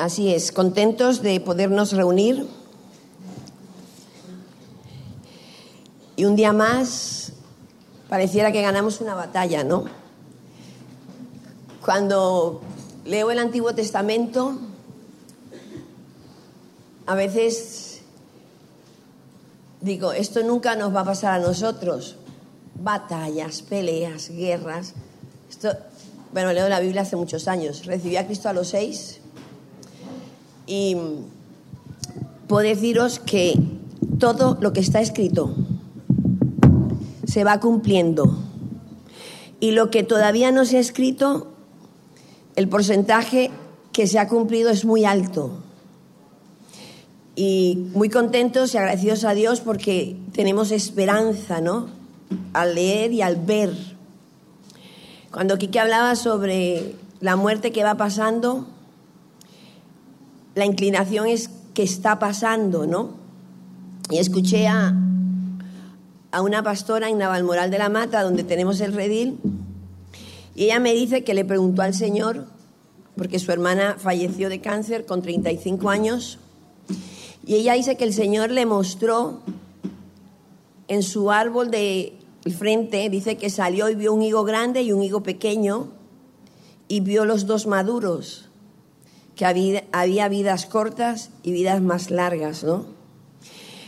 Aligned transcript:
Así 0.00 0.32
es, 0.32 0.50
contentos 0.50 1.20
de 1.20 1.40
podernos 1.40 1.92
reunir. 1.92 2.46
Y 6.16 6.24
un 6.24 6.36
día 6.36 6.54
más 6.54 7.32
pareciera 8.08 8.50
que 8.50 8.62
ganamos 8.62 9.02
una 9.02 9.14
batalla, 9.14 9.62
¿no? 9.62 9.84
Cuando 11.84 12.62
leo 13.04 13.30
el 13.30 13.38
Antiguo 13.38 13.74
Testamento, 13.74 14.58
a 17.04 17.14
veces 17.14 18.00
digo, 19.82 20.12
esto 20.12 20.42
nunca 20.42 20.76
nos 20.76 20.96
va 20.96 21.00
a 21.00 21.04
pasar 21.04 21.34
a 21.34 21.44
nosotros. 21.44 22.16
Batallas, 22.74 23.60
peleas, 23.60 24.30
guerras. 24.30 24.94
Esto, 25.50 25.76
bueno, 26.32 26.54
leo 26.54 26.70
la 26.70 26.80
Biblia 26.80 27.02
hace 27.02 27.16
muchos 27.16 27.48
años. 27.48 27.84
Recibí 27.84 28.16
a 28.16 28.24
Cristo 28.24 28.48
a 28.48 28.54
los 28.54 28.68
seis 28.68 29.19
y 30.70 30.96
puedo 32.46 32.62
deciros 32.62 33.18
que 33.18 33.58
todo 34.20 34.56
lo 34.60 34.72
que 34.72 34.78
está 34.78 35.00
escrito 35.00 35.52
se 37.24 37.42
va 37.42 37.58
cumpliendo. 37.58 38.38
Y 39.58 39.72
lo 39.72 39.90
que 39.90 40.04
todavía 40.04 40.52
no 40.52 40.64
se 40.64 40.76
ha 40.76 40.80
escrito, 40.80 41.48
el 42.54 42.68
porcentaje 42.68 43.50
que 43.92 44.06
se 44.06 44.20
ha 44.20 44.28
cumplido 44.28 44.70
es 44.70 44.84
muy 44.84 45.04
alto. 45.04 45.50
Y 47.34 47.88
muy 47.92 48.08
contentos 48.08 48.72
y 48.72 48.78
agradecidos 48.78 49.24
a 49.24 49.34
Dios 49.34 49.60
porque 49.60 50.16
tenemos 50.32 50.70
esperanza, 50.70 51.60
¿no? 51.60 51.88
Al 52.52 52.76
leer 52.76 53.12
y 53.12 53.22
al 53.22 53.36
ver. 53.36 53.74
Cuando 55.32 55.58
Quique 55.58 55.80
hablaba 55.80 56.14
sobre 56.14 56.94
la 57.20 57.34
muerte 57.34 57.72
que 57.72 57.82
va 57.82 57.96
pasando, 57.96 58.66
la 60.54 60.64
inclinación 60.64 61.26
es 61.26 61.50
que 61.74 61.82
está 61.82 62.18
pasando, 62.18 62.86
¿no? 62.86 63.10
Y 64.10 64.18
escuché 64.18 64.66
a, 64.66 64.94
a 66.32 66.42
una 66.42 66.62
pastora 66.62 67.08
en 67.08 67.18
Navalmoral 67.18 67.70
de 67.70 67.78
la 67.78 67.88
Mata, 67.88 68.22
donde 68.22 68.42
tenemos 68.42 68.80
el 68.80 68.92
redil, 68.92 69.38
y 70.54 70.64
ella 70.64 70.80
me 70.80 70.92
dice 70.92 71.22
que 71.22 71.34
le 71.34 71.44
preguntó 71.44 71.82
al 71.82 71.94
Señor, 71.94 72.46
porque 73.16 73.38
su 73.38 73.52
hermana 73.52 73.96
falleció 73.98 74.48
de 74.48 74.60
cáncer 74.60 75.06
con 75.06 75.22
35 75.22 75.88
años, 75.90 76.38
y 77.46 77.54
ella 77.54 77.74
dice 77.74 77.96
que 77.96 78.04
el 78.04 78.12
Señor 78.12 78.50
le 78.50 78.66
mostró 78.66 79.40
en 80.88 81.02
su 81.02 81.30
árbol 81.30 81.70
de 81.70 82.18
frente, 82.58 83.08
dice 83.08 83.36
que 83.36 83.48
salió 83.48 83.88
y 83.88 83.94
vio 83.94 84.12
un 84.12 84.22
higo 84.22 84.42
grande 84.44 84.82
y 84.82 84.92
un 84.92 85.02
higo 85.02 85.22
pequeño, 85.22 85.88
y 86.88 87.00
vio 87.00 87.24
los 87.24 87.46
dos 87.46 87.68
maduros 87.68 88.49
que 89.40 89.46
había, 89.46 90.28
vidas 90.28 90.66
cortas 90.66 91.30
y 91.42 91.52
vidas 91.52 91.80
más 91.80 92.10
largas, 92.10 92.62
¿no? 92.62 92.84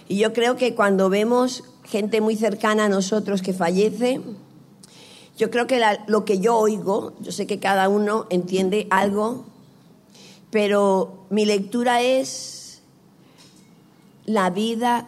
Y 0.08 0.17
yo 0.17 0.33
creo 0.33 0.56
que 0.56 0.75
cuando 0.75 1.11
vemos 1.11 1.62
gente 1.84 2.22
muy 2.22 2.36
cercana 2.36 2.86
a 2.86 2.89
nosotros 2.89 3.42
que 3.42 3.53
fallece, 3.53 4.23
yo 5.36 5.50
creo 5.50 5.67
que 5.67 5.78
lo 6.06 6.25
que 6.25 6.39
yo 6.39 6.56
oigo, 6.56 7.12
yo 7.20 7.33
sé 7.33 7.47
que 7.47 7.58
cada 7.58 7.91
uno 7.91 8.27
entiende 8.30 8.86
algo, 8.89 9.45
pero 10.50 11.27
mi 11.28 11.45
lectura 11.45 12.00
es, 12.00 12.80
la 14.25 14.48
vida 14.48 15.06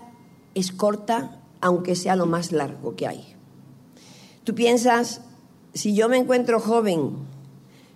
es 0.55 0.73
corta, 0.73 1.41
aunque 1.63 1.97
sea 1.97 2.17
lo 2.17 2.27
más 2.27 2.53
largo 2.53 2.97
que 2.97 3.07
hay. 3.07 3.35
Tú 4.45 4.55
piensas, 4.55 5.23
si 5.73 5.95
yo 5.95 6.11
me 6.11 6.19
encuentro 6.19 6.61
joven, 6.61 7.13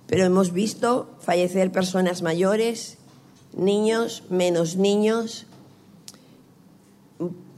pero 0.06 0.24
hemos 0.24 0.54
visto 0.54 1.17
fallecer 1.28 1.70
personas 1.70 2.22
mayores, 2.22 2.96
niños, 3.54 4.22
menos 4.30 4.76
niños. 4.76 5.44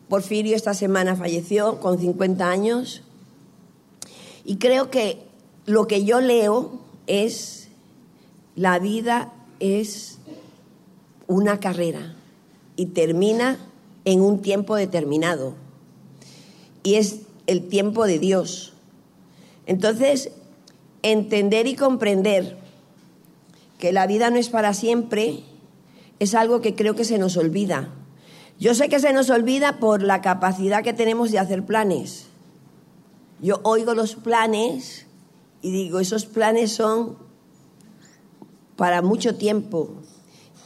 Porfirio 0.08 0.56
esta 0.56 0.74
semana 0.74 1.14
falleció 1.14 1.78
con 1.78 2.00
50 2.00 2.50
años. 2.50 3.02
Y 4.44 4.56
creo 4.56 4.90
que 4.90 5.22
lo 5.66 5.86
que 5.86 6.04
yo 6.04 6.20
leo 6.20 6.80
es, 7.06 7.68
la 8.56 8.80
vida 8.80 9.32
es 9.60 10.18
una 11.28 11.60
carrera 11.60 12.16
y 12.74 12.86
termina 12.86 13.56
en 14.04 14.20
un 14.20 14.42
tiempo 14.42 14.74
determinado. 14.74 15.54
Y 16.82 16.96
es 16.96 17.20
el 17.46 17.68
tiempo 17.68 18.04
de 18.08 18.18
Dios. 18.18 18.72
Entonces, 19.66 20.32
entender 21.04 21.68
y 21.68 21.76
comprender 21.76 22.59
que 23.80 23.92
la 23.92 24.06
vida 24.06 24.30
no 24.30 24.36
es 24.36 24.48
para 24.48 24.74
siempre 24.74 25.40
es 26.20 26.34
algo 26.34 26.60
que 26.60 26.76
creo 26.76 26.94
que 26.94 27.04
se 27.04 27.18
nos 27.18 27.36
olvida. 27.36 27.92
Yo 28.60 28.74
sé 28.74 28.88
que 28.88 29.00
se 29.00 29.12
nos 29.12 29.30
olvida 29.30 29.80
por 29.80 30.02
la 30.02 30.20
capacidad 30.20 30.84
que 30.84 30.92
tenemos 30.92 31.32
de 31.32 31.38
hacer 31.38 31.64
planes. 31.64 32.26
Yo 33.40 33.60
oigo 33.64 33.94
los 33.94 34.14
planes 34.16 35.06
y 35.62 35.70
digo, 35.70 35.98
esos 35.98 36.26
planes 36.26 36.72
son 36.72 37.16
para 38.76 39.00
mucho 39.00 39.34
tiempo. 39.36 39.94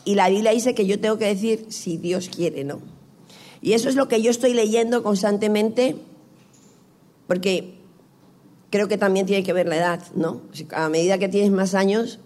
Y 0.04 0.16
la 0.16 0.28
Biblia 0.28 0.50
dice 0.50 0.74
que 0.74 0.86
yo 0.86 1.00
tengo 1.00 1.18
que 1.18 1.26
decir 1.26 1.66
si 1.70 1.96
Dios 1.96 2.28
quiere, 2.28 2.64
¿no? 2.64 2.80
Y 3.62 3.72
eso 3.72 3.88
es 3.88 3.94
lo 3.94 4.08
que 4.08 4.20
yo 4.20 4.30
estoy 4.30 4.52
leyendo 4.54 5.02
constantemente, 5.02 5.96
porque 7.28 7.78
creo 8.70 8.88
que 8.88 8.98
también 8.98 9.24
tiene 9.24 9.44
que 9.44 9.52
ver 9.52 9.68
la 9.68 9.76
edad, 9.76 10.02
¿no? 10.16 10.42
A 10.72 10.88
medida 10.88 11.18
que 11.18 11.28
tienes 11.28 11.52
más 11.52 11.74
años, 11.74 12.18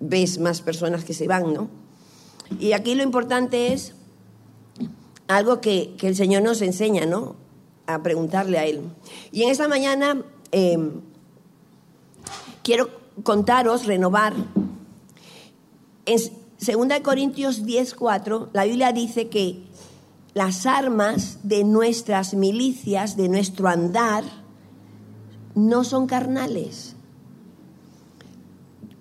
ves 0.00 0.38
más 0.38 0.60
personas 0.60 1.04
que 1.04 1.14
se 1.14 1.26
van, 1.26 1.52
¿no? 1.52 1.68
Y 2.58 2.72
aquí 2.72 2.94
lo 2.94 3.02
importante 3.02 3.72
es 3.72 3.94
algo 5.26 5.60
que, 5.60 5.94
el 6.00 6.16
Señor 6.16 6.42
nos 6.42 6.62
enseña, 6.62 7.06
¿no? 7.06 7.36
A 7.86 8.02
preguntarle 8.02 8.58
a 8.58 8.64
Él. 8.64 8.82
Y 9.32 9.42
en 9.42 9.50
esta 9.50 9.68
mañana 9.68 10.22
em, 10.50 11.00
quiero 12.62 12.90
contaros, 13.22 13.86
renovar. 13.86 14.34
En 16.06 16.18
2 16.88 17.00
Corintios 17.02 17.64
10, 17.64 17.94
4, 17.94 18.50
la 18.52 18.64
Biblia 18.64 18.92
dice 18.92 19.28
que 19.28 19.62
las 20.34 20.66
armas 20.66 21.38
de 21.42 21.64
nuestras 21.64 22.34
milicias, 22.34 23.16
de 23.16 23.28
nuestro 23.28 23.68
andar, 23.68 24.24
no 25.54 25.84
son 25.84 26.06
carnales. 26.06 26.94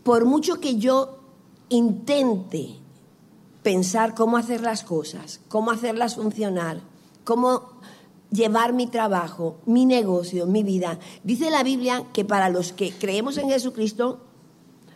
Por 0.07 0.23
mucho 0.23 0.61
que 0.61 0.77
yo 0.77 1.17
intente 1.67 2.77
pensar 3.61 4.15
cómo 4.15 4.37
hacer 4.37 4.61
las 4.61 4.85
cosas, 4.85 5.41
cómo 5.49 5.69
hacerlas 5.69 6.15
funcionar, 6.15 6.79
cómo 7.25 7.73
llevar 8.31 8.71
mi 8.71 8.87
trabajo, 8.87 9.57
mi 9.65 9.85
negocio, 9.85 10.47
mi 10.47 10.63
vida. 10.63 10.97
Dice 11.25 11.49
la 11.49 11.61
Biblia 11.61 12.05
que 12.13 12.23
para 12.23 12.47
los 12.47 12.71
que 12.71 12.93
creemos 12.93 13.37
en 13.37 13.49
Jesucristo, 13.49 14.21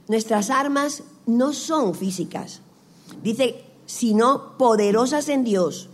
nuestras 0.07 0.49
armas 0.49 1.03
no 1.25 1.51
son 1.51 1.93
físicas. 1.93 2.61
Dice, 3.21 3.65
sino 3.85 4.57
poderosas 4.57 5.27
en 5.27 5.43
Dios 5.43 5.89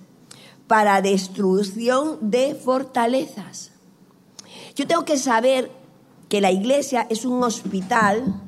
para 0.68 1.02
destrucción 1.02 2.20
de 2.22 2.54
fortalezas. 2.54 3.72
Yo 4.76 4.86
tengo 4.86 5.06
que 5.06 5.18
saber 5.18 5.72
que 6.30 6.40
la 6.40 6.52
iglesia 6.52 7.08
es 7.10 7.26
un 7.26 7.42
hospital, 7.42 8.44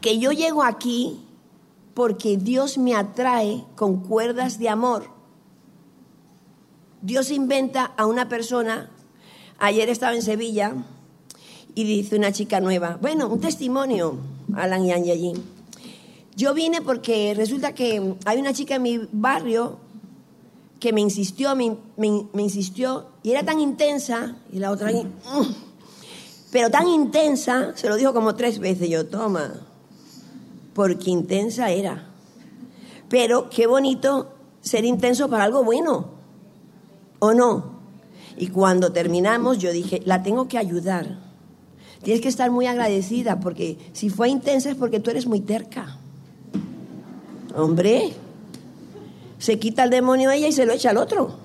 que 0.00 0.18
yo 0.18 0.32
llego 0.32 0.62
aquí 0.62 1.20
porque 1.94 2.36
Dios 2.36 2.78
me 2.78 2.94
atrae 2.94 3.64
con 3.76 4.00
cuerdas 4.00 4.58
de 4.58 4.68
amor. 4.68 5.08
Dios 7.02 7.30
inventa 7.30 7.92
a 7.96 8.06
una 8.06 8.28
persona, 8.28 8.90
ayer 9.58 9.88
estaba 9.88 10.14
en 10.14 10.22
Sevilla 10.22 10.74
y 11.74 11.84
dice 11.84 12.16
una 12.16 12.32
chica 12.32 12.60
nueva, 12.60 12.98
bueno, 13.00 13.28
un 13.28 13.40
testimonio, 13.40 14.16
Alan 14.54 14.84
y 14.84 14.92
allí. 14.92 15.32
Yo 16.36 16.54
vine 16.54 16.82
porque 16.82 17.34
resulta 17.36 17.74
que 17.74 18.14
hay 18.24 18.38
una 18.38 18.52
chica 18.52 18.76
en 18.76 18.82
mi 18.82 19.00
barrio 19.12 19.78
que 20.78 20.92
me 20.92 21.00
insistió, 21.02 21.54
me, 21.54 21.76
insistió, 22.42 23.08
y 23.22 23.32
era 23.32 23.44
tan 23.44 23.60
intensa, 23.60 24.36
y 24.50 24.58
la 24.58 24.70
otra, 24.70 24.90
mm". 24.90 25.54
pero 26.50 26.70
tan 26.70 26.88
intensa, 26.88 27.76
se 27.76 27.88
lo 27.88 27.96
dijo 27.96 28.14
como 28.14 28.34
tres 28.34 28.58
veces, 28.58 28.88
yo, 28.88 29.06
toma, 29.06 29.66
porque 30.74 31.10
intensa 31.10 31.70
era. 31.70 32.08
Pero 33.08 33.50
qué 33.50 33.66
bonito 33.66 34.32
ser 34.60 34.84
intenso 34.84 35.28
para 35.28 35.44
algo 35.44 35.64
bueno, 35.64 36.10
¿o 37.18 37.34
no? 37.34 37.80
Y 38.36 38.48
cuando 38.48 38.92
terminamos, 38.92 39.58
yo 39.58 39.72
dije, 39.72 40.00
la 40.04 40.22
tengo 40.22 40.48
que 40.48 40.58
ayudar. 40.58 41.18
Tienes 42.02 42.22
que 42.22 42.28
estar 42.28 42.50
muy 42.50 42.66
agradecida, 42.66 43.40
porque 43.40 43.78
si 43.92 44.08
fue 44.08 44.28
intensa 44.28 44.70
es 44.70 44.76
porque 44.76 45.00
tú 45.00 45.10
eres 45.10 45.26
muy 45.26 45.40
terca. 45.40 45.98
Hombre, 47.54 48.12
se 49.38 49.58
quita 49.58 49.84
el 49.84 49.90
demonio 49.90 50.30
a 50.30 50.36
ella 50.36 50.48
y 50.48 50.52
se 50.52 50.64
lo 50.64 50.72
echa 50.72 50.90
al 50.90 50.96
otro. 50.96 51.36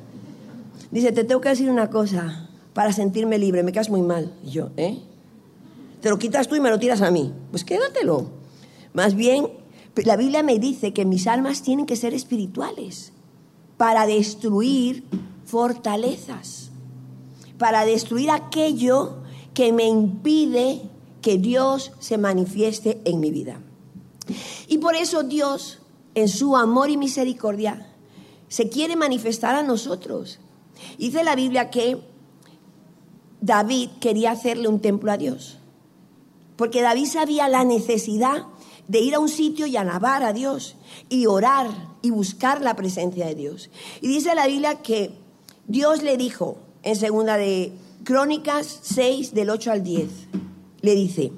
Dice, 0.92 1.12
te 1.12 1.24
tengo 1.24 1.42
que 1.42 1.50
decir 1.50 1.70
una 1.70 1.90
cosa 1.90 2.48
para 2.74 2.94
sentirme 2.94 3.38
libre, 3.38 3.64
me 3.64 3.72
quedas 3.72 3.90
muy 3.90 4.02
mal. 4.02 4.32
Y 4.46 4.52
yo, 4.52 4.70
¿eh? 4.78 5.00
Te 6.02 6.10
lo 6.10 6.20
quitas 6.20 6.48
tú 6.48 6.56
y 6.56 6.60
me 6.60 6.70
lo 6.70 6.78
tiras 6.78 7.02
a 7.02 7.10
mí. 7.10 7.34
Pues 7.52 7.66
quédatelo. 7.66 8.28
Más 8.96 9.14
bien, 9.16 9.50
La 10.06 10.16
Biblia 10.16 10.42
me 10.42 10.58
dice 10.58 10.94
que 10.94 11.04
mis 11.04 11.28
armas 11.28 11.62
tienen 11.62 11.86
que 11.86 11.98
ser 11.98 12.14
espirituales 12.14 13.12
para 13.76 14.08
destruir 14.08 15.04
fortalezas, 15.46 16.72
para 17.58 17.86
destruir 17.86 18.32
aquello 18.32 19.18
que 19.54 19.74
me 19.74 19.88
impide 19.88 20.82
que 21.22 21.38
Dios 21.38 21.92
se 22.00 22.18
manifieste 22.18 23.02
en 23.04 23.20
mi 23.20 23.32
vida. 23.32 23.60
Y 24.70 24.78
por 24.78 24.96
eso 24.96 25.24
Dios, 25.24 25.80
en 26.14 26.30
su 26.30 26.56
amor 26.56 26.90
y 26.90 26.96
misericordia, 26.96 27.94
se 28.48 28.70
quiere 28.70 28.96
manifestar 28.96 29.56
a 29.56 29.64
nosotros. 29.64 30.40
Dice 30.98 31.26
la 31.26 31.36
Biblia 31.36 31.70
que 31.70 32.02
David 33.42 33.90
quería 34.00 34.32
hacerle 34.32 34.70
un 34.70 34.80
templo 34.80 35.12
a 35.12 35.18
Dios, 35.18 35.58
porque 36.56 36.82
David 36.82 37.08
sabía 37.08 37.50
la 37.50 37.66
necesidad 37.66 38.46
de 38.88 39.00
ir 39.00 39.16
a 39.16 39.20
un 39.20 39.30
sitio 39.30 39.66
y 39.66 39.78
alabar 39.78 40.24
a 40.24 40.34
Dios 40.34 40.76
y 41.10 41.26
orar 41.26 41.68
y 42.02 42.12
buscar 42.12 42.62
la 42.62 42.76
presencia 42.76 43.26
de 43.26 43.36
Dios. 43.36 43.70
Y 44.02 44.08
dice 44.08 44.36
la 44.36 44.48
Biblia 44.48 44.82
que 44.82 45.12
Dios 45.68 46.04
le 46.04 46.18
dijo 46.18 46.58
en 46.84 46.96
segunda 46.96 47.38
de 47.38 47.74
Crónicas 48.04 48.80
6 48.84 49.34
del 49.34 49.50
8 49.50 49.72
al 49.72 49.84
10, 49.84 50.10
le 50.82 50.96
dice, 50.96 51.32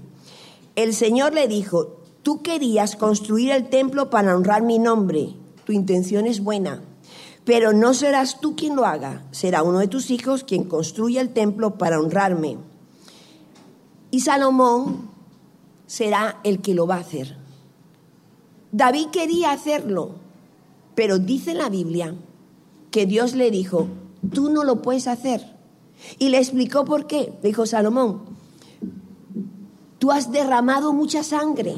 el 0.75 0.93
Señor 0.93 1.33
le 1.33 1.47
dijo, 1.47 2.01
tú 2.23 2.41
querías 2.41 2.97
construir 2.97 3.51
el 3.51 3.69
templo 3.69 4.09
para 4.09 4.35
honrar 4.35 4.61
mi 4.61 4.77
nombre, 4.77 5.29
tu 5.63 5.71
intención 5.71 6.25
es 6.25 6.43
buena, 6.43 6.83
pero 7.45 7.71
no 7.71 7.93
serás 7.93 8.41
tú 8.41 8.57
quien 8.57 8.75
lo 8.75 8.85
haga, 8.85 9.25
será 9.31 9.63
uno 9.63 9.79
de 9.79 9.87
tus 9.87 10.11
hijos 10.11 10.43
quien 10.43 10.65
construya 10.65 11.21
el 11.21 11.29
templo 11.29 11.77
para 11.77 11.99
honrarme. 11.99 12.57
Y 14.11 14.19
Salomón 14.19 15.09
será 15.87 16.39
el 16.43 16.61
que 16.61 16.75
lo 16.75 16.85
va 16.85 16.95
a 16.95 16.99
hacer. 16.99 17.35
David 18.71 19.07
quería 19.07 19.51
hacerlo, 19.51 20.11
pero 20.93 21.17
dice 21.17 21.53
la 21.53 21.69
Biblia 21.69 22.13
que 22.91 23.05
Dios 23.05 23.33
le 23.33 23.49
dijo, 23.49 23.87
tú 24.33 24.49
no 24.49 24.63
lo 24.63 24.81
puedes 24.81 25.07
hacer. 25.07 25.55
Y 26.19 26.29
le 26.29 26.37
explicó 26.37 26.85
por 26.85 27.07
qué. 27.07 27.33
Le 27.41 27.49
dijo 27.49 27.65
Salomón, 27.65 28.21
tú 29.97 30.11
has 30.11 30.31
derramado 30.31 30.93
mucha 30.93 31.23
sangre, 31.23 31.75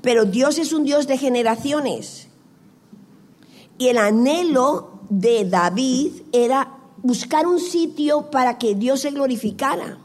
pero 0.00 0.24
Dios 0.24 0.58
es 0.58 0.72
un 0.72 0.84
Dios 0.84 1.06
de 1.06 1.18
generaciones. 1.18 2.28
Y 3.78 3.88
el 3.88 3.98
anhelo 3.98 5.00
de 5.10 5.44
David 5.44 6.12
era 6.32 6.78
buscar 7.02 7.46
un 7.46 7.58
sitio 7.58 8.30
para 8.30 8.58
que 8.58 8.74
Dios 8.74 9.00
se 9.00 9.10
glorificara. 9.10 9.98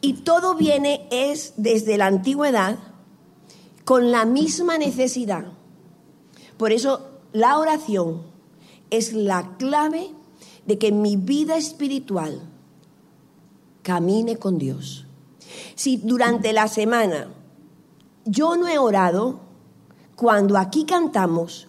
Y 0.00 0.14
todo 0.14 0.54
viene 0.54 1.08
es 1.10 1.54
desde 1.56 1.96
la 1.98 2.06
antigüedad 2.06 2.78
con 3.84 4.10
la 4.10 4.24
misma 4.24 4.78
necesidad. 4.78 5.46
Por 6.56 6.72
eso 6.72 7.08
la 7.32 7.58
oración 7.58 8.22
es 8.90 9.12
la 9.12 9.56
clave 9.56 10.10
de 10.66 10.78
que 10.78 10.92
mi 10.92 11.16
vida 11.16 11.56
espiritual 11.56 12.40
camine 13.82 14.36
con 14.36 14.58
Dios. 14.58 15.06
Si 15.74 15.96
durante 15.96 16.52
la 16.52 16.68
semana 16.68 17.28
yo 18.24 18.56
no 18.56 18.68
he 18.68 18.78
orado, 18.78 19.40
cuando 20.14 20.58
aquí 20.58 20.84
cantamos, 20.84 21.68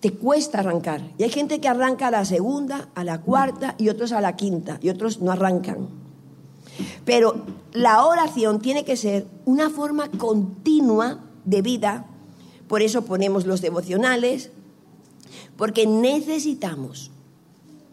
te 0.00 0.12
cuesta 0.12 0.60
arrancar. 0.60 1.02
Y 1.18 1.24
hay 1.24 1.30
gente 1.30 1.60
que 1.60 1.68
arranca 1.68 2.08
a 2.08 2.10
la 2.10 2.24
segunda, 2.24 2.88
a 2.94 3.04
la 3.04 3.20
cuarta 3.20 3.74
y 3.76 3.88
otros 3.88 4.12
a 4.12 4.20
la 4.20 4.36
quinta 4.36 4.78
y 4.80 4.88
otros 4.88 5.20
no 5.20 5.32
arrancan. 5.32 6.05
Pero 7.04 7.44
la 7.72 8.04
oración 8.04 8.60
tiene 8.60 8.84
que 8.84 8.96
ser 8.96 9.26
una 9.44 9.70
forma 9.70 10.10
continua 10.10 11.20
de 11.44 11.62
vida. 11.62 12.06
Por 12.68 12.82
eso 12.82 13.04
ponemos 13.04 13.46
los 13.46 13.60
devocionales, 13.60 14.50
porque 15.56 15.86
necesitamos 15.86 17.10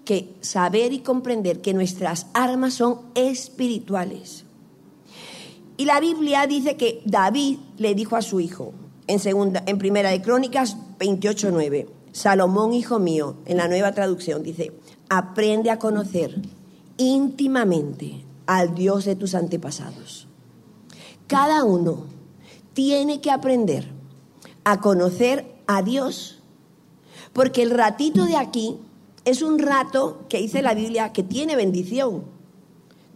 que 0.06 0.34
saber 0.42 0.94
y 0.94 1.00
comprender 1.00 1.62
que 1.62 1.74
nuestras 1.74 2.28
armas 2.34 2.74
son 2.74 3.02
espirituales. 3.16 4.46
Y 5.78 5.86
la 5.86 6.00
Biblia 6.00 6.46
dice 6.46 6.76
que 6.76 7.02
David 7.06 7.58
le 7.78 7.96
dijo 7.96 8.16
a 8.16 8.22
su 8.22 8.40
hijo, 8.40 8.74
en, 9.08 9.20
segunda, 9.20 9.64
en 9.66 9.78
Primera 9.78 10.12
de 10.12 10.22
Crónicas 10.22 10.78
28.9, 11.00 11.88
Salomón, 12.12 12.74
hijo 12.74 13.00
mío, 13.00 13.38
en 13.46 13.58
la 13.58 13.68
nueva 13.68 13.92
traducción, 13.92 14.44
dice, 14.44 14.72
aprende 15.10 15.72
a 15.72 15.80
conocer 15.80 16.40
íntimamente 16.98 18.24
al 18.46 18.76
Dios 18.76 19.06
de 19.06 19.16
tus 19.16 19.36
antepasados. 19.36 20.28
Cada 21.28 21.64
uno 21.64 22.06
tiene 22.74 23.22
que 23.22 23.32
aprender 23.32 23.88
a 24.64 24.80
conocer 24.80 25.56
a 25.68 25.82
Dios, 25.82 26.42
porque 27.34 27.64
el 27.64 27.72
ratito 27.72 28.26
de 28.26 28.38
aquí 28.38 28.78
es 29.26 29.42
un 29.42 29.60
rato 29.60 30.26
que 30.30 30.40
dice 30.40 30.62
la 30.62 30.74
Biblia 30.74 31.14
que 31.14 31.24
tiene 31.24 31.56
bendición, 31.56 32.26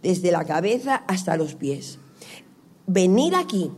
desde 0.02 0.30
la 0.30 0.44
cabeza 0.44 0.96
hasta 1.08 1.36
los 1.36 1.54
pies. 1.54 1.98
Venir 2.86 3.34
aquí, 3.34 3.70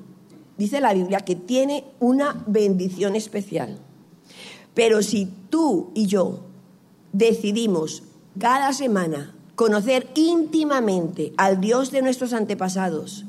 dice 0.57 0.81
la 0.81 0.93
Biblia, 0.93 1.21
que 1.21 1.35
tiene 1.35 1.85
una 1.99 2.45
bendición 2.47 3.17
especial. 3.17 3.79
Pero 4.75 5.03
si 5.03 5.27
tú 5.49 5.91
y 5.95 6.07
yo 6.07 6.41
decidimos 7.13 8.05
cada 8.39 8.73
semana 8.73 9.35
conocer 9.61 10.09
íntimamente 10.15 11.35
al 11.37 11.61
Dios 11.61 11.91
de 11.91 12.01
nuestros 12.01 12.33
antepasados, 12.33 13.27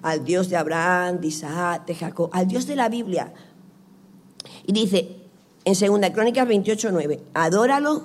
al 0.00 0.24
Dios 0.24 0.48
de 0.48 0.56
Abraham, 0.56 1.18
de 1.18 1.26
Isaac, 1.26 1.84
de 1.84 1.96
Jacob, 1.96 2.30
al 2.32 2.46
Dios 2.46 2.68
de 2.68 2.76
la 2.76 2.88
Biblia. 2.88 3.34
Y 4.68 4.72
dice 4.72 5.16
en 5.64 5.74
2 6.00 6.10
Crónicas 6.10 6.46
28, 6.46 6.92
9, 6.92 7.24
adóralo 7.34 8.04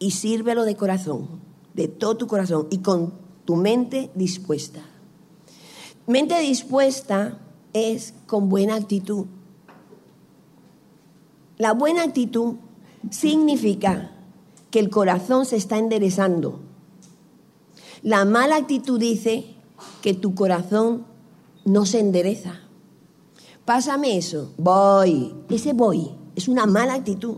y 0.00 0.10
sírvelo 0.10 0.64
de 0.64 0.74
corazón, 0.74 1.28
de 1.74 1.86
todo 1.86 2.16
tu 2.16 2.26
corazón 2.26 2.66
y 2.70 2.78
con 2.78 3.14
tu 3.44 3.54
mente 3.54 4.10
dispuesta. 4.16 4.80
Mente 6.08 6.40
dispuesta 6.40 7.38
es 7.72 8.14
con 8.26 8.48
buena 8.48 8.74
actitud. 8.74 9.26
La 11.58 11.72
buena 11.72 12.02
actitud 12.02 12.56
significa 13.10 14.10
que 14.72 14.80
el 14.80 14.90
corazón 14.90 15.44
se 15.46 15.56
está 15.56 15.78
enderezando. 15.78 16.58
La 18.02 18.24
mala 18.24 18.56
actitud 18.56 18.98
dice 18.98 19.54
que 20.00 20.14
tu 20.14 20.34
corazón 20.34 21.04
no 21.64 21.86
se 21.86 22.00
endereza. 22.00 22.60
Pásame 23.66 24.16
eso, 24.16 24.52
voy, 24.56 25.34
ese 25.50 25.74
voy, 25.74 26.10
es 26.34 26.48
una 26.48 26.66
mala 26.66 26.94
actitud. 26.94 27.36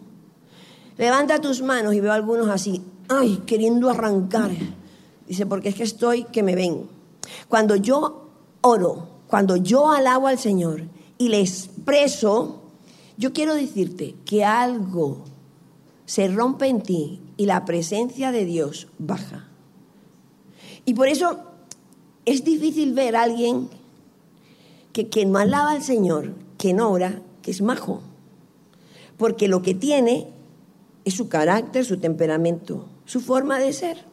Levanta 0.96 1.40
tus 1.40 1.60
manos 1.60 1.92
y 1.94 2.00
veo 2.00 2.12
a 2.12 2.14
algunos 2.14 2.48
así, 2.48 2.80
ay, 3.08 3.42
queriendo 3.44 3.90
arrancar. 3.90 4.52
Dice, 5.26 5.44
porque 5.44 5.70
es 5.70 5.74
que 5.74 5.82
estoy 5.82 6.24
que 6.24 6.44
me 6.44 6.54
ven. 6.54 6.88
Cuando 7.48 7.74
yo 7.74 8.30
oro, 8.60 9.08
cuando 9.26 9.56
yo 9.56 9.90
alabo 9.90 10.28
al 10.28 10.38
Señor 10.38 10.82
y 11.18 11.30
le 11.30 11.40
expreso, 11.40 12.62
yo 13.18 13.32
quiero 13.32 13.54
decirte 13.54 14.14
que 14.24 14.44
algo 14.44 15.24
se 16.06 16.28
rompe 16.28 16.68
en 16.68 16.82
ti 16.82 17.20
y 17.36 17.46
la 17.46 17.64
presencia 17.64 18.32
de 18.32 18.44
Dios 18.44 18.88
baja. 18.98 19.48
Y 20.84 20.94
por 20.94 21.08
eso 21.08 21.44
es 22.24 22.44
difícil 22.44 22.92
ver 22.92 23.16
a 23.16 23.22
alguien 23.22 23.68
que, 24.92 25.08
que 25.08 25.26
no 25.26 25.38
alaba 25.38 25.72
al 25.72 25.82
Señor, 25.82 26.34
que 26.58 26.72
no 26.72 26.90
ora, 26.90 27.22
que 27.42 27.50
es 27.50 27.62
majo. 27.62 28.00
Porque 29.16 29.48
lo 29.48 29.62
que 29.62 29.74
tiene 29.74 30.28
es 31.04 31.14
su 31.14 31.28
carácter, 31.28 31.84
su 31.84 31.98
temperamento, 31.98 32.86
su 33.04 33.20
forma 33.20 33.58
de 33.58 33.72
ser. 33.72 34.04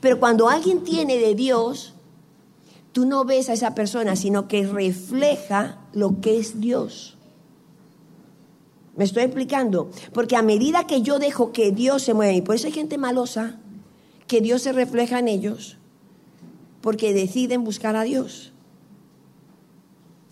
Pero 0.00 0.18
cuando 0.18 0.48
alguien 0.48 0.84
tiene 0.84 1.18
de 1.18 1.34
Dios, 1.34 1.94
tú 2.92 3.04
no 3.04 3.24
ves 3.24 3.48
a 3.48 3.52
esa 3.52 3.74
persona, 3.74 4.16
sino 4.16 4.48
que 4.48 4.66
refleja 4.66 5.80
lo 5.92 6.20
que 6.20 6.38
es 6.38 6.60
Dios. 6.60 7.17
¿Me 8.98 9.04
estoy 9.04 9.22
explicando? 9.22 9.90
Porque 10.12 10.34
a 10.34 10.42
medida 10.42 10.88
que 10.88 11.02
yo 11.02 11.20
dejo 11.20 11.52
que 11.52 11.70
Dios 11.70 12.02
se 12.02 12.14
mueva, 12.14 12.32
y 12.32 12.42
por 12.42 12.56
eso 12.56 12.66
hay 12.66 12.72
gente 12.72 12.98
malosa, 12.98 13.60
que 14.26 14.40
Dios 14.40 14.62
se 14.62 14.72
refleja 14.72 15.20
en 15.20 15.28
ellos, 15.28 15.78
porque 16.80 17.14
deciden 17.14 17.62
buscar 17.62 17.94
a 17.94 18.02
Dios. 18.02 18.52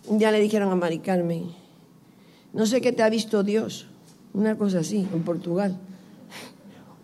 Día 0.09 0.31
le 0.31 0.41
dijeron 0.41 0.69
a 0.69 0.75
Mari 0.75 0.99
Carmen, 0.99 1.45
no 2.51 2.65
sé 2.65 2.81
qué 2.81 2.91
te 2.91 3.03
ha 3.03 3.09
visto 3.09 3.41
Dios, 3.41 3.87
una 4.33 4.57
cosa 4.57 4.79
así, 4.79 5.07
en 5.13 5.23
Portugal. 5.23 5.79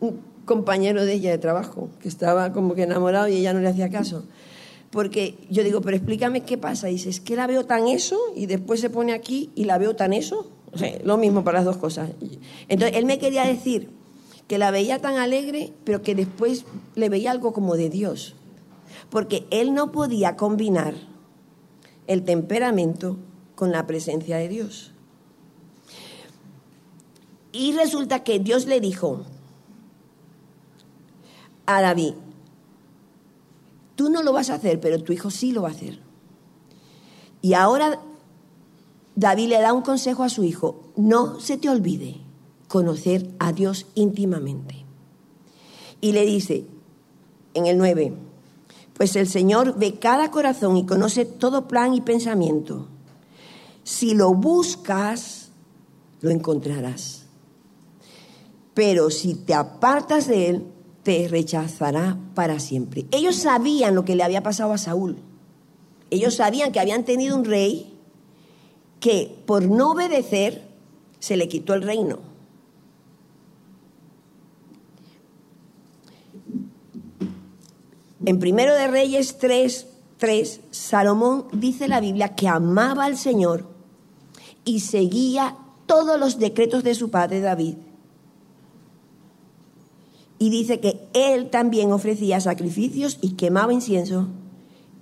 Un 0.01 0.19
compañero 0.43 1.05
de 1.05 1.13
ella 1.13 1.31
de 1.31 1.37
trabajo, 1.37 1.89
que 2.01 2.09
estaba 2.09 2.51
como 2.51 2.75
que 2.75 2.83
enamorado 2.83 3.29
y 3.29 3.37
ella 3.37 3.53
no 3.53 3.61
le 3.61 3.69
hacía 3.69 3.89
caso. 3.89 4.25
Porque 4.91 5.37
yo 5.49 5.63
digo, 5.63 5.79
pero 5.79 5.95
explícame 5.95 6.41
qué 6.41 6.57
pasa. 6.57 6.89
Y 6.89 6.95
dice, 6.95 7.09
es 7.09 7.21
que 7.21 7.37
la 7.37 7.47
veo 7.47 7.65
tan 7.65 7.87
eso 7.87 8.19
y 8.35 8.47
después 8.47 8.81
se 8.81 8.89
pone 8.89 9.13
aquí 9.13 9.49
y 9.55 9.63
la 9.63 9.77
veo 9.77 9.95
tan 9.95 10.11
eso. 10.11 10.52
Lo 11.03 11.17
mismo 11.17 11.43
para 11.43 11.59
las 11.59 11.65
dos 11.65 11.77
cosas. 11.77 12.11
Entonces, 12.67 12.97
él 12.97 13.05
me 13.05 13.19
quería 13.19 13.45
decir 13.45 13.89
que 14.47 14.57
la 14.57 14.71
veía 14.71 14.99
tan 14.99 15.17
alegre, 15.17 15.73
pero 15.83 16.01
que 16.01 16.15
después 16.15 16.65
le 16.95 17.09
veía 17.09 17.31
algo 17.31 17.53
como 17.53 17.75
de 17.75 17.89
Dios. 17.89 18.35
Porque 19.09 19.45
él 19.51 19.73
no 19.73 19.91
podía 19.91 20.35
combinar 20.35 20.95
el 22.07 22.23
temperamento 22.23 23.17
con 23.55 23.71
la 23.71 23.85
presencia 23.87 24.37
de 24.37 24.49
Dios. 24.49 24.91
Y 27.51 27.73
resulta 27.73 28.23
que 28.23 28.39
Dios 28.39 28.65
le 28.65 28.79
dijo 28.79 29.21
a 31.67 31.81
David, 31.81 32.15
tú 33.95 34.09
no 34.09 34.23
lo 34.23 34.33
vas 34.33 34.49
a 34.49 34.55
hacer, 34.55 34.79
pero 34.79 35.01
tu 35.01 35.13
hijo 35.13 35.29
sí 35.29 35.51
lo 35.51 35.61
va 35.61 35.69
a 35.69 35.71
hacer. 35.71 35.99
Y 37.41 37.53
ahora 37.53 37.99
David 39.15 39.49
le 39.49 39.61
da 39.61 39.73
un 39.73 39.81
consejo 39.81 40.23
a 40.23 40.29
su 40.29 40.43
hijo, 40.43 40.91
no 40.95 41.39
se 41.39 41.57
te 41.57 41.69
olvide 41.69 42.17
conocer 42.67 43.29
a 43.39 43.51
Dios 43.51 43.85
íntimamente. 43.93 44.85
Y 46.01 46.11
le 46.11 46.25
dice 46.25 46.65
en 47.53 47.67
el 47.67 47.77
9, 47.77 48.13
pues 48.93 49.15
el 49.15 49.27
Señor 49.27 49.77
ve 49.77 49.99
cada 49.99 50.31
corazón 50.31 50.77
y 50.77 50.85
conoce 50.85 51.25
todo 51.25 51.67
plan 51.67 51.93
y 51.93 52.01
pensamiento. 52.01 52.87
Si 53.83 54.15
lo 54.15 54.33
buscas, 54.33 55.49
lo 56.21 56.29
encontrarás. 56.31 57.23
Pero 58.73 59.09
si 59.09 59.35
te 59.35 59.53
apartas 59.53 60.27
de 60.27 60.49
él, 60.49 60.63
te 61.03 61.27
rechazará 61.27 62.17
para 62.33 62.59
siempre. 62.59 63.05
Ellos 63.11 63.35
sabían 63.35 63.93
lo 63.93 64.05
que 64.05 64.15
le 64.15 64.23
había 64.23 64.41
pasado 64.41 64.73
a 64.73 64.77
Saúl. 64.77 65.17
Ellos 66.09 66.35
sabían 66.35 66.71
que 66.71 66.79
habían 66.79 67.03
tenido 67.03 67.35
un 67.35 67.45
rey 67.45 67.92
que 69.03 69.43
por 69.45 69.63
no 69.63 69.91
obedecer 69.91 70.61
se 71.19 71.35
le 71.35 71.49
quitó 71.49 71.73
el 71.73 71.81
reino. 71.81 72.19
En 78.25 78.39
Primero 78.39 78.73
de 78.73 78.87
Reyes 78.87 79.39
3, 79.39 79.87
3, 80.15 80.61
Salomón 80.71 81.47
dice 81.51 81.89
la 81.89 81.99
Biblia 81.99 82.33
que 82.33 82.47
amaba 82.47 83.03
al 83.03 83.17
Señor 83.17 83.67
y 84.63 84.79
seguía 84.79 85.57
todos 85.85 86.17
los 86.17 86.39
decretos 86.39 86.85
de 86.85 86.95
su 86.95 87.11
padre 87.11 87.41
David. 87.41 87.75
Y 90.39 90.49
dice 90.49 90.79
que 90.79 91.09
él 91.11 91.49
también 91.49 91.91
ofrecía 91.91 92.39
sacrificios 92.39 93.17
y 93.19 93.31
quemaba 93.33 93.73
incienso 93.73 94.29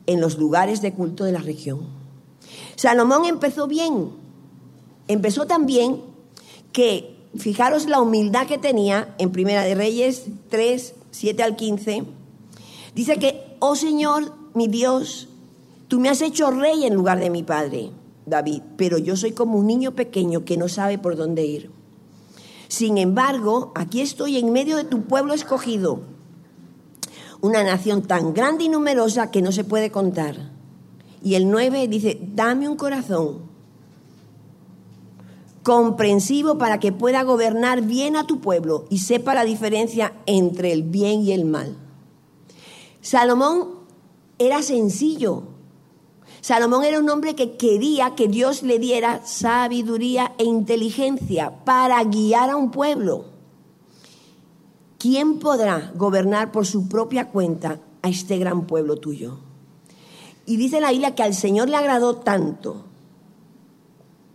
en 0.07 0.21
los 0.21 0.39
lugares 0.39 0.81
de 0.81 0.91
culto 0.91 1.23
de 1.23 1.33
la 1.33 1.39
región. 1.41 2.00
Salomón 2.81 3.25
empezó 3.25 3.67
bien, 3.67 4.09
empezó 5.07 5.45
tan 5.45 5.67
bien 5.67 6.01
que, 6.73 7.15
fijaros 7.37 7.85
la 7.85 8.01
humildad 8.01 8.47
que 8.47 8.57
tenía 8.57 9.13
en 9.19 9.31
Primera 9.31 9.61
de 9.61 9.75
Reyes 9.75 10.25
3, 10.49 10.95
7 11.11 11.43
al 11.43 11.55
15, 11.55 12.05
dice 12.95 13.19
que, 13.19 13.55
oh 13.59 13.75
Señor, 13.75 14.33
mi 14.55 14.67
Dios, 14.67 15.29
tú 15.89 15.99
me 15.99 16.09
has 16.09 16.23
hecho 16.23 16.49
rey 16.49 16.83
en 16.83 16.95
lugar 16.95 17.19
de 17.19 17.29
mi 17.29 17.43
padre, 17.43 17.91
David, 18.25 18.63
pero 18.77 18.97
yo 18.97 19.15
soy 19.15 19.33
como 19.33 19.59
un 19.59 19.67
niño 19.67 19.91
pequeño 19.91 20.43
que 20.43 20.57
no 20.57 20.67
sabe 20.67 20.97
por 20.97 21.15
dónde 21.15 21.45
ir. 21.45 21.69
Sin 22.67 22.97
embargo, 22.97 23.73
aquí 23.75 24.01
estoy 24.01 24.39
en 24.39 24.51
medio 24.51 24.77
de 24.77 24.85
tu 24.85 25.03
pueblo 25.03 25.35
escogido 25.35 25.99
una 27.41 27.63
nación 27.63 28.01
tan 28.01 28.33
grande 28.33 28.63
y 28.63 28.69
numerosa 28.69 29.29
que 29.29 29.43
no 29.43 29.51
se 29.51 29.63
puede 29.63 29.91
contar. 29.91 30.60
Y 31.23 31.35
el 31.35 31.49
9 31.49 31.87
dice, 31.87 32.19
dame 32.21 32.67
un 32.67 32.75
corazón 32.75 33.49
comprensivo 35.63 36.57
para 36.57 36.79
que 36.79 36.91
pueda 36.91 37.21
gobernar 37.21 37.83
bien 37.83 38.15
a 38.15 38.25
tu 38.25 38.39
pueblo 38.39 38.85
y 38.89 38.97
sepa 38.97 39.35
la 39.35 39.43
diferencia 39.43 40.13
entre 40.25 40.71
el 40.71 40.83
bien 40.83 41.21
y 41.21 41.31
el 41.31 41.45
mal. 41.45 41.77
Salomón 43.01 43.69
era 44.39 44.63
sencillo. 44.63 45.43
Salomón 46.41 46.83
era 46.83 46.99
un 46.99 47.09
hombre 47.09 47.35
que 47.35 47.57
quería 47.57 48.15
que 48.15 48.27
Dios 48.27 48.63
le 48.63 48.79
diera 48.79 49.23
sabiduría 49.23 50.33
e 50.39 50.43
inteligencia 50.43 51.63
para 51.63 52.03
guiar 52.03 52.49
a 52.49 52.55
un 52.55 52.71
pueblo. 52.71 53.31
¿quién 55.01 55.39
podrá 55.39 55.91
gobernar 55.95 56.51
por 56.51 56.67
su 56.67 56.87
propia 56.87 57.29
cuenta 57.29 57.79
a 58.03 58.09
este 58.09 58.37
gran 58.37 58.67
pueblo 58.67 58.97
tuyo? 58.97 59.39
Y 60.45 60.57
dice 60.57 60.81
la 60.81 60.91
Biblia 60.91 61.15
que 61.15 61.23
al 61.23 61.33
Señor 61.33 61.69
le 61.69 61.77
agradó 61.77 62.15
tanto 62.15 62.85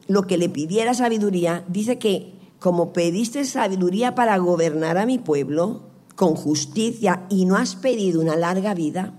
lo 0.09 0.27
que 0.27 0.39
le 0.39 0.49
pidiera 0.49 0.95
sabiduría, 0.95 1.65
dice 1.69 1.99
que 1.99 2.33
como 2.59 2.93
pediste 2.93 3.45
sabiduría 3.45 4.15
para 4.15 4.39
gobernar 4.39 4.99
a 4.99 5.07
mi 5.07 5.19
pueblo 5.19 5.83
con 6.15 6.35
justicia 6.35 7.27
y 7.29 7.45
no 7.45 7.57
has 7.57 7.77
pedido 7.77 8.21
una 8.21 8.37
larga 8.37 8.75
vida, 8.75 9.15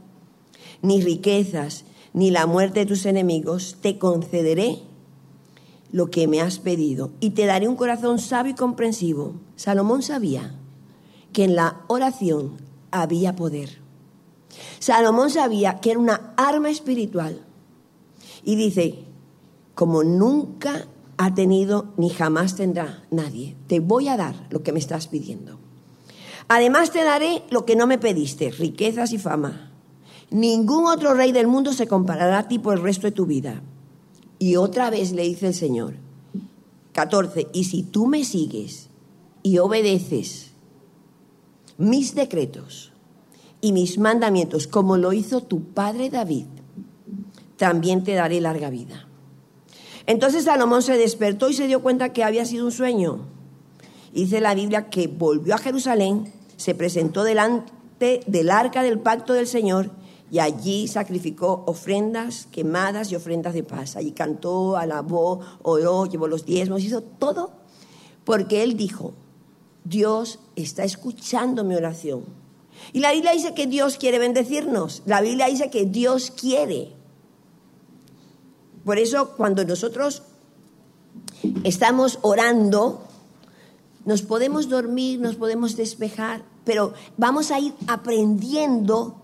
ni 0.82 1.02
riquezas, 1.02 1.86
ni 2.14 2.32
la 2.32 2.46
muerte 2.46 2.82
de 2.82 2.86
tus 2.86 3.06
enemigos, 3.06 3.78
te 3.82 3.98
concederé 3.98 4.80
lo 5.92 6.10
que 6.10 6.28
me 6.28 6.42
has 6.42 6.60
pedido 6.60 7.12
y 7.20 7.32
te 7.32 7.46
daré 7.46 7.68
un 7.68 7.76
corazón 7.76 8.20
sabio 8.20 8.54
y 8.54 8.56
comprensivo. 8.56 9.36
Salomón 9.56 10.02
sabía 10.02 10.56
que 11.34 11.44
en 11.44 11.56
la 11.56 11.82
oración 11.88 12.58
había 12.92 13.36
poder. 13.36 13.87
Salomón 14.80 15.30
sabía 15.30 15.80
que 15.80 15.92
era 15.92 16.00
una 16.00 16.34
arma 16.38 16.70
espiritual. 16.70 17.42
Y 18.44 18.56
dice, 18.56 19.04
como 19.76 20.04
nunca 20.04 20.88
ha 21.18 21.34
tenido 21.34 21.94
ni 21.98 22.10
jamás 22.10 22.56
tendrá 22.56 23.04
nadie, 23.12 23.56
te 23.68 23.80
voy 23.80 24.08
a 24.08 24.18
dar 24.18 24.48
lo 24.50 24.64
que 24.64 24.72
me 24.72 24.80
estás 24.80 25.08
pidiendo. 25.08 25.60
Además 26.48 26.92
te 26.92 27.04
daré 27.04 27.44
lo 27.50 27.66
que 27.66 27.76
no 27.76 27.88
me 27.88 27.98
pediste, 27.98 28.52
riquezas 28.52 29.12
y 29.12 29.18
fama. 29.18 29.72
Ningún 30.30 30.86
otro 30.86 31.14
rey 31.14 31.32
del 31.32 31.48
mundo 31.48 31.74
se 31.74 31.88
comparará 31.88 32.40
a 32.40 32.48
ti 32.48 32.60
por 32.60 32.76
el 32.76 32.84
resto 32.84 33.08
de 33.08 33.12
tu 33.12 33.26
vida. 33.26 33.62
Y 34.40 34.56
otra 34.56 34.90
vez 34.90 35.12
le 35.12 35.24
dice 35.24 35.48
el 35.48 35.54
Señor, 35.54 35.96
14, 36.94 37.48
y 37.54 37.66
si 37.66 37.84
tú 37.84 38.08
me 38.08 38.24
sigues 38.24 38.90
y 39.44 39.58
obedeces 39.58 40.52
mis 41.78 42.16
decretos 42.16 42.87
y 43.68 43.74
mis 43.74 43.98
mandamientos, 43.98 44.66
como 44.66 44.96
lo 44.96 45.12
hizo 45.12 45.42
tu 45.42 45.62
padre 45.62 46.10
David, 46.10 46.46
también 47.58 48.06
te 48.06 48.14
daré 48.14 48.40
larga 48.40 48.70
vida. 48.70 49.10
Entonces 50.06 50.46
Salomón 50.46 50.84
se 50.84 50.96
despertó 50.98 51.50
y 51.50 51.54
se 51.54 51.68
dio 51.68 51.82
cuenta 51.82 52.14
que 52.14 52.24
había 52.24 52.46
sido 52.46 52.66
un 52.66 52.72
sueño. 52.72 53.26
Dice 54.14 54.40
la 54.40 54.56
Biblia 54.56 54.90
que 54.90 55.08
volvió 55.08 55.54
a 55.54 55.58
Jerusalén, 55.58 56.32
se 56.56 56.76
presentó 56.76 57.26
delante 57.26 58.22
del 58.26 58.52
arca 58.52 58.84
del 58.84 59.00
pacto 59.00 59.34
del 59.34 59.48
Señor 59.48 59.92
y 60.32 60.40
allí 60.40 60.88
sacrificó 60.88 61.66
ofrendas 61.68 62.48
quemadas 62.50 63.12
y 63.12 63.18
ofrendas 63.18 63.54
de 63.54 63.64
paz. 63.64 63.98
Allí 63.98 64.14
cantó, 64.14 64.78
alabó, 64.78 65.42
oró, 65.62 66.06
llevó 66.06 66.30
los 66.30 66.46
diezmos, 66.46 66.86
hizo 66.86 67.02
todo 67.02 67.52
porque 68.24 68.64
él 68.64 68.78
dijo, 68.78 69.14
Dios 69.84 70.40
está 70.56 70.86
escuchando 70.86 71.66
mi 71.66 71.76
oración. 71.76 72.37
Y 72.94 73.00
la 73.00 73.12
Biblia 73.12 73.32
dice 73.32 73.54
que 73.54 73.68
Dios 73.68 73.98
quiere 73.98 74.20
bendecirnos. 74.20 75.04
La 75.06 75.22
Biblia 75.22 75.48
dice 75.48 75.70
que 75.70 75.86
Dios 75.86 76.32
quiere. 76.32 76.94
Por 78.86 78.98
eso 78.98 79.32
cuando 79.36 79.66
nosotros 79.66 80.24
estamos 81.64 82.20
orando, 82.22 83.04
nos 84.06 84.22
podemos 84.22 84.70
dormir, 84.70 85.20
nos 85.20 85.36
podemos 85.36 85.76
despejar, 85.76 86.44
pero 86.64 86.94
vamos 87.18 87.52
a 87.52 87.60
ir 87.60 87.74
aprendiendo 87.88 89.22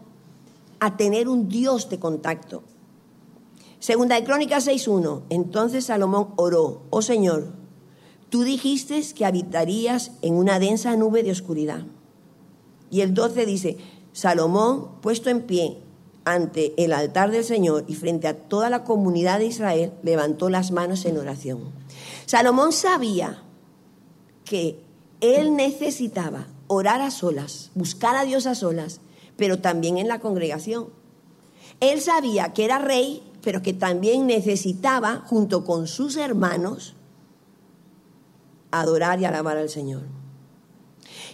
a 0.79 0.98
tener 0.98 1.29
un 1.29 1.48
Dios 1.48 1.89
de 1.89 2.00
contacto. 2.00 2.63
Segunda 3.79 4.15
de 4.15 4.24
Crónicas 4.24 4.67
6.1. 4.67 5.24
Entonces 5.29 5.86
Salomón 5.86 6.34
oró, 6.36 6.84
oh 6.89 7.01
Señor, 7.01 7.63
Tú 8.34 8.41
dijiste 8.41 9.00
que 9.15 9.27
habitarías 9.27 10.10
en 10.24 10.34
una 10.34 10.58
densa 10.58 10.96
nube 10.96 11.22
de 11.22 11.29
oscuridad. 11.29 11.86
Y 12.93 13.01
el 13.01 13.15
12 13.15 13.47
dice, 13.47 13.77
Salomón, 14.12 15.01
puesto 15.01 15.31
en 15.31 15.41
pie 15.41 15.79
ante 16.25 16.75
el 16.77 16.93
altar 16.93 17.31
del 17.31 17.43
Señor 17.43 17.85
y 17.88 17.95
frente 17.95 18.27
a 18.27 18.38
toda 18.38 18.69
la 18.69 18.83
comunidad 18.83 19.39
de 19.39 19.47
Israel, 19.47 19.93
levantó 20.03 20.47
las 20.51 20.69
manos 20.69 21.03
en 21.05 21.17
oración. 21.17 21.71
Salomón 22.27 22.71
sabía 22.71 23.41
que 24.45 24.79
él 25.21 25.55
necesitaba 25.55 26.45
orar 26.67 27.01
a 27.01 27.09
solas, 27.09 27.71
buscar 27.73 28.15
a 28.15 28.25
Dios 28.25 28.45
a 28.45 28.53
solas, 28.53 29.01
pero 29.38 29.57
también 29.57 29.97
en 29.97 30.07
la 30.07 30.19
congregación. 30.19 30.89
Él 31.79 32.00
sabía 32.00 32.53
que 32.53 32.63
era 32.63 32.77
rey, 32.77 33.23
pero 33.41 33.63
que 33.63 33.73
también 33.73 34.27
necesitaba, 34.27 35.23
junto 35.25 35.65
con 35.65 35.88
sus 35.88 36.15
hermanos, 36.15 36.93
adorar 38.69 39.19
y 39.19 39.25
alabar 39.25 39.57
al 39.57 39.69
Señor. 39.69 40.23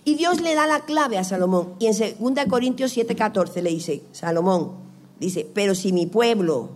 Y 0.06 0.15
Dios 0.15 0.41
le 0.41 0.56
da 0.56 0.65
la 0.65 0.86
clave 0.86 1.18
a 1.18 1.24
Salomón. 1.24 1.75
Y 1.79 1.88
en 1.88 1.94
2 1.98 2.46
Corintios 2.50 2.96
7:14 2.96 3.62
le 3.62 3.70
dice, 3.70 4.03
Salomón, 4.12 4.72
dice, 5.20 5.50
pero 5.53 5.75
si 5.75 5.91
mi 5.91 6.06
pueblo 6.06 6.70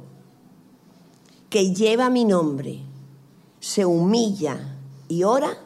que 1.49 1.73
lleva 1.73 2.09
mi 2.09 2.25
nombre 2.25 2.79
se 3.59 3.85
humilla 3.85 4.77
y 5.07 5.23
ora, 5.23 5.57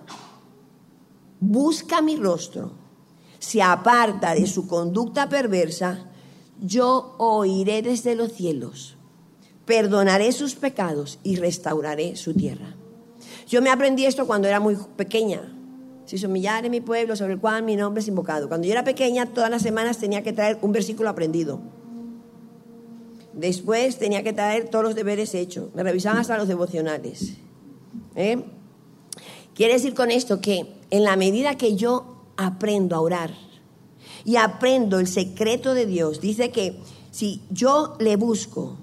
busca 1.40 2.02
mi 2.02 2.16
rostro, 2.16 2.72
se 3.40 3.62
aparta 3.62 4.34
de 4.34 4.46
su 4.48 4.68
conducta 4.68 5.30
perversa, 5.30 6.10
yo 6.60 7.16
oiré 7.18 7.82
desde 7.82 8.16
los 8.16 8.34
cielos, 8.34 8.98
perdonaré 9.66 10.32
sus 10.32 10.56
pecados 10.56 11.20
y 11.24 11.38
restauraré 11.38 12.16
su 12.16 12.34
tierra. 12.34 12.76
Yo 13.48 13.62
me 13.62 13.70
aprendí 13.70 14.06
esto 14.06 14.28
cuando 14.28 14.48
era 14.48 14.60
muy 14.60 14.78
pequeña. 14.96 15.57
Se 16.08 16.16
en 16.16 16.72
mi 16.72 16.80
pueblo 16.80 17.18
sobre 17.18 17.34
el 17.34 17.40
cual 17.40 17.64
mi 17.64 17.76
nombre 17.76 18.02
es 18.02 18.08
invocado. 18.08 18.48
Cuando 18.48 18.66
yo 18.66 18.72
era 18.72 18.86
pequeña, 18.86 19.26
todas 19.26 19.50
las 19.50 19.62
semanas 19.62 19.98
tenía 19.98 20.24
que 20.24 20.32
traer 20.32 20.58
un 20.62 20.72
versículo 20.72 21.10
aprendido. 21.10 21.60
Después 23.34 24.00
tenía 24.00 24.24
que 24.24 24.32
traer 24.32 24.70
todos 24.70 24.86
los 24.86 24.96
deberes 24.96 25.36
hechos. 25.36 25.70
Me 25.76 25.84
revisaban 25.84 26.20
hasta 26.20 26.38
los 26.38 26.48
devocionales. 26.48 27.34
¿Eh? 28.16 28.42
Quiere 29.54 29.74
decir 29.74 29.94
con 29.94 30.10
esto 30.10 30.40
que 30.40 30.76
en 30.92 31.04
la 31.04 31.18
medida 31.18 31.58
que 31.58 31.76
yo 31.76 32.24
aprendo 32.38 32.96
a 32.96 33.02
orar 33.02 33.34
y 34.24 34.38
aprendo 34.38 35.00
el 35.00 35.08
secreto 35.08 35.74
de 35.74 35.86
Dios, 35.86 36.22
dice 36.22 36.52
que 36.52 36.80
si 37.12 37.42
yo 37.50 37.98
le 38.00 38.16
busco 38.16 38.78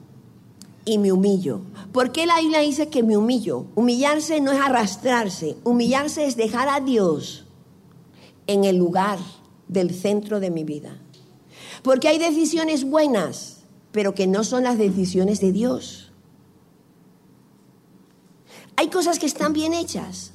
y 0.85 0.99
me 0.99 1.13
humillo, 1.13 1.61
¿por 1.93 2.13
qué 2.13 2.27
la 2.27 2.41
Biblia 2.41 2.61
dice 2.61 2.89
que 2.89 3.03
me 3.03 3.17
humillo? 3.17 3.67
Humillarse 3.75 4.41
no 4.41 4.53
es 4.53 4.61
arrastrarse, 4.61 5.57
humillarse 5.65 6.27
es 6.27 6.37
dejar 6.37 6.69
a 6.69 6.81
Dios 6.81 7.47
en 8.47 8.65
el 8.65 8.77
lugar 8.77 9.19
del 9.69 9.95
centro 9.95 10.41
de 10.41 10.51
mi 10.51 10.65
vida. 10.65 11.01
Porque 11.83 12.09
hay 12.09 12.19
decisiones 12.19 12.85
buenas 12.85 13.55
pero 13.95 14.13
que 14.13 14.27
no 14.27 14.43
son 14.43 14.65
las 14.65 14.77
decisiones 14.77 15.39
de 15.41 15.53
Dios. 15.53 16.11
Hay 18.75 18.89
cosas 18.89 19.21
que 19.21 19.27
están 19.27 19.53
bien 19.53 19.73
hechas, 19.73 20.33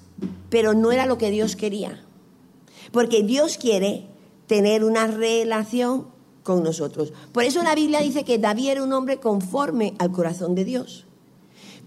pero 0.49 0.73
no 0.73 0.93
era 0.93 1.05
lo 1.05 1.17
que 1.17 1.29
Dios 1.29 1.57
quería. 1.57 2.05
Porque 2.93 3.21
Dios 3.21 3.57
quiere 3.57 4.07
tener 4.47 4.85
una 4.85 5.07
relación 5.07 6.07
con 6.43 6.63
nosotros. 6.63 7.13
Por 7.31 7.43
eso 7.43 7.63
la 7.63 7.75
Biblia 7.75 7.99
dice 7.99 8.23
que 8.23 8.37
David 8.37 8.69
era 8.69 8.83
un 8.83 8.93
hombre 8.93 9.19
conforme 9.19 9.93
al 9.99 10.11
corazón 10.11 10.55
de 10.55 10.65
Dios. 10.65 11.05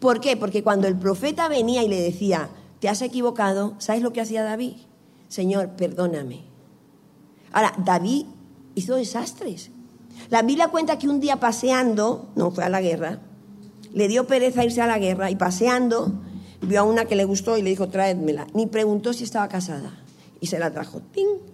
¿Por 0.01 0.21
qué? 0.21 0.37
Porque 0.37 0.63
cuando 0.63 0.89
el 0.89 0.97
profeta 0.97 1.49
venía 1.49 1.83
y 1.83 1.89
le 1.89 2.01
decía, 2.01 2.51
te 2.81 2.89
has 2.89 3.03
equivocado, 3.03 3.75
¿sabes 3.79 4.03
lo 4.03 4.13
que 4.13 4.21
hacía 4.21 4.43
David? 4.43 4.75
Señor, 5.29 5.71
perdóname. 5.77 6.43
Ahora, 7.53 7.73
David 7.79 8.27
hizo 8.75 8.97
desastres. 8.97 9.71
La 10.31 10.43
Biblia 10.43 10.69
cuenta 10.69 10.99
que 10.99 11.09
un 11.09 11.21
día 11.21 11.37
paseando, 11.37 12.31
no 12.35 12.51
fue 12.51 12.65
a 12.65 12.69
la 12.69 12.81
guerra, 12.81 13.21
le 13.93 14.09
dio 14.09 14.27
pereza 14.27 14.65
irse 14.65 14.81
a 14.81 14.87
la 14.87 14.99
guerra 14.99 15.31
y 15.31 15.37
paseando 15.37 16.13
vio 16.63 16.81
a 16.81 16.85
una 16.85 17.05
que 17.05 17.17
le 17.17 17.25
gustó 17.25 17.59
y 17.59 17.63
le 17.63 17.71
dijo, 17.71 17.89
tráedmela. 17.89 18.47
Ni 18.55 18.67
preguntó 18.67 19.13
si 19.13 19.25
estaba 19.25 19.49
casada 19.49 19.99
y 20.41 20.47
se 20.47 20.59
la 20.59 20.73
trajo. 20.73 21.01
¡Ting! 21.13 21.52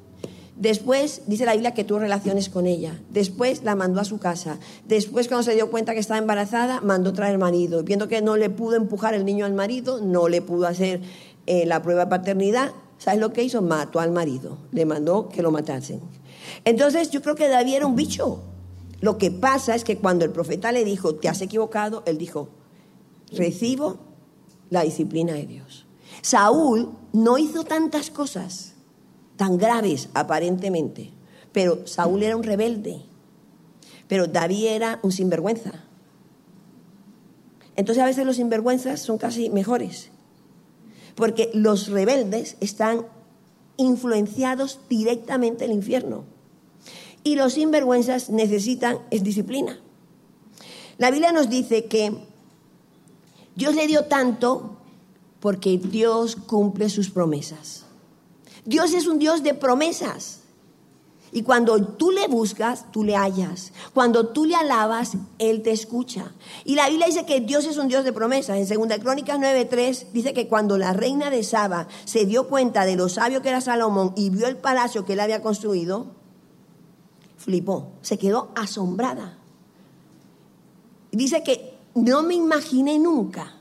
Después 0.58 1.22
dice 1.26 1.44
la 1.44 1.52
Biblia 1.52 1.72
que 1.72 1.84
tuvo 1.84 2.00
relaciones 2.00 2.48
con 2.48 2.66
ella. 2.66 3.00
Después 3.10 3.62
la 3.62 3.76
mandó 3.76 4.00
a 4.00 4.04
su 4.04 4.18
casa. 4.18 4.58
Después 4.86 5.28
cuando 5.28 5.44
se 5.44 5.54
dio 5.54 5.70
cuenta 5.70 5.94
que 5.94 6.00
estaba 6.00 6.18
embarazada, 6.18 6.80
mandó 6.80 7.12
traer 7.12 7.38
marido. 7.38 7.84
Viendo 7.84 8.08
que 8.08 8.22
no 8.22 8.36
le 8.36 8.50
pudo 8.50 8.74
empujar 8.74 9.14
el 9.14 9.24
niño 9.24 9.46
al 9.46 9.54
marido, 9.54 10.00
no 10.00 10.28
le 10.28 10.42
pudo 10.42 10.66
hacer 10.66 11.00
eh, 11.46 11.64
la 11.64 11.80
prueba 11.80 12.06
de 12.06 12.10
paternidad, 12.10 12.72
¿sabes 12.98 13.20
lo 13.20 13.32
que 13.32 13.44
hizo? 13.44 13.62
Mató 13.62 14.00
al 14.00 14.10
marido. 14.10 14.58
Le 14.72 14.84
mandó 14.84 15.28
que 15.28 15.42
lo 15.42 15.52
matasen. 15.52 16.00
Entonces 16.64 17.10
yo 17.10 17.22
creo 17.22 17.36
que 17.36 17.46
David 17.46 17.74
era 17.74 17.86
un 17.86 17.94
bicho. 17.94 18.42
Lo 19.00 19.16
que 19.16 19.30
pasa 19.30 19.76
es 19.76 19.84
que 19.84 19.98
cuando 19.98 20.24
el 20.24 20.32
profeta 20.32 20.72
le 20.72 20.84
dijo, 20.84 21.14
te 21.14 21.28
has 21.28 21.40
equivocado, 21.40 22.02
él 22.04 22.18
dijo, 22.18 22.48
recibo 23.30 23.98
la 24.70 24.82
disciplina 24.82 25.34
de 25.34 25.46
Dios. 25.46 25.86
Saúl 26.20 26.90
no 27.12 27.38
hizo 27.38 27.62
tantas 27.62 28.10
cosas 28.10 28.74
tan 29.38 29.57
graves 29.57 30.11
aparentemente, 30.12 31.12
pero 31.52 31.87
Saúl 31.87 32.23
era 32.23 32.37
un 32.37 32.42
rebelde, 32.42 33.00
pero 34.07 34.26
David 34.26 34.66
era 34.66 35.00
un 35.02 35.12
sinvergüenza. 35.12 35.85
Entonces 37.76 38.02
a 38.02 38.07
veces 38.07 38.26
los 38.26 38.37
sinvergüenzas 38.37 39.00
son 39.00 39.16
casi 39.16 39.49
mejores, 39.49 40.11
porque 41.14 41.50
los 41.54 41.89
rebeldes 41.89 42.58
están 42.60 43.06
influenciados 43.78 44.80
directamente 44.91 45.65
el 45.65 45.73
infierno 45.73 46.25
y 47.25 47.36
los 47.36 47.54
sinvergüenzas 47.54 48.30
necesitan 48.30 48.99
es 49.10 49.23
disciplina. 49.23 49.78
La 50.99 51.10
Biblia 51.10 51.30
nos 51.30 51.49
dice 51.49 51.84
que 51.84 52.12
Dios 53.54 53.75
le 53.75 53.86
dio 53.86 54.06
tanto 54.06 54.78
porque 55.41 55.78
Dios 55.78 56.36
cumple 56.36 56.89
sus 56.89 57.10
promesas. 57.10 57.87
Dios 58.69 58.93
es 58.93 59.07
un 59.07 59.19
Dios 59.19 59.43
de 59.43 59.54
promesas. 59.54 60.41
Y 61.33 61.43
cuando 61.43 61.83
tú 61.83 62.11
le 62.11 62.28
buscas, 62.28 62.93
tú 62.93 63.02
le 63.02 63.17
hallas. 63.17 63.73
Cuando 63.95 64.28
tú 64.28 64.45
le 64.45 64.57
alabas, 64.57 65.13
Él 65.39 65.63
te 65.63 65.71
escucha. 65.71 66.33
Y 66.67 66.75
la 66.75 66.87
Biblia 66.91 67.07
dice 67.07 67.25
que 67.25 67.41
Dios 67.41 67.65
es 67.65 67.78
un 67.78 67.89
Dios 67.89 68.04
de 68.04 68.13
promesas. 68.13 68.59
En 68.59 68.69
2 68.69 68.99
Crónicas 68.99 69.39
9.3 69.39 70.11
dice 70.13 70.35
que 70.35 70.49
cuando 70.49 70.76
la 70.76 70.93
reina 70.93 71.31
de 71.31 71.45
Saba 71.45 71.89
se 72.04 72.26
dio 72.26 72.47
cuenta 72.47 72.85
de 72.85 72.97
lo 72.97 73.09
sabio 73.09 73.41
que 73.41 73.49
era 73.49 73.63
Salomón 73.63 74.13
y 74.17 74.28
vio 74.28 74.47
el 74.47 74.59
palacio 74.59 75.07
que 75.07 75.15
él 75.15 75.21
había 75.21 75.41
construido, 75.41 76.09
flipó, 77.39 77.93
se 78.02 78.19
quedó 78.19 78.50
asombrada. 78.54 79.39
Dice 81.11 81.43
que 81.43 81.75
no 81.95 82.23
me 82.23 82.35
imaginé 82.35 82.99
nunca 82.99 83.54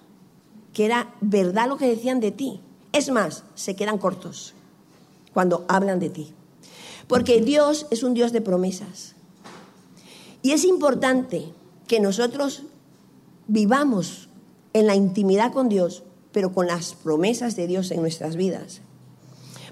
que 0.73 0.83
era 0.83 1.13
verdad 1.21 1.69
lo 1.69 1.77
que 1.77 1.87
decían 1.87 2.19
de 2.19 2.31
ti. 2.31 2.59
Es 2.91 3.09
más, 3.09 3.45
se 3.55 3.77
quedan 3.77 3.99
cortos 3.99 4.53
cuando 5.37 5.65
hablan 5.67 5.99
de 5.99 6.09
ti. 6.09 6.33
Porque 7.07 7.41
Dios 7.41 7.85
es 7.91 8.01
un 8.01 8.15
Dios 8.15 8.31
de 8.31 8.41
promesas. 8.41 9.13
Y 10.41 10.49
es 10.49 10.65
importante 10.65 11.45
que 11.85 11.99
nosotros 11.99 12.63
vivamos 13.47 14.29
en 14.73 14.87
la 14.87 14.95
intimidad 14.95 15.53
con 15.53 15.69
Dios, 15.69 16.01
pero 16.31 16.53
con 16.53 16.65
las 16.65 16.95
promesas 16.95 17.55
de 17.55 17.67
Dios 17.67 17.91
en 17.91 18.01
nuestras 18.01 18.35
vidas. 18.35 18.81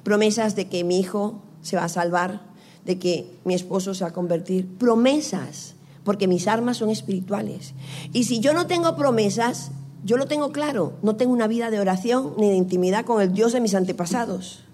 Promesas 0.04 0.56
de 0.56 0.67
que 0.67 0.84
mi 0.84 0.99
hijo 0.99 1.41
se 1.63 1.78
va 1.78 1.86
a 1.86 1.89
salvar, 1.89 2.43
de 2.86 2.99
que 2.99 3.36
mi 3.43 3.56
esposo 3.56 3.95
se 3.95 4.04
va 4.04 4.12
a 4.12 4.13
convertir. 4.13 4.67
Promesas, 4.78 5.73
porque 6.04 6.28
mis 6.28 6.47
armas 6.47 6.78
son 6.78 6.91
espirituales. 6.91 7.73
Y 8.13 8.25
si 8.25 8.39
yo 8.39 8.54
no 8.54 8.67
tengo 8.67 8.95
promesas, 8.95 9.71
yo 10.04 10.17
lo 10.17 10.28
tengo 10.28 10.51
claro, 10.51 10.93
no 11.01 11.15
tengo 11.15 11.34
una 11.34 11.47
vida 11.47 11.71
de 11.71 11.80
oración 11.80 12.36
ni 12.38 12.51
de 12.51 12.56
intimidad 12.56 13.04
con 13.04 13.19
el 13.19 13.34
Dios 13.34 13.51
de 13.51 13.62
mis 13.62 13.73
antepasados. 13.73 14.64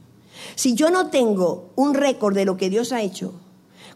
Si 0.56 0.76
yo 0.76 0.90
no 0.90 1.10
tengo 1.10 1.72
un 1.76 1.94
récord 1.94 2.36
de 2.36 2.46
lo 2.46 2.58
que 2.58 2.70
Dios 2.70 2.92
ha 2.92 3.02
hecho, 3.02 3.34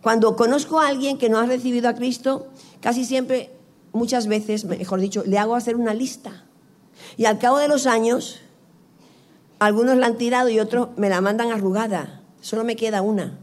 cuando 0.01 0.35
conozco 0.35 0.79
a 0.79 0.87
alguien 0.87 1.17
que 1.17 1.29
no 1.29 1.39
ha 1.39 1.45
recibido 1.45 1.89
a 1.89 1.95
Cristo, 1.95 2.47
casi 2.81 3.05
siempre, 3.05 3.51
muchas 3.91 4.27
veces, 4.27 4.65
mejor 4.65 4.99
dicho, 4.99 5.23
le 5.25 5.37
hago 5.37 5.55
hacer 5.55 5.75
una 5.75 5.93
lista. 5.93 6.45
Y 7.17 7.25
al 7.25 7.39
cabo 7.39 7.57
de 7.57 7.67
los 7.67 7.87
años, 7.87 8.39
algunos 9.59 9.97
la 9.97 10.07
han 10.07 10.17
tirado 10.17 10.49
y 10.49 10.59
otros 10.59 10.89
me 10.97 11.09
la 11.09 11.21
mandan 11.21 11.51
arrugada. 11.51 12.21
Solo 12.41 12.63
me 12.63 12.75
queda 12.75 13.01
una. 13.01 13.39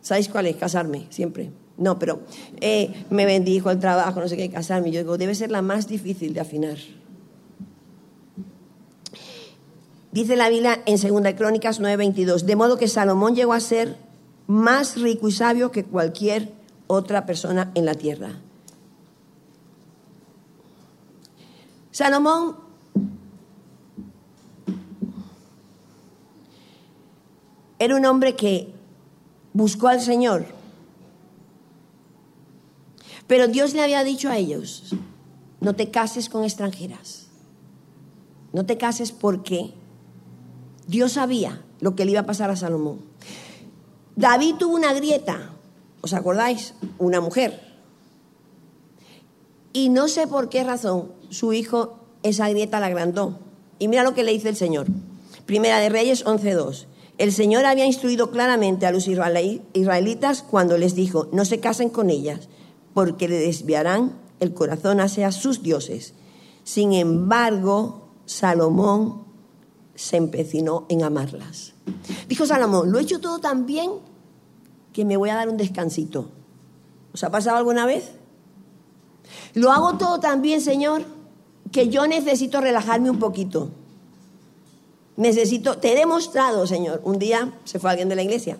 ¿Sabéis 0.00 0.28
cuál 0.28 0.46
es? 0.46 0.56
Casarme, 0.56 1.06
siempre. 1.10 1.52
No, 1.76 1.98
pero 1.98 2.20
eh, 2.60 3.04
me 3.10 3.24
bendijo 3.24 3.70
el 3.70 3.78
trabajo, 3.78 4.20
no 4.20 4.28
sé 4.28 4.36
qué, 4.36 4.50
casarme. 4.50 4.90
Yo 4.90 5.00
digo, 5.00 5.18
debe 5.18 5.34
ser 5.34 5.50
la 5.50 5.62
más 5.62 5.86
difícil 5.86 6.34
de 6.34 6.40
afinar. 6.40 6.78
Dice 10.10 10.36
la 10.36 10.48
Biblia 10.48 10.82
en 10.86 10.96
2 10.96 11.34
Crónicas 11.36 11.80
9:22, 11.80 12.44
de 12.44 12.56
modo 12.56 12.78
que 12.78 12.88
Salomón 12.88 13.34
llegó 13.34 13.52
a 13.52 13.60
ser 13.60 13.96
más 14.46 15.00
rico 15.00 15.28
y 15.28 15.32
sabio 15.32 15.70
que 15.70 15.84
cualquier 15.84 16.52
otra 16.86 17.26
persona 17.26 17.70
en 17.74 17.84
la 17.84 17.94
tierra. 17.94 18.32
Salomón 21.90 22.56
era 27.78 27.96
un 27.96 28.04
hombre 28.06 28.34
que 28.34 28.72
buscó 29.52 29.88
al 29.88 30.00
Señor. 30.00 30.46
Pero 33.26 33.46
Dios 33.46 33.74
le 33.74 33.82
había 33.82 34.04
dicho 34.04 34.30
a 34.30 34.38
ellos, 34.38 34.94
no 35.60 35.74
te 35.74 35.90
cases 35.90 36.28
con 36.30 36.44
extranjeras. 36.44 37.26
No 38.52 38.64
te 38.64 38.78
cases 38.78 39.12
porque 39.12 39.74
Dios 40.88 41.12
sabía 41.12 41.62
lo 41.80 41.94
que 41.94 42.04
le 42.04 42.12
iba 42.12 42.20
a 42.20 42.26
pasar 42.26 42.50
a 42.50 42.56
Salomón. 42.56 43.00
David 44.16 44.56
tuvo 44.58 44.74
una 44.74 44.92
grieta, 44.94 45.50
¿os 46.00 46.14
acordáis? 46.14 46.74
Una 46.98 47.20
mujer. 47.20 47.60
Y 49.72 49.90
no 49.90 50.08
sé 50.08 50.26
por 50.26 50.48
qué 50.48 50.64
razón 50.64 51.12
su 51.28 51.52
hijo 51.52 52.00
esa 52.22 52.48
grieta 52.48 52.80
la 52.80 52.86
agrandó. 52.86 53.38
Y 53.78 53.86
mira 53.88 54.02
lo 54.02 54.14
que 54.14 54.24
le 54.24 54.32
dice 54.32 54.48
el 54.48 54.56
Señor. 54.56 54.86
Primera 55.46 55.78
de 55.78 55.90
Reyes 55.90 56.24
11.2. 56.24 56.86
El 57.18 57.32
Señor 57.32 57.66
había 57.66 57.84
instruido 57.84 58.30
claramente 58.30 58.86
a 58.86 58.90
los 58.90 59.08
israelitas 59.08 60.42
cuando 60.42 60.78
les 60.78 60.94
dijo, 60.94 61.28
no 61.32 61.44
se 61.44 61.60
casen 61.60 61.90
con 61.90 62.10
ellas, 62.10 62.48
porque 62.94 63.28
le 63.28 63.38
desviarán 63.38 64.12
el 64.40 64.54
corazón 64.54 65.00
hacia 65.00 65.32
sus 65.32 65.62
dioses. 65.62 66.14
Sin 66.64 66.92
embargo, 66.92 68.08
Salomón 68.24 69.27
se 69.98 70.16
empecinó 70.16 70.86
en 70.88 71.02
amarlas. 71.02 71.74
Dijo 72.28 72.46
Salomón, 72.46 72.92
lo 72.92 72.98
he 72.98 73.02
hecho 73.02 73.20
todo 73.20 73.40
tan 73.40 73.66
bien 73.66 73.90
que 74.92 75.04
me 75.04 75.16
voy 75.16 75.30
a 75.30 75.34
dar 75.34 75.48
un 75.48 75.56
descansito. 75.56 76.30
¿Os 77.12 77.24
ha 77.24 77.30
pasado 77.30 77.56
alguna 77.56 77.84
vez? 77.84 78.12
Lo 79.54 79.72
hago 79.72 79.98
todo 79.98 80.20
también, 80.20 80.60
Señor, 80.60 81.02
que 81.72 81.88
yo 81.88 82.06
necesito 82.06 82.60
relajarme 82.60 83.10
un 83.10 83.18
poquito. 83.18 83.70
Necesito, 85.16 85.78
te 85.78 85.92
he 85.92 85.96
demostrado, 85.96 86.64
Señor. 86.68 87.00
Un 87.02 87.18
día 87.18 87.52
se 87.64 87.80
fue 87.80 87.90
alguien 87.90 88.08
de 88.08 88.14
la 88.14 88.22
iglesia 88.22 88.56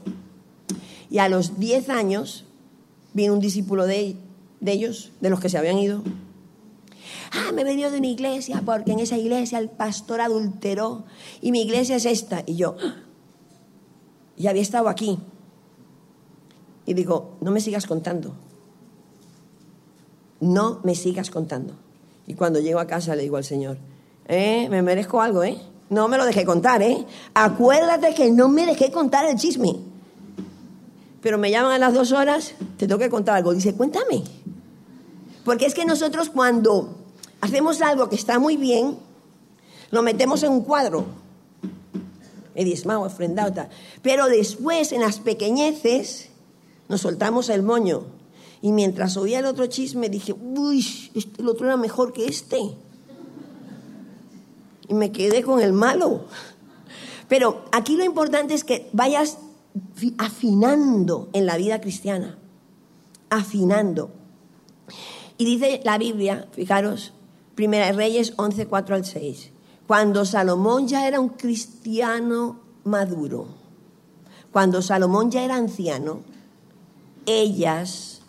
y 1.09 1.19
a 1.19 1.29
los 1.29 1.61
10 1.61 1.89
años 1.91 2.47
vino 3.15 3.33
un 3.33 3.41
discípulo 3.41 3.87
de, 3.87 4.17
de 4.59 4.73
ellos, 4.73 5.13
de 5.21 5.31
los 5.31 5.39
que 5.39 5.49
se 5.49 5.57
habían 5.57 5.79
ido. 5.79 6.03
Ah, 7.33 7.53
me 7.53 7.63
he 7.63 7.65
venido 7.65 7.91
de 7.91 7.99
una 7.99 8.07
iglesia 8.07 8.63
porque 8.65 8.93
en 8.93 9.01
esa 9.01 9.17
iglesia 9.17 9.59
el 9.59 9.69
pastor 9.69 10.21
adulteró 10.21 11.05
y 11.41 11.53
mi 11.53 11.63
iglesia 11.63 11.97
es 11.97 12.07
esta. 12.07 12.43
Y 12.47 12.57
yo, 12.57 12.77
y 14.37 14.47
había 14.47 14.63
estado 14.63 14.89
aquí. 14.89 15.19
Y 16.87 16.95
digo, 16.95 17.37
no 17.41 17.51
me 17.51 17.61
sigas 17.61 17.87
contando. 17.87 18.33
No 20.41 20.81
me 20.85 20.95
sigas 20.95 21.31
contando. 21.31 21.75
Y 22.27 22.35
cuando 22.35 22.61
llego 22.61 22.79
a 22.79 22.87
casa 22.87 23.17
le 23.17 23.23
digo 23.23 23.37
al 23.37 23.45
Señor, 23.45 23.79
eh, 24.27 24.69
me 24.71 24.83
merezco 24.83 25.21
algo, 25.21 25.43
¿eh? 25.43 25.59
No 25.91 26.07
me 26.07 26.19
lo 26.19 26.25
dejé 26.25 26.45
contar, 26.45 26.83
¿eh? 26.83 27.05
Acuérdate 27.35 28.15
que 28.15 28.31
no 28.31 28.49
me 28.49 28.65
dejé 28.65 28.91
contar 28.93 29.27
el 29.27 29.37
chisme. 29.37 29.77
Pero 31.21 31.39
me 31.39 31.51
llaman 31.51 31.73
a 31.73 31.79
las 31.79 31.95
dos 31.95 32.13
horas, 32.13 32.55
te 32.77 32.87
tengo 32.87 32.99
que 32.99 33.11
contar 33.11 33.37
algo. 33.37 33.53
Dice, 33.53 33.75
cuéntame. 33.75 34.23
Porque 35.45 35.67
es 35.67 35.75
que 35.75 35.85
nosotros 35.85 36.29
cuando 36.29 36.98
hacemos 37.41 37.81
algo 37.83 38.09
que 38.09 38.17
está 38.17 38.39
muy 38.39 38.57
bien, 38.57 38.99
lo 39.91 40.03
metemos 40.03 40.43
en 40.43 40.53
un 40.53 40.63
cuadro. 40.63 41.07
He 42.55 42.65
diezmado, 42.65 43.03
ofrendado, 43.03 43.53
tal. 43.53 43.69
Pero 44.03 44.27
después, 44.27 44.93
en 44.93 45.01
las 45.01 45.21
pequeñeces, 45.21 46.31
nos 46.89 47.03
soltamos 47.03 47.49
el 47.49 47.63
moño. 47.63 48.05
Y 48.61 48.73
mientras 48.73 49.17
oía 49.17 49.39
el 49.39 49.47
otro 49.47 49.67
chisme, 49.67 50.09
dije, 50.09 50.33
uy, 50.33 50.85
este, 51.15 51.41
el 51.41 51.49
otro 51.49 51.67
era 51.67 51.77
mejor 51.77 52.13
que 52.13 52.27
este. 52.27 52.59
Y 54.89 54.95
me 54.95 55.13
quedé 55.13 55.43
con 55.43 55.61
el 55.61 55.73
malo. 55.73 56.25
Pero 57.29 57.65
aquí 57.73 57.97
lo 57.97 58.05
importante 58.05 58.55
es 58.55 58.65
que 58.65 58.89
vayas 58.93 59.39
afinando 60.17 61.29
en 61.33 61.47
la 61.47 61.57
vida 61.57 61.81
cristiana. 61.81 62.39
Afinando. 63.31 64.11
Y 65.37 65.45
dice 65.45 65.81
la 65.85 65.99
Biblia, 65.99 66.49
fijaros, 66.53 67.13
Primera 67.59 67.91
Reyes 67.91 68.35
11, 68.37 68.69
4 68.69 68.95
al 68.95 69.05
6. 69.05 69.51
Cuando 69.89 70.25
Salomón 70.25 70.87
ya 70.87 71.09
era 71.09 71.19
un 71.19 71.31
cristiano 71.31 72.61
maduro, 72.85 73.49
cuando 74.53 74.81
Salomón 74.81 75.33
ya 75.33 75.43
era 75.43 75.57
anciano, 75.57 76.21
ellas 77.27 78.23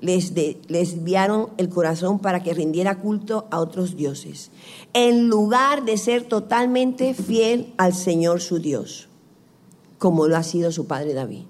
les, 0.00 0.30
les 0.36 0.68
desviaron 0.68 1.48
el 1.56 1.68
corazón 1.68 2.20
para 2.20 2.44
que 2.44 2.54
rindiera 2.54 3.00
culto 3.00 3.48
a 3.50 3.58
otros 3.58 3.96
dioses, 3.96 4.52
en 4.92 5.26
lugar 5.26 5.84
de 5.84 5.98
ser 5.98 6.22
totalmente 6.22 7.12
fiel 7.12 7.74
al 7.78 7.92
Señor 7.92 8.40
su 8.40 8.60
Dios, 8.60 9.08
como 9.98 10.28
lo 10.28 10.36
ha 10.36 10.44
sido 10.44 10.70
su 10.70 10.86
padre 10.86 11.12
David. 11.12 11.42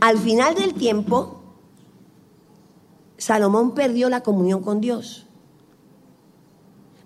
Al 0.00 0.16
final 0.16 0.54
del 0.54 0.72
tiempo, 0.72 1.42
Salomón 3.18 3.74
perdió 3.74 4.08
la 4.08 4.22
comunión 4.22 4.62
con 4.62 4.80
Dios. 4.80 5.26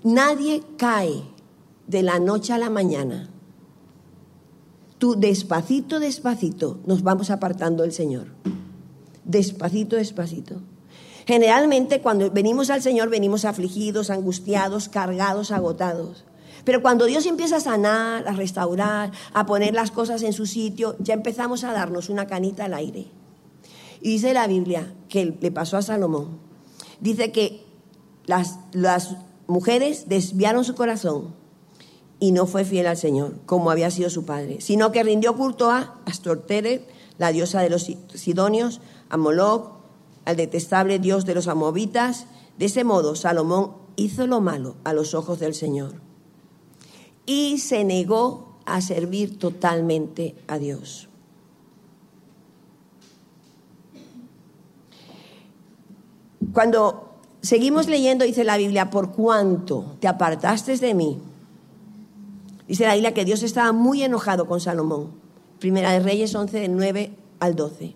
Nadie 0.05 0.63
cae 0.77 1.23
de 1.87 2.03
la 2.03 2.19
noche 2.19 2.53
a 2.53 2.59
la 2.59 2.71
mañana. 2.71 3.29
Tú 4.99 5.15
despacito, 5.17 6.01
despacito 6.01 6.81
nos 6.87 7.03
vamos 7.03 7.31
apartando 7.31 7.83
del 7.83 7.93
Señor. 7.93 8.29
Despacito, 9.25 9.97
despacito. 9.97 10.61
Generalmente 11.27 12.01
cuando 12.01 12.31
venimos 12.31 12.71
al 12.71 12.83
Señor 12.83 13.11
venimos 13.11 13.45
afligidos, 13.45 14.11
angustiados, 14.11 14.89
cargados, 14.89 15.53
agotados. 15.53 16.25
Pero 16.65 16.83
cuando 16.83 17.07
Dios 17.07 17.27
empieza 17.27 17.57
a 17.57 17.61
sanar, 17.61 18.27
a 18.27 18.33
restaurar, 18.33 19.13
a 19.33 19.47
poner 19.47 19.75
las 19.75 19.91
cosas 19.91 20.23
en 20.23 20.33
su 20.33 20.47
sitio, 20.47 20.97
ya 20.99 21.15
empezamos 21.15 21.65
a 21.65 21.73
darnos 21.73 22.09
una 22.09 22.27
canita 22.27 22.65
al 22.65 22.75
aire. 22.75 23.07
Y 24.01 24.11
dice 24.11 24.35
la 24.35 24.49
Biblia 24.49 24.93
que 25.09 25.37
le 25.41 25.51
pasó 25.53 25.77
a 25.77 25.83
Salomón. 25.83 26.39
Dice 27.01 27.31
que 27.33 27.65
las, 28.27 28.59
las 28.73 29.17
mujeres 29.53 30.09
desviaron 30.09 30.65
su 30.65 30.75
corazón 30.75 31.35
y 32.19 32.33
no 32.33 32.47
fue 32.47 32.65
fiel 32.65 32.87
al 32.87 32.97
Señor, 32.97 33.35
como 33.47 33.71
había 33.71 33.91
sido 33.91 34.09
su 34.11 34.25
padre, 34.25 34.61
sino 34.61 34.93
que 34.93 35.03
rindió 35.03 35.37
culto 35.37 35.71
a 35.71 36.01
Astortere, 36.07 36.87
la 37.19 37.33
diosa 37.33 37.61
de 37.61 37.71
los 37.71 37.91
sidonios, 38.15 38.81
a 39.11 39.17
Moloch, 39.17 39.73
al 40.25 40.37
detestable 40.37 40.99
dios 40.99 41.27
de 41.27 41.35
los 41.35 41.49
amovitas. 41.49 42.27
De 42.59 42.67
ese 42.67 42.85
modo, 42.85 43.15
Salomón 43.15 43.73
hizo 43.97 44.27
lo 44.27 44.41
malo 44.41 44.77
a 44.85 44.93
los 44.93 45.15
ojos 45.15 45.39
del 45.39 45.55
Señor 45.55 45.95
y 47.27 47.59
se 47.59 47.85
negó 47.85 48.57
a 48.65 48.81
servir 48.81 49.39
totalmente 49.39 50.35
a 50.49 50.59
Dios. 50.59 51.09
Cuando 56.53 57.12
seguimos 57.43 57.89
leyendo, 57.89 58.25
dice 58.25 58.45
la 58.45 58.57
Biblia, 58.57 58.91
por 58.91 59.13
cuanto 59.13 59.97
te 60.01 60.09
apartaste 60.09 60.77
de 60.79 60.95
mí, 60.95 61.19
dice 62.67 62.87
la 62.87 62.95
Biblia 62.95 63.13
que 63.13 63.25
Dios 63.25 63.43
estaba 63.43 63.73
muy 63.73 64.03
enojado 64.03 64.47
con 64.47 64.61
Salomón. 64.61 65.21
Primera 65.59 65.93
de 65.93 66.01
Reyes 66.01 66.35
11, 66.35 66.59
del 66.59 66.75
9 66.75 67.13
al 67.39 67.55
12. 67.55 67.95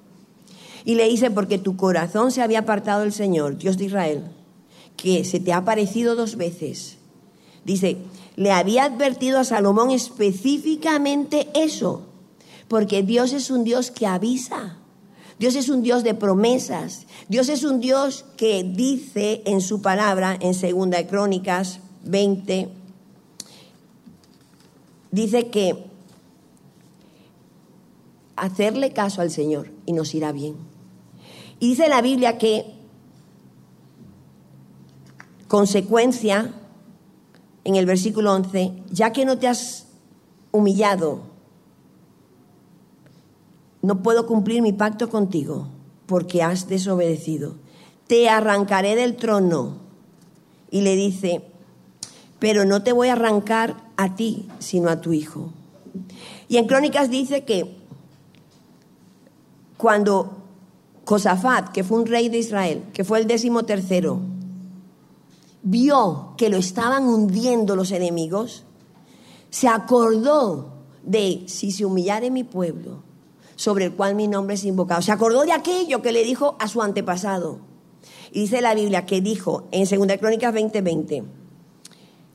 Y 0.84 0.94
le 0.94 1.08
dice, 1.08 1.32
porque 1.32 1.58
tu 1.58 1.76
corazón 1.76 2.30
se 2.30 2.42
había 2.42 2.60
apartado 2.60 3.00
del 3.00 3.12
Señor, 3.12 3.58
Dios 3.58 3.76
de 3.76 3.86
Israel, 3.86 4.24
que 4.96 5.24
se 5.24 5.40
te 5.40 5.52
ha 5.52 5.58
aparecido 5.58 6.14
dos 6.14 6.36
veces. 6.36 6.98
Dice, 7.64 7.96
le 8.36 8.52
había 8.52 8.84
advertido 8.84 9.40
a 9.40 9.44
Salomón 9.44 9.90
específicamente 9.90 11.48
eso, 11.54 12.02
porque 12.68 13.02
Dios 13.02 13.32
es 13.32 13.50
un 13.50 13.64
Dios 13.64 13.90
que 13.90 14.06
avisa. 14.06 14.76
Dios 15.38 15.54
es 15.54 15.68
un 15.68 15.82
Dios 15.82 16.02
de 16.02 16.14
promesas. 16.14 17.06
Dios 17.28 17.48
es 17.48 17.62
un 17.62 17.80
Dios 17.80 18.24
que 18.36 18.64
dice 18.64 19.42
en 19.44 19.60
su 19.60 19.82
palabra, 19.82 20.36
en 20.40 20.54
Segunda 20.54 20.98
de 20.98 21.06
Crónicas 21.06 21.80
20, 22.04 22.70
dice 25.10 25.48
que 25.48 25.84
hacerle 28.36 28.92
caso 28.92 29.20
al 29.20 29.30
Señor 29.30 29.70
y 29.84 29.92
nos 29.92 30.14
irá 30.14 30.32
bien. 30.32 30.56
Y 31.58 31.70
dice 31.70 31.88
la 31.88 32.02
Biblia 32.02 32.38
que 32.38 32.74
consecuencia, 35.48 36.54
en 37.64 37.76
el 37.76 37.86
versículo 37.86 38.32
11, 38.32 38.72
ya 38.90 39.12
que 39.12 39.24
no 39.24 39.38
te 39.38 39.48
has 39.48 39.86
humillado 40.52 41.35
no 43.86 44.02
puedo 44.02 44.26
cumplir 44.26 44.62
mi 44.62 44.72
pacto 44.72 45.08
contigo 45.08 45.68
porque 46.06 46.42
has 46.42 46.66
desobedecido. 46.66 47.54
Te 48.08 48.28
arrancaré 48.28 48.96
del 48.96 49.14
trono. 49.14 49.76
Y 50.72 50.80
le 50.80 50.96
dice, 50.96 51.44
pero 52.40 52.64
no 52.64 52.82
te 52.82 52.90
voy 52.90 53.10
a 53.10 53.12
arrancar 53.12 53.76
a 53.96 54.16
ti, 54.16 54.48
sino 54.58 54.88
a 54.88 55.00
tu 55.00 55.12
hijo. 55.12 55.52
Y 56.48 56.56
en 56.56 56.66
Crónicas 56.66 57.10
dice 57.10 57.44
que 57.44 57.76
cuando 59.76 60.32
Josafat, 61.04 61.70
que 61.70 61.84
fue 61.84 62.00
un 62.00 62.06
rey 62.06 62.28
de 62.28 62.38
Israel, 62.38 62.82
que 62.92 63.04
fue 63.04 63.20
el 63.20 63.28
décimo 63.28 63.66
tercero, 63.66 64.18
vio 65.62 66.34
que 66.36 66.48
lo 66.48 66.56
estaban 66.56 67.04
hundiendo 67.04 67.76
los 67.76 67.92
enemigos, 67.92 68.64
se 69.48 69.68
acordó 69.68 70.72
de 71.04 71.44
si 71.46 71.70
se 71.70 71.84
humillare 71.84 72.32
mi 72.32 72.42
pueblo, 72.42 73.05
sobre 73.56 73.86
el 73.86 73.92
cual 73.92 74.14
mi 74.14 74.28
nombre 74.28 74.54
es 74.54 74.64
invocado. 74.64 75.02
Se 75.02 75.12
acordó 75.12 75.42
de 75.42 75.52
aquello 75.52 76.02
que 76.02 76.12
le 76.12 76.22
dijo 76.22 76.56
a 76.60 76.68
su 76.68 76.82
antepasado. 76.82 77.58
Y 78.30 78.40
dice 78.40 78.60
la 78.60 78.74
Biblia 78.74 79.06
que 79.06 79.20
dijo 79.20 79.66
en 79.72 79.88
2 79.88 80.18
Crónicas 80.18 80.54
20:20, 80.54 81.24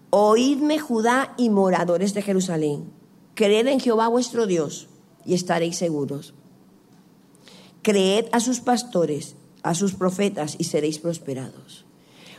Oídme 0.10 0.80
Judá 0.80 1.34
y 1.38 1.50
moradores 1.50 2.14
de 2.14 2.22
Jerusalén, 2.22 2.92
creed 3.34 3.68
en 3.68 3.80
Jehová 3.80 4.10
vuestro 4.10 4.46
Dios 4.46 4.90
y 5.26 5.36
estaréis 5.36 5.78
seguros. 5.78 6.34
Creed 7.82 8.26
a 8.32 8.40
sus 8.40 8.60
pastores, 8.60 9.36
a 9.64 9.74
sus 9.74 9.94
profetas 9.94 10.56
y 10.58 10.66
seréis 10.66 11.00
prosperados. 11.00 11.86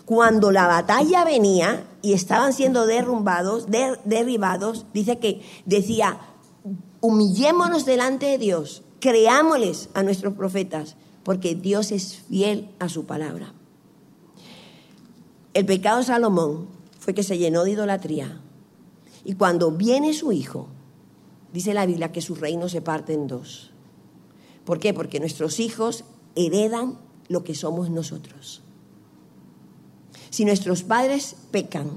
Cuando 0.05 0.51
la 0.51 0.67
batalla 0.67 1.25
venía 1.25 1.87
y 2.03 2.13
estaban 2.13 2.53
siendo 2.53 2.87
derrumbados, 2.87 3.69
derribados, 4.05 4.87
dice 4.93 5.19
que 5.19 5.43
decía, 5.65 6.19
humillémonos 7.03 7.85
delante 7.85 8.27
de 8.27 8.39
Dios, 8.39 8.83
creámosles 9.01 9.91
a 9.93 10.03
nuestros 10.03 10.35
profetas, 10.35 10.97
porque 11.25 11.55
Dios 11.55 11.93
es 11.93 12.17
fiel 12.17 12.71
a 12.79 12.89
su 12.89 13.05
palabra. 13.05 13.53
El 15.53 15.67
pecado 15.67 15.99
de 15.99 16.05
Salomón 16.05 16.69
fue 16.99 17.13
que 17.13 17.25
se 17.25 17.37
llenó 17.37 17.65
de 17.65 17.73
idolatría. 17.73 18.41
Y 19.25 19.35
cuando 19.35 19.73
viene 19.73 20.15
su 20.15 20.33
hijo, 20.33 20.69
dice 21.53 21.75
la 21.75 21.87
Biblia 21.87 22.13
que 22.13 22.23
su 22.23 22.37
reino 22.37 22.69
se 22.69 22.81
parte 22.81 23.13
en 23.13 23.27
dos. 23.27 23.73
¿Por 24.65 24.79
qué? 24.79 24.95
Porque 24.95 25.21
nuestros 25.21 25.59
hijos 25.59 26.05
heredan 26.37 26.99
lo 27.29 27.43
que 27.43 27.57
somos 27.57 27.91
nosotros. 27.91 28.63
Si 30.31 30.45
nuestros 30.45 30.85
padres 30.85 31.37
pecan 31.51 31.91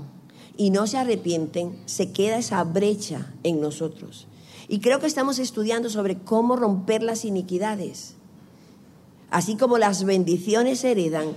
y 0.58 0.70
no 0.70 0.88
se 0.88 0.98
arrepienten, 0.98 1.78
se 1.86 2.12
queda 2.12 2.38
esa 2.38 2.64
brecha 2.64 3.34
en 3.44 3.62
nosotros. 3.62 4.28
Y 4.68 4.80
creo 4.80 5.00
que 5.00 5.08
estamos 5.08 5.40
estudiando 5.40 5.90
sobre 5.90 6.18
cómo 6.18 6.56
romper 6.56 7.04
las 7.04 7.26
iniquidades. 7.26 8.16
Así 9.30 9.58
como 9.58 9.78
las 9.78 10.04
bendiciones 10.06 10.80
se 10.80 10.92
heredan, 10.92 11.30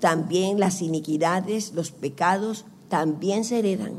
también 0.00 0.58
las 0.58 0.82
iniquidades, 0.82 1.72
los 1.74 1.90
pecados, 1.90 2.64
también 2.88 3.44
se 3.44 3.60
heredan. 3.60 3.92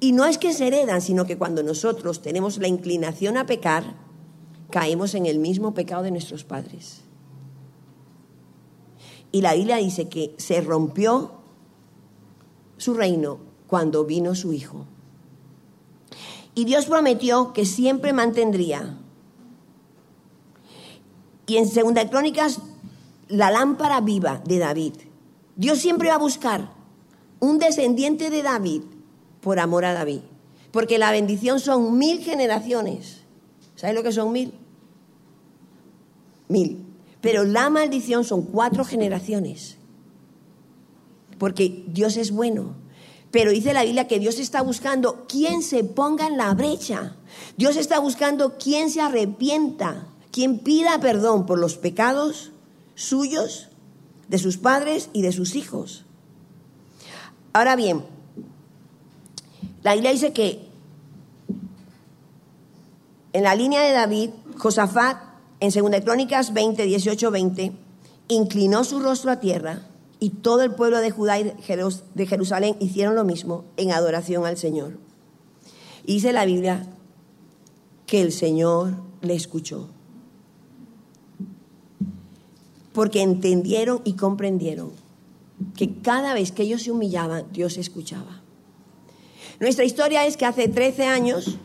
Y 0.00 0.12
no 0.12 0.24
es 0.24 0.38
que 0.38 0.52
se 0.52 0.68
heredan, 0.68 1.00
sino 1.00 1.26
que 1.26 1.36
cuando 1.36 1.62
nosotros 1.62 2.22
tenemos 2.22 2.58
la 2.58 2.68
inclinación 2.68 3.36
a 3.36 3.46
pecar, 3.46 3.96
caemos 4.70 5.14
en 5.14 5.26
el 5.26 5.38
mismo 5.38 5.74
pecado 5.74 6.02
de 6.02 6.10
nuestros 6.10 6.44
padres. 6.44 7.00
Y 9.32 9.42
la 9.42 9.54
Biblia 9.54 9.76
dice 9.76 10.08
que 10.08 10.34
se 10.38 10.60
rompió 10.60 11.32
su 12.76 12.94
reino 12.94 13.47
cuando 13.68 14.04
vino 14.04 14.34
su 14.34 14.52
Hijo. 14.52 14.86
Y 16.56 16.64
Dios 16.64 16.86
prometió 16.86 17.52
que 17.52 17.64
siempre 17.64 18.12
mantendría. 18.12 18.98
Y 21.46 21.56
en 21.56 21.68
Segunda 21.68 22.10
Crónicas, 22.10 22.60
la 23.28 23.52
lámpara 23.52 24.00
viva 24.00 24.42
de 24.44 24.58
David. 24.58 24.94
Dios 25.54 25.78
siempre 25.78 26.08
va 26.08 26.16
a 26.16 26.18
buscar 26.18 26.72
un 27.38 27.58
descendiente 27.58 28.30
de 28.30 28.42
David 28.42 28.82
por 29.40 29.60
amor 29.60 29.84
a 29.84 29.92
David. 29.92 30.20
Porque 30.72 30.98
la 30.98 31.12
bendición 31.12 31.60
son 31.60 31.96
mil 31.96 32.20
generaciones. 32.20 33.22
¿Sabes 33.76 33.94
lo 33.94 34.02
que 34.02 34.12
son 34.12 34.32
mil? 34.32 34.52
Mil. 36.48 36.84
Pero 37.20 37.44
la 37.44 37.70
maldición 37.70 38.24
son 38.24 38.42
cuatro 38.42 38.84
generaciones. 38.84 39.76
Porque 41.38 41.84
Dios 41.86 42.16
es 42.16 42.32
bueno. 42.32 42.74
Pero 43.30 43.50
dice 43.50 43.74
la 43.74 43.84
Biblia 43.84 44.08
que 44.08 44.18
Dios 44.18 44.38
está 44.38 44.62
buscando 44.62 45.26
quien 45.28 45.62
se 45.62 45.84
ponga 45.84 46.26
en 46.26 46.36
la 46.36 46.54
brecha. 46.54 47.16
Dios 47.56 47.76
está 47.76 47.98
buscando 47.98 48.56
quien 48.56 48.90
se 48.90 49.00
arrepienta, 49.00 50.06
quien 50.30 50.60
pida 50.60 50.98
perdón 51.00 51.44
por 51.44 51.58
los 51.58 51.76
pecados 51.76 52.52
suyos, 52.94 53.68
de 54.28 54.38
sus 54.38 54.56
padres 54.58 55.08
y 55.12 55.22
de 55.22 55.32
sus 55.32 55.54
hijos. 55.54 56.04
Ahora 57.52 57.76
bien, 57.76 58.04
la 59.82 59.94
Biblia 59.94 60.12
dice 60.12 60.32
que 60.32 60.68
en 63.32 63.42
la 63.42 63.54
línea 63.54 63.82
de 63.82 63.92
David, 63.92 64.30
Josafat, 64.56 65.18
en 65.60 65.70
2 65.70 66.00
Crónicas 66.02 66.52
20, 66.52 66.82
18, 66.84 67.30
20, 67.30 67.72
inclinó 68.28 68.84
su 68.84 69.00
rostro 69.00 69.30
a 69.30 69.40
tierra 69.40 69.87
y 70.20 70.30
todo 70.30 70.62
el 70.62 70.74
pueblo 70.74 70.98
de 70.98 71.10
Judá 71.10 71.38
y 71.38 71.44
de 71.44 72.26
Jerusalén 72.26 72.76
hicieron 72.80 73.14
lo 73.14 73.24
mismo 73.24 73.64
en 73.76 73.92
adoración 73.92 74.46
al 74.46 74.56
Señor. 74.56 74.98
Y 76.04 76.14
dice 76.14 76.32
la 76.32 76.44
Biblia 76.44 76.86
que 78.06 78.20
el 78.20 78.32
Señor 78.32 78.94
le 79.20 79.34
escuchó. 79.34 79.88
Porque 82.92 83.22
entendieron 83.22 84.00
y 84.04 84.14
comprendieron 84.14 84.90
que 85.76 86.00
cada 86.00 86.34
vez 86.34 86.50
que 86.52 86.62
ellos 86.62 86.82
se 86.82 86.90
humillaban, 86.90 87.46
Dios 87.52 87.76
escuchaba. 87.76 88.42
Nuestra 89.60 89.84
historia 89.84 90.26
es 90.26 90.36
que 90.36 90.46
hace 90.46 90.68
13 90.68 91.04
años 91.04 91.58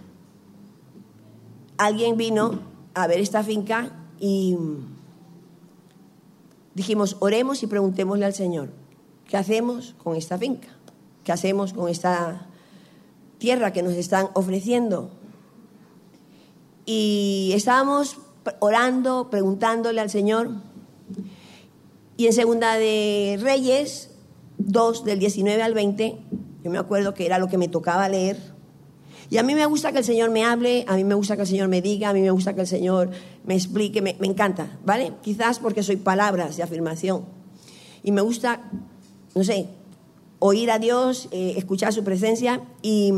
alguien 1.77 2.17
vino 2.17 2.59
a 2.93 3.07
ver 3.07 3.19
esta 3.19 3.43
finca 3.43 3.91
y 4.19 4.57
dijimos, 6.75 7.17
oremos 7.19 7.63
y 7.63 7.67
preguntémosle 7.67 8.25
al 8.25 8.33
Señor, 8.33 8.69
¿qué 9.27 9.37
hacemos 9.37 9.95
con 10.03 10.15
esta 10.15 10.37
finca? 10.37 10.69
¿Qué 11.23 11.31
hacemos 11.31 11.73
con 11.73 11.89
esta 11.89 12.47
tierra 13.37 13.71
que 13.71 13.83
nos 13.83 13.93
están 13.93 14.29
ofreciendo? 14.33 15.11
Y 16.85 17.51
estábamos 17.53 18.17
orando, 18.59 19.29
preguntándole 19.29 20.01
al 20.01 20.09
Señor. 20.09 20.51
Y 22.17 22.27
en 22.27 22.33
Segunda 22.33 22.75
de 22.75 23.39
Reyes 23.41 24.11
2, 24.57 25.05
del 25.05 25.19
19 25.19 25.61
al 25.63 25.73
20, 25.73 26.17
yo 26.63 26.71
me 26.71 26.77
acuerdo 26.77 27.13
que 27.13 27.25
era 27.25 27.39
lo 27.39 27.47
que 27.47 27.57
me 27.57 27.67
tocaba 27.67 28.07
leer. 28.09 28.52
Y 29.33 29.39
a 29.39 29.41
mí 29.41 29.55
me 29.55 29.65
gusta 29.65 29.91
que 29.91 29.97
el 29.97 30.03
Señor 30.03 30.29
me 30.29 30.45
hable, 30.45 30.85
a 30.87 30.95
mí 30.95 31.03
me 31.03 31.15
gusta 31.15 31.35
que 31.35 31.41
el 31.41 31.47
Señor 31.47 31.67
me 31.67 31.81
diga, 31.81 32.09
a 32.09 32.13
mí 32.13 32.21
me 32.21 32.29
gusta 32.29 32.53
que 32.53 32.61
el 32.61 32.67
Señor 32.67 33.09
me 33.43 33.55
explique, 33.55 33.99
me, 33.99 34.15
encanta, 34.21 34.77
¿vale? 34.85 35.13
Quizás 35.23 35.57
porque 35.57 35.81
soy 35.81 35.95
palabras 35.95 36.55
de 36.55 36.61
afirmación. 36.61 37.25
Y 38.03 38.11
me 38.11 38.21
gusta, 38.21 38.69
no 39.33 39.43
sé, 39.43 39.69
oír 40.37 40.69
a 40.69 40.77
Dios, 40.77 41.29
eh, 41.31 41.55
escuchar 41.57 41.91
su 41.93 42.03
presencia. 42.03 42.61
Y 42.83 43.11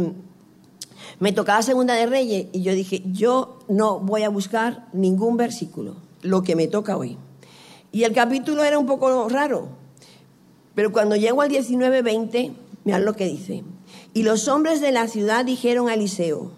me 1.20 1.34
tocaba 1.34 1.62
Segunda 1.64 1.96
de 1.96 2.06
Reyes 2.06 2.48
y 2.54 2.62
yo 2.62 2.72
dije, 2.72 3.04
yo 3.12 3.60
no 3.68 4.00
voy 4.00 4.24
a 4.24 4.30
buscar 4.30 4.88
ningún 4.94 5.36
versículo, 5.36 5.98
lo 6.22 6.44
que 6.44 6.56
me 6.56 6.70
toca 6.70 6.96
hoy. 6.96 7.18
Y 7.92 8.06
el 8.06 8.14
capítulo 8.14 8.64
era 8.64 8.80
un 8.80 8.86
poco 8.86 9.28
raro, 9.28 9.68
pero 10.76 10.94
cuando 10.94 11.18
llego 11.18 11.42
al 11.42 11.50
19-20 11.50 12.54
Mirad 12.86 13.02
lo 13.02 13.16
que 13.16 13.26
dice. 13.26 13.64
Y 14.16 14.24
los 14.24 14.48
hombres 14.48 14.80
de 14.80 14.94
la 14.94 15.10
ciudad 15.10 15.44
dijeron 15.44 15.90
a 15.90 15.94
Eliseo, 15.94 16.52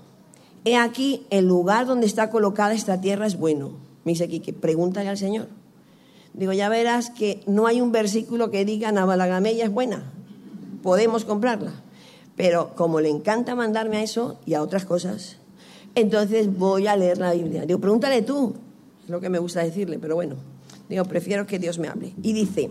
he 0.63 0.78
aquí 0.78 1.26
el 1.32 1.48
lugar 1.48 1.88
donde 1.88 2.06
está 2.06 2.30
colocada 2.30 2.76
esta 2.76 3.02
tierra 3.02 3.26
es 3.26 3.36
bueno. 3.36 3.72
Me 4.06 4.12
dice 4.12 4.26
aquí 4.26 4.41
que 4.41 4.54
pregúntale 4.54 5.10
al 5.10 5.17
Señor. 5.17 5.48
Digo, 6.36 6.54
ya 6.54 6.70
verás 6.70 7.10
que 7.10 7.41
no 7.48 7.65
hay 7.65 7.82
un 7.82 7.91
versículo 7.91 8.52
que 8.52 8.63
diga 8.63 8.91
Navalagamella 8.91 9.65
es 9.65 9.72
buena, 9.72 10.04
podemos 10.84 11.26
comprarla. 11.26 11.72
Pero 12.36 12.76
como 12.76 13.02
le 13.02 13.10
encanta 13.10 13.56
mandarme 13.56 13.98
a 13.98 14.04
eso 14.04 14.39
y 14.46 14.54
a 14.54 14.62
otras 14.62 14.86
cosas, 14.86 15.38
entonces 15.96 16.56
voy 16.56 16.86
a 16.86 16.96
leer 16.96 17.17
la 17.17 17.34
Biblia. 17.34 17.65
Digo, 17.65 17.80
pregúntale 17.80 18.22
tú, 18.22 18.54
es 19.04 19.10
lo 19.10 19.20
que 19.20 19.30
me 19.30 19.39
gusta 19.39 19.63
decirle, 19.63 19.98
pero 19.98 20.13
bueno, 20.13 20.36
digo, 20.89 21.06
prefiero 21.06 21.48
que 21.48 21.58
Dios 21.58 21.80
me 21.80 21.88
hable. 21.88 22.13
Y 22.22 22.34
dice, 22.34 22.70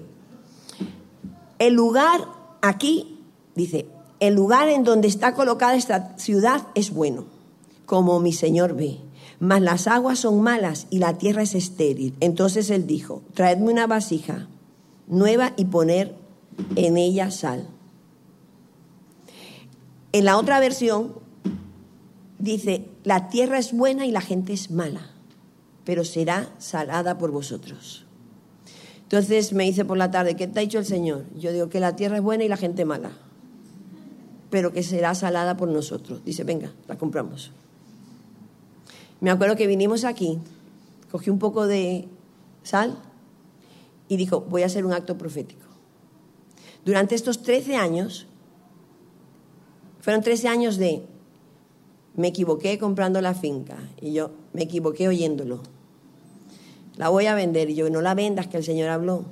el 1.59 1.75
lugar 1.75 2.21
aquí 2.63 3.17
Dice, 3.57 3.87
el 4.21 4.35
lugar 4.35 4.69
en 4.69 4.85
donde 4.85 5.09
está 5.09 5.35
colocada 5.35 5.75
esta 5.75 6.17
ciudad 6.17 6.69
es 6.75 6.91
bueno, 6.91 7.27
como 7.85 8.19
mi 8.21 8.33
Señor 8.33 8.75
ve, 8.75 8.99
mas 9.39 9.61
las 9.61 9.87
aguas 9.87 10.21
son 10.21 10.41
malas 10.41 10.87
y 10.91 10.99
la 10.99 11.19
tierra 11.19 11.43
es 11.43 11.55
estéril. 11.55 12.15
Entonces 12.21 12.71
él 12.71 12.87
dijo, 12.87 13.23
traedme 13.35 13.71
una 13.71 13.87
vasija 13.87 14.49
nueva 15.07 15.53
y 15.57 15.67
poner 15.67 16.15
en 16.75 16.97
ella 16.97 17.31
sal. 17.31 17.69
En 20.13 20.25
la 20.25 20.39
otra 20.39 20.61
versión 20.61 21.13
dice, 22.39 22.89
la 23.05 23.29
tierra 23.29 23.59
es 23.59 23.73
buena 23.73 24.07
y 24.07 24.11
la 24.11 24.23
gente 24.23 24.55
es 24.55 24.71
mala, 24.71 25.11
pero 25.85 26.05
será 26.05 26.51
salada 26.59 27.19
por 27.19 27.31
vosotros. 27.31 28.07
Entonces 29.03 29.53
me 29.53 29.65
dice 29.65 29.85
por 29.85 29.99
la 29.99 30.11
tarde, 30.11 30.35
¿qué 30.35 30.47
te 30.49 30.59
ha 30.59 30.63
dicho 30.63 30.79
el 30.79 30.87
Señor? 30.87 31.27
Yo 31.37 31.53
digo 31.53 31.69
que 31.69 31.81
la 31.81 31.95
tierra 31.95 32.17
es 32.17 32.23
buena 32.23 32.45
y 32.45 32.49
la 32.49 32.57
gente 32.57 32.85
mala 32.87 33.26
pero 34.51 34.73
que 34.73 34.83
será 34.83 35.15
salada 35.15 35.57
por 35.57 35.69
nosotros. 35.69 36.25
Dice, 36.25 36.45
venga, 36.45 36.73
la 36.87 36.97
compramos. 36.97 37.53
Me 39.21 39.31
acuerdo 39.31 39.57
que 39.57 39.67
vinimos 39.67 40.05
aquí, 40.05 40.39
cogí 41.11 41.31
un 41.31 41.39
poco 41.39 41.67
de 41.67 42.09
sal 42.63 42.99
y 44.09 44.17
dijo, 44.17 44.43
voy 44.43 44.63
a 44.63 44.67
hacer 44.67 44.85
un 44.85 44.93
acto 44.93 45.17
profético. 45.17 45.67
Durante 46.85 47.15
estos 47.15 47.43
13 47.43 47.77
años, 47.77 48.27
fueron 50.01 50.23
13 50.23 50.49
años 50.49 50.77
de, 50.77 51.03
me 52.15 52.29
equivoqué 52.29 52.79
comprando 52.79 53.21
la 53.21 53.35
finca 53.35 53.77
y 54.01 54.13
yo 54.13 54.31
me 54.53 54.63
equivoqué 54.63 55.09
oyéndolo. 55.09 55.63
La 56.97 57.09
voy 57.09 57.27
a 57.27 57.35
vender 57.35 57.71
y 57.71 57.75
yo, 57.75 57.91
no 57.91 58.01
la 58.01 58.15
vendas, 58.15 58.47
que 58.47 58.57
el 58.57 58.65
Señor 58.65 58.89
habló. 58.89 59.25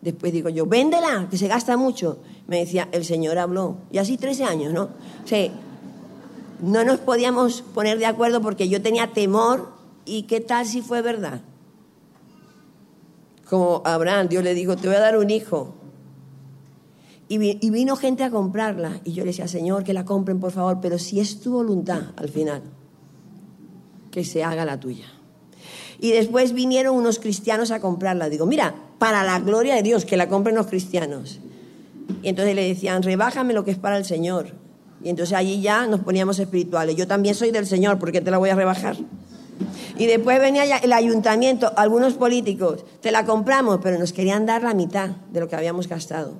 Después 0.00 0.32
digo 0.32 0.48
yo, 0.48 0.66
véndela, 0.66 1.28
que 1.30 1.38
se 1.38 1.48
gasta 1.48 1.76
mucho. 1.76 2.18
Me 2.46 2.58
decía, 2.58 2.88
el 2.92 3.04
Señor 3.04 3.38
habló. 3.38 3.76
Y 3.90 3.98
así 3.98 4.16
13 4.16 4.44
años, 4.44 4.72
¿no? 4.72 4.84
O 4.84 5.26
sea, 5.26 5.50
no 6.62 6.84
nos 6.84 7.00
podíamos 7.00 7.62
poner 7.62 7.98
de 7.98 8.06
acuerdo 8.06 8.40
porque 8.40 8.68
yo 8.68 8.80
tenía 8.80 9.12
temor. 9.12 9.74
¿Y 10.04 10.22
qué 10.22 10.40
tal 10.40 10.66
si 10.66 10.82
fue 10.82 11.02
verdad? 11.02 11.40
Como 13.48 13.82
Abraham, 13.84 14.28
Dios 14.28 14.44
le 14.44 14.54
dijo, 14.54 14.76
te 14.76 14.86
voy 14.86 14.96
a 14.96 15.00
dar 15.00 15.18
un 15.18 15.30
hijo. 15.30 15.74
Y, 17.28 17.38
vino 17.38 17.96
gente 17.96 18.22
a 18.22 18.30
comprarla. 18.30 19.00
Y 19.04 19.12
yo 19.12 19.24
le 19.24 19.30
decía, 19.30 19.48
Señor, 19.48 19.82
que 19.82 19.92
la 19.92 20.04
compren, 20.04 20.38
por 20.38 20.52
favor. 20.52 20.78
Pero 20.80 20.98
si 20.98 21.18
es 21.18 21.40
tu 21.40 21.52
voluntad, 21.52 22.12
al 22.16 22.28
final, 22.28 22.62
que 24.12 24.24
se 24.24 24.44
haga 24.44 24.64
la 24.64 24.78
tuya. 24.78 25.06
Y 25.98 26.12
después 26.12 26.52
vinieron 26.52 26.94
unos 26.94 27.18
cristianos 27.18 27.72
a 27.72 27.80
comprarla. 27.80 28.28
Digo, 28.28 28.46
mira, 28.46 28.74
para 28.98 29.24
la 29.24 29.40
gloria 29.40 29.74
de 29.74 29.82
Dios, 29.82 30.04
que 30.04 30.16
la 30.16 30.28
compren 30.28 30.54
los 30.54 30.66
cristianos. 30.66 31.40
Y 32.26 32.30
entonces 32.30 32.56
le 32.56 32.66
decían, 32.66 33.04
rebájame 33.04 33.52
lo 33.52 33.64
que 33.64 33.70
es 33.70 33.78
para 33.78 33.96
el 33.96 34.04
Señor. 34.04 34.48
Y 35.00 35.10
entonces 35.10 35.32
allí 35.32 35.60
ya 35.60 35.86
nos 35.86 36.00
poníamos 36.00 36.40
espirituales. 36.40 36.96
Yo 36.96 37.06
también 37.06 37.36
soy 37.36 37.52
del 37.52 37.68
Señor, 37.68 38.00
¿por 38.00 38.10
qué 38.10 38.20
te 38.20 38.32
la 38.32 38.38
voy 38.38 38.50
a 38.50 38.56
rebajar? 38.56 38.96
Y 39.96 40.06
después 40.06 40.40
venía 40.40 40.64
el 40.78 40.92
ayuntamiento, 40.92 41.72
algunos 41.76 42.14
políticos, 42.14 42.84
te 43.00 43.12
la 43.12 43.24
compramos, 43.24 43.78
pero 43.80 43.96
nos 43.96 44.12
querían 44.12 44.44
dar 44.44 44.64
la 44.64 44.74
mitad 44.74 45.10
de 45.30 45.38
lo 45.38 45.46
que 45.46 45.54
habíamos 45.54 45.86
gastado. 45.86 46.32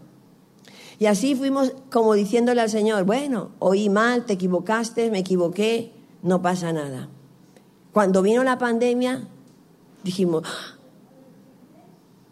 Y 0.98 1.06
así 1.06 1.36
fuimos 1.36 1.72
como 1.92 2.14
diciéndole 2.14 2.62
al 2.62 2.70
Señor, 2.70 3.04
bueno, 3.04 3.52
oí 3.60 3.88
mal, 3.88 4.24
te 4.24 4.32
equivocaste, 4.32 5.08
me 5.12 5.20
equivoqué, 5.20 5.92
no 6.20 6.42
pasa 6.42 6.72
nada. 6.72 7.10
Cuando 7.92 8.22
vino 8.22 8.42
la 8.42 8.58
pandemia, 8.58 9.28
dijimos, 10.02 10.42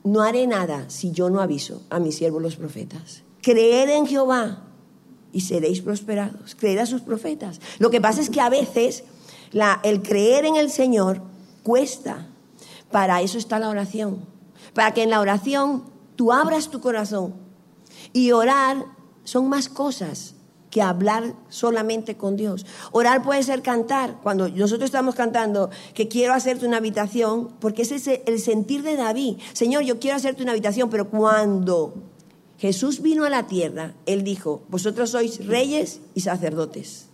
no 0.02 0.22
haré 0.22 0.48
nada 0.48 0.86
si 0.90 1.12
yo 1.12 1.30
no 1.30 1.40
aviso 1.40 1.82
a 1.88 2.00
mis 2.00 2.16
siervos 2.16 2.42
los 2.42 2.56
profetas. 2.56 3.22
Creed 3.44 3.90
en 3.90 4.06
Jehová 4.06 4.62
y 5.32 5.42
seréis 5.42 5.82
prosperados. 5.82 6.54
Creed 6.54 6.78
a 6.78 6.86
sus 6.86 7.02
profetas. 7.02 7.60
Lo 7.78 7.90
que 7.90 8.00
pasa 8.00 8.20
es 8.20 8.30
que 8.30 8.40
a 8.40 8.48
veces 8.48 9.04
el 9.82 10.02
creer 10.02 10.46
en 10.46 10.56
el 10.56 10.70
Señor 10.70 11.20
cuesta. 11.62 12.28
Para 12.90 13.20
eso 13.20 13.36
está 13.36 13.58
la 13.58 13.68
oración. 13.68 14.24
Para 14.72 14.94
que 14.94 15.02
en 15.02 15.10
la 15.10 15.20
oración 15.20 15.84
tú 16.16 16.32
abras 16.32 16.70
tu 16.70 16.80
corazón. 16.80 17.34
Y 18.12 18.32
orar 18.32 18.86
son 19.24 19.48
más 19.48 19.68
cosas 19.68 20.36
que 20.70 20.80
hablar 20.80 21.34
solamente 21.48 22.16
con 22.16 22.36
Dios. 22.36 22.64
Orar 22.92 23.22
puede 23.22 23.42
ser 23.42 23.62
cantar. 23.62 24.20
Cuando 24.22 24.48
nosotros 24.48 24.86
estamos 24.86 25.14
cantando 25.14 25.70
que 25.92 26.08
quiero 26.08 26.32
hacerte 26.32 26.66
una 26.66 26.78
habitación, 26.78 27.50
porque 27.60 27.82
ese 27.82 27.96
es 27.96 28.08
el 28.26 28.40
sentir 28.40 28.82
de 28.82 28.96
David. 28.96 29.36
Señor, 29.52 29.82
yo 29.82 29.98
quiero 29.98 30.16
hacerte 30.16 30.42
una 30.42 30.52
habitación, 30.52 30.88
pero 30.90 31.10
cuando 31.10 32.13
Jesús 32.58 33.02
vino 33.02 33.24
a 33.24 33.30
la 33.30 33.46
tierra, 33.46 33.94
Él 34.06 34.22
dijo, 34.22 34.62
vosotros 34.68 35.10
sois 35.10 35.44
reyes 35.46 36.00
y 36.14 36.20
sacerdotes. 36.20 37.08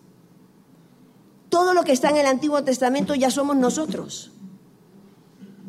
Todo 1.48 1.74
lo 1.74 1.82
que 1.82 1.92
está 1.92 2.10
en 2.10 2.18
el 2.18 2.26
Antiguo 2.26 2.62
Testamento 2.62 3.14
ya 3.14 3.30
somos 3.30 3.56
nosotros. 3.56 4.30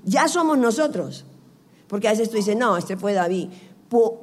Ya 0.06 0.28
somos 0.28 0.58
nosotros. 0.58 1.26
Porque 1.88 2.08
a 2.08 2.12
veces 2.12 2.30
tú 2.30 2.38
dices, 2.38 2.56
no, 2.56 2.78
este 2.78 2.98
fue 2.98 3.14
David. 3.14 3.50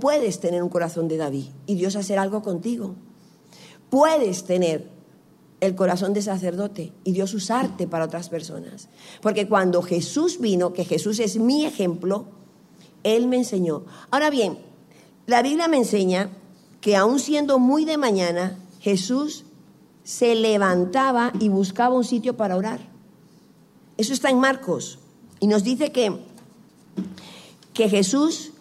puedes 0.00 0.40
tener 0.40 0.62
un 0.62 0.68
corazón 0.68 1.08
de 1.08 1.16
David 1.16 1.46
y 1.66 1.74
Dios 1.74 1.96
hacer 1.96 2.18
algo 2.18 2.42
contigo. 2.42 2.94
Puedes 3.90 4.44
tener 4.44 4.88
el 5.60 5.74
corazón 5.74 6.12
de 6.12 6.22
sacerdote 6.22 6.92
y 7.04 7.12
Dios 7.12 7.34
usarte 7.34 7.88
para 7.88 8.04
otras 8.04 8.28
personas. 8.28 8.88
Porque 9.20 9.48
cuando 9.48 9.82
Jesús 9.82 10.40
vino, 10.40 10.72
que 10.72 10.84
Jesús 10.84 11.18
es 11.18 11.38
mi 11.38 11.64
ejemplo, 11.64 12.26
Él 13.02 13.26
me 13.26 13.36
enseñó. 13.36 13.84
Ahora 14.10 14.30
bien, 14.30 14.58
la 15.28 15.42
Biblia 15.42 15.68
me 15.68 15.76
enseña 15.76 16.30
que 16.80 16.96
aún 16.96 17.18
siendo 17.20 17.58
muy 17.58 17.84
de 17.84 17.98
mañana, 17.98 18.58
Jesús 18.80 19.44
se 20.02 20.34
levantaba 20.34 21.34
y 21.38 21.50
buscaba 21.50 21.94
un 21.94 22.04
sitio 22.04 22.38
para 22.38 22.56
orar. 22.56 22.80
Eso 23.98 24.14
está 24.14 24.30
en 24.30 24.40
Marcos. 24.40 24.98
Y 25.38 25.46
nos 25.46 25.64
dice 25.64 25.92
que, 25.92 26.18
que 27.74 27.90
Jesús 27.90 28.52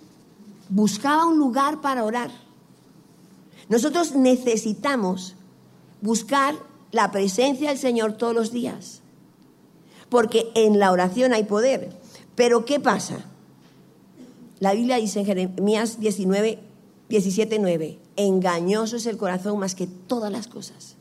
buscaba 0.67 1.25
un 1.25 1.37
lugar 1.37 1.79
para 1.79 2.03
orar. 2.03 2.31
Nosotros 3.69 4.13
necesitamos 4.13 5.35
buscar 6.01 6.53
la 6.91 7.11
presencia 7.11 7.69
del 7.69 7.77
Señor 7.77 8.17
todos 8.17 8.35
los 8.35 8.51
días. 8.51 8.99
Porque 10.09 10.51
en 10.53 10.79
la 10.79 10.91
oración 10.91 11.31
hay 11.31 11.45
poder. 11.45 11.97
Pero 12.35 12.65
¿qué 12.65 12.81
pasa? 12.81 13.23
La 14.59 14.73
Biblia 14.73 14.97
dice 14.97 15.19
en 15.19 15.25
Jeremías 15.25 15.99
19, 15.99 16.59
17, 17.09 17.59
9, 17.59 17.99
engañoso 18.15 18.95
es 18.95 19.05
el 19.05 19.17
corazón 19.17 19.59
más 19.59 19.75
que 19.75 19.87
todas 19.87 20.31
las 20.31 20.47
cosas. 20.47 20.95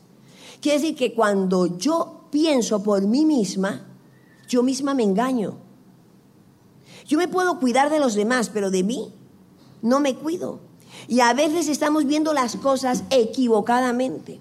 Quiere 0.61 0.79
decir 0.79 0.95
que 0.95 1.13
cuando 1.13 1.77
yo 1.77 2.27
pienso 2.31 2.83
por 2.83 3.01
mí 3.03 3.25
misma, 3.25 3.85
yo 4.47 4.63
misma 4.63 4.93
me 4.93 5.03
engaño. 5.03 5.57
Yo 7.07 7.17
me 7.17 7.27
puedo 7.27 7.59
cuidar 7.59 7.89
de 7.89 7.99
los 7.99 8.15
demás, 8.15 8.49
pero 8.53 8.69
de 8.69 8.83
mí 8.83 9.11
no 9.81 9.99
me 9.99 10.15
cuido. 10.15 10.59
Y 11.07 11.21
a 11.21 11.33
veces 11.33 11.67
estamos 11.67 12.05
viendo 12.05 12.33
las 12.33 12.55
cosas 12.57 13.03
equivocadamente. 13.09 14.39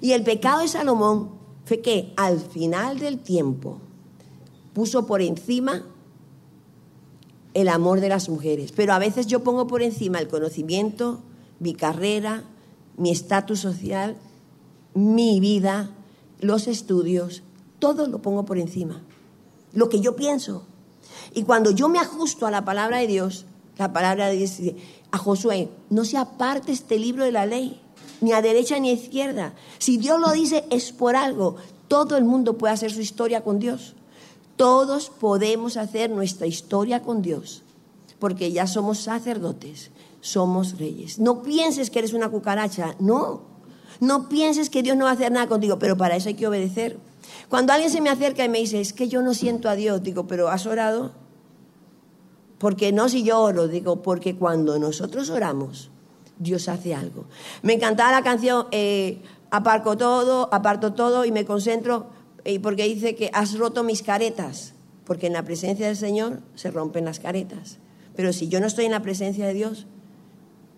Y 0.00 0.12
el 0.12 0.22
pecado 0.22 0.60
de 0.60 0.68
Salomón 0.68 1.30
fue 1.64 1.80
que 1.80 2.12
al 2.16 2.40
final 2.40 2.98
del 2.98 3.18
tiempo 3.18 3.78
puso 4.72 5.06
por 5.06 5.22
encima 5.22 5.84
el 7.54 7.68
amor 7.68 8.00
de 8.00 8.08
las 8.08 8.28
mujeres. 8.28 8.72
Pero 8.72 8.92
a 8.92 8.98
veces 8.98 9.26
yo 9.26 9.42
pongo 9.42 9.66
por 9.66 9.82
encima 9.82 10.18
el 10.18 10.28
conocimiento, 10.28 11.20
mi 11.58 11.74
carrera, 11.74 12.44
mi 12.96 13.10
estatus 13.10 13.60
social 13.60 14.16
mi 14.94 15.40
vida, 15.40 15.90
los 16.40 16.66
estudios, 16.66 17.42
todo 17.78 18.06
lo 18.06 18.22
pongo 18.22 18.44
por 18.44 18.58
encima. 18.58 19.02
Lo 19.72 19.88
que 19.88 20.00
yo 20.00 20.16
pienso. 20.16 20.64
Y 21.34 21.44
cuando 21.44 21.70
yo 21.70 21.88
me 21.88 21.98
ajusto 21.98 22.46
a 22.46 22.50
la 22.50 22.64
palabra 22.64 22.98
de 22.98 23.06
Dios, 23.06 23.46
la 23.78 23.92
palabra 23.92 24.28
de 24.28 24.36
Dios 24.36 24.56
dice 24.58 24.76
a 25.12 25.18
Josué, 25.18 25.68
no 25.88 26.04
se 26.04 26.16
aparte 26.16 26.72
este 26.72 26.98
libro 26.98 27.24
de 27.24 27.32
la 27.32 27.46
ley, 27.46 27.80
ni 28.20 28.32
a 28.32 28.42
derecha 28.42 28.78
ni 28.78 28.90
a 28.90 28.94
izquierda. 28.94 29.54
Si 29.78 29.96
Dios 29.96 30.20
lo 30.20 30.32
dice 30.32 30.64
es 30.70 30.92
por 30.92 31.16
algo. 31.16 31.56
Todo 31.88 32.16
el 32.16 32.24
mundo 32.24 32.58
puede 32.58 32.74
hacer 32.74 32.92
su 32.92 33.00
historia 33.00 33.42
con 33.42 33.58
Dios. 33.58 33.94
Todos 34.60 35.08
podemos 35.08 35.78
hacer 35.78 36.10
nuestra 36.10 36.46
historia 36.46 37.00
con 37.00 37.22
Dios, 37.22 37.62
porque 38.18 38.52
ya 38.52 38.66
somos 38.66 38.98
sacerdotes, 38.98 39.90
somos 40.20 40.78
reyes. 40.78 41.18
No 41.18 41.42
pienses 41.42 41.88
que 41.88 42.00
eres 42.00 42.12
una 42.12 42.28
cucaracha, 42.28 42.94
no. 42.98 43.40
No 44.00 44.28
pienses 44.28 44.68
que 44.68 44.82
Dios 44.82 44.98
no 44.98 45.06
va 45.06 45.12
a 45.12 45.14
hacer 45.14 45.32
nada 45.32 45.46
contigo, 45.46 45.78
pero 45.78 45.96
para 45.96 46.14
eso 46.14 46.28
hay 46.28 46.34
que 46.34 46.46
obedecer. 46.46 46.98
Cuando 47.48 47.72
alguien 47.72 47.90
se 47.90 48.02
me 48.02 48.10
acerca 48.10 48.44
y 48.44 48.50
me 48.50 48.58
dice, 48.58 48.82
es 48.82 48.92
que 48.92 49.08
yo 49.08 49.22
no 49.22 49.32
siento 49.32 49.70
a 49.70 49.76
Dios, 49.76 50.02
digo, 50.02 50.26
pero 50.26 50.50
¿has 50.50 50.66
orado? 50.66 51.12
Porque 52.58 52.92
no 52.92 53.08
si 53.08 53.22
yo 53.22 53.40
oro, 53.40 53.66
digo, 53.66 54.02
porque 54.02 54.36
cuando 54.36 54.78
nosotros 54.78 55.30
oramos, 55.30 55.90
Dios 56.38 56.68
hace 56.68 56.94
algo. 56.94 57.24
Me 57.62 57.72
encantaba 57.72 58.12
la 58.12 58.22
canción, 58.22 58.66
eh, 58.72 59.22
aparco 59.50 59.96
todo, 59.96 60.50
aparto 60.52 60.92
todo 60.92 61.24
y 61.24 61.32
me 61.32 61.46
concentro, 61.46 62.19
eh, 62.44 62.60
porque 62.60 62.84
dice 62.84 63.14
que 63.14 63.30
has 63.32 63.58
roto 63.58 63.82
mis 63.82 64.02
caretas, 64.02 64.74
porque 65.04 65.26
en 65.26 65.32
la 65.32 65.44
presencia 65.44 65.86
del 65.86 65.96
Señor 65.96 66.40
se 66.54 66.70
rompen 66.70 67.04
las 67.04 67.20
caretas. 67.20 67.78
Pero 68.16 68.32
si 68.32 68.48
yo 68.48 68.60
no 68.60 68.66
estoy 68.66 68.86
en 68.86 68.92
la 68.92 69.02
presencia 69.02 69.46
de 69.46 69.54
Dios, 69.54 69.86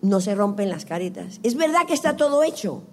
no 0.01 0.21
se 0.21 0.35
rompen 0.35 0.69
las 0.69 0.85
caretas. 0.85 1.39
Es 1.43 1.55
verdad 1.55 1.85
que 1.87 1.93
está 1.93 2.17
todo 2.17 2.43
hecho, 2.43 2.83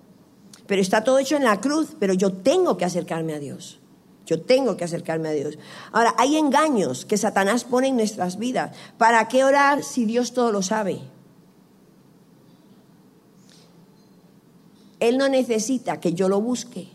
pero 0.66 0.80
está 0.80 1.04
todo 1.04 1.18
hecho 1.18 1.36
en 1.36 1.44
la 1.44 1.60
cruz, 1.60 1.96
pero 1.98 2.14
yo 2.14 2.32
tengo 2.32 2.76
que 2.76 2.84
acercarme 2.84 3.34
a 3.34 3.38
Dios. 3.38 3.80
Yo 4.26 4.40
tengo 4.42 4.76
que 4.76 4.84
acercarme 4.84 5.28
a 5.28 5.32
Dios. 5.32 5.58
Ahora, 5.90 6.14
hay 6.16 6.36
engaños 6.36 7.04
que 7.04 7.16
Satanás 7.16 7.64
pone 7.64 7.88
en 7.88 7.96
nuestras 7.96 8.38
vidas. 8.38 8.76
¿Para 8.96 9.26
qué 9.26 9.42
orar 9.42 9.82
si 9.82 10.04
Dios 10.04 10.32
todo 10.32 10.52
lo 10.52 10.62
sabe? 10.62 11.00
Él 15.00 15.18
no 15.18 15.28
necesita 15.28 15.98
que 15.98 16.12
yo 16.12 16.28
lo 16.28 16.40
busque. 16.40 16.88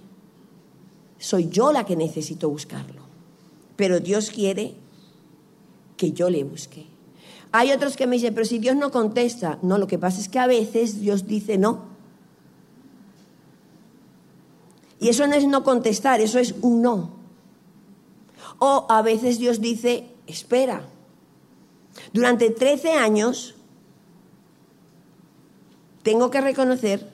Soy 1.17 1.49
yo 1.49 1.71
la 1.71 1.85
que 1.85 1.95
necesito 1.95 2.49
buscarlo. 2.49 3.01
Pero 3.75 3.99
Dios 3.99 4.29
quiere 4.29 4.75
que 5.97 6.11
yo 6.11 6.29
le 6.29 6.43
busque. 6.43 6.85
Hay 7.51 7.71
otros 7.71 7.95
que 7.95 8.07
me 8.07 8.17
dicen, 8.17 8.33
pero 8.33 8.45
si 8.45 8.59
Dios 8.59 8.75
no 8.75 8.91
contesta, 8.91 9.59
no, 9.61 9.77
lo 9.77 9.87
que 9.87 9.97
pasa 9.97 10.19
es 10.19 10.27
que 10.27 10.39
a 10.39 10.47
veces 10.47 10.99
Dios 10.99 11.25
dice 11.25 11.57
no. 11.57 11.83
Y 14.99 15.09
eso 15.09 15.27
no 15.27 15.35
es 15.35 15.47
no 15.47 15.63
contestar, 15.63 16.21
eso 16.21 16.39
es 16.39 16.55
un 16.61 16.81
no. 16.81 17.11
O 18.59 18.87
a 18.89 19.01
veces 19.01 19.39
Dios 19.39 19.61
dice, 19.61 20.07
espera. 20.27 20.87
Durante 22.13 22.49
13 22.49 22.93
años 22.93 23.55
tengo 26.03 26.29
que 26.29 26.41
reconocer 26.41 27.09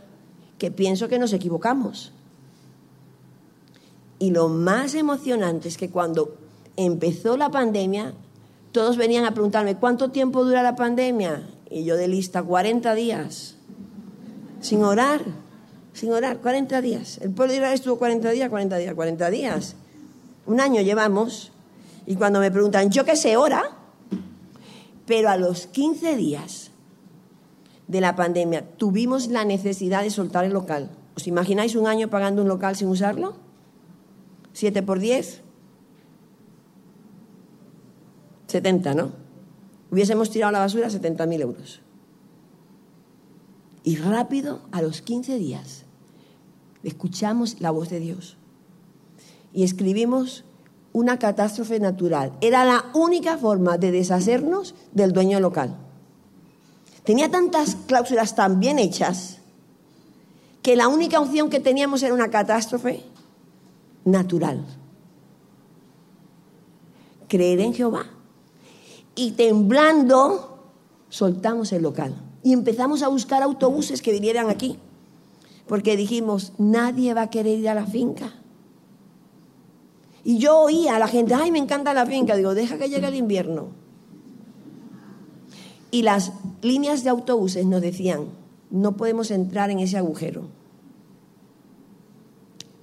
que 0.57 0.71
pienso 0.71 1.07
que 1.07 1.19
nos 1.19 1.33
equivocamos. 1.33 2.13
Y 4.21 4.29
lo 4.29 4.47
más 4.47 4.93
emocionante 4.93 5.67
es 5.67 5.77
que 5.77 5.89
cuando 5.89 6.38
empezó 6.77 7.36
la 7.36 7.49
pandemia, 7.49 8.13
todos 8.72 8.95
venían 8.95 9.26
a 9.26 9.34
preguntarme, 9.34 9.76
¿cuánto 9.76 10.11
tiempo 10.11 10.45
dura 10.45 10.61
la 10.61 10.76
pandemia? 10.76 11.49
Y 11.69 11.84
yo 11.84 11.97
de 11.97 12.07
lista, 12.07 12.43
40 12.43 12.93
días, 12.93 13.55
sin 14.61 14.84
orar 14.84 15.22
sin 15.93 16.11
orar, 16.13 16.38
40 16.39 16.82
días. 16.82 17.19
El 17.22 17.32
pueblo 17.32 17.51
de 17.51 17.57
Israel 17.57 17.74
estuvo 17.74 17.97
40 17.97 18.32
días, 18.32 18.49
40 18.49 18.78
días, 18.78 18.95
40 18.95 19.30
días. 19.30 19.76
Un 20.45 20.59
año 20.59 20.82
llevamos. 20.82 21.51
Y 22.05 22.15
cuando 22.15 22.39
me 22.39 22.51
preguntan, 22.51 22.89
yo 22.89 23.05
qué 23.05 23.15
sé, 23.15 23.38
ora. 23.38 23.63
Pero 25.05 25.30
a 25.30 25.38
los 25.38 25.67
15 25.67 26.15
días 26.15 26.72
de 27.88 28.01
la 28.01 28.15
pandemia 28.15 28.65
tuvimos 28.78 29.28
la 29.28 29.43
necesidad 29.43 30.03
de 30.03 30.09
soltar 30.09 30.45
el 30.45 30.53
local. 30.53 30.89
¿Os 31.15 31.28
imagináis 31.28 31.76
un 31.76 31.88
año 31.88 32.09
pagando 32.09 32.41
un 32.41 32.47
local 32.47 32.76
sin 32.76 32.88
usarlo? 32.88 33.36
¿7 34.54 34.84
por 34.84 34.99
10? 34.99 35.41
70, 38.47 38.93
¿no? 38.93 39.12
Hubiésemos 39.91 40.30
tirado 40.30 40.52
la 40.52 40.60
basura 40.60 40.89
70.000 40.89 41.41
euros. 41.41 41.82
Y 43.84 43.95
rápido, 43.95 44.62
a 44.72 44.82
los 44.82 45.02
15 45.02 45.38
días, 45.38 45.86
escuchamos 46.84 47.60
la 47.62 47.72
voz 47.72 47.89
de 47.89 47.99
Dios. 47.99 48.38
Y 49.54 49.64
escribimos 49.64 50.45
una 50.93 51.18
catástrofe 51.18 51.80
natural. 51.80 52.34
Era 52.41 52.66
la 52.66 52.86
única 52.93 53.38
forma 53.38 53.78
de 53.78 53.91
deshacernos 53.91 54.76
del 54.93 55.14
dueño 55.14 55.39
local. 55.39 55.78
tenía 57.04 57.32
tantas 57.32 57.76
cláusulas 57.88 58.36
tan 58.36 58.60
bien 58.60 58.78
hechas 58.78 59.39
que 60.62 60.76
la 60.76 60.88
única 60.88 61.20
opción 61.20 61.49
que 61.49 61.60
teníamos 61.60 62.04
era 62.04 62.14
una 62.14 62.30
catástrofe 62.30 63.04
natural. 64.06 64.66
Creer 67.28 67.60
en 67.62 67.74
Jehová. 67.74 68.06
Y 69.16 69.32
temblando, 69.32 70.60
soltamos 71.10 71.72
el 71.74 71.84
local 71.84 72.16
y 72.43 72.54
empezamos 72.54 73.04
a 73.04 73.08
buscar 73.08 73.43
autobuses 73.43 74.02
que 74.02 74.12
vinieran 74.12 74.49
aquí. 74.49 74.78
Porque 75.68 75.95
dijimos, 75.95 76.54
nadie 76.58 77.14
va 77.14 77.24
a 77.24 77.30
querer 77.30 77.60
ir 77.60 77.70
a 77.70 77.76
la 77.76 77.86
finca. 77.86 78.34
Y 80.24 80.38
yo 80.38 80.60
oía 80.60 80.95
a 80.95 80.99
la 80.99 81.08
gente, 81.08 81.34
ay, 81.34 81.52
me 81.52 81.60
encanta 81.60 81.93
la 81.93 82.06
finca. 82.06 82.36
Digo, 82.36 82.54
deja 82.54 82.78
que 82.78 82.89
llegue 82.89 83.08
el 83.08 83.16
invierno. 83.16 83.70
Y 85.91 86.04
las 86.04 86.34
líneas 86.62 87.04
de 87.04 87.10
autobuses 87.10 87.66
nos 87.66 87.82
decían, 87.82 88.28
no 88.70 88.97
podemos 88.97 89.32
entrar 89.32 89.70
en 89.70 89.80
ese 89.80 89.97
agujero. 89.97 90.47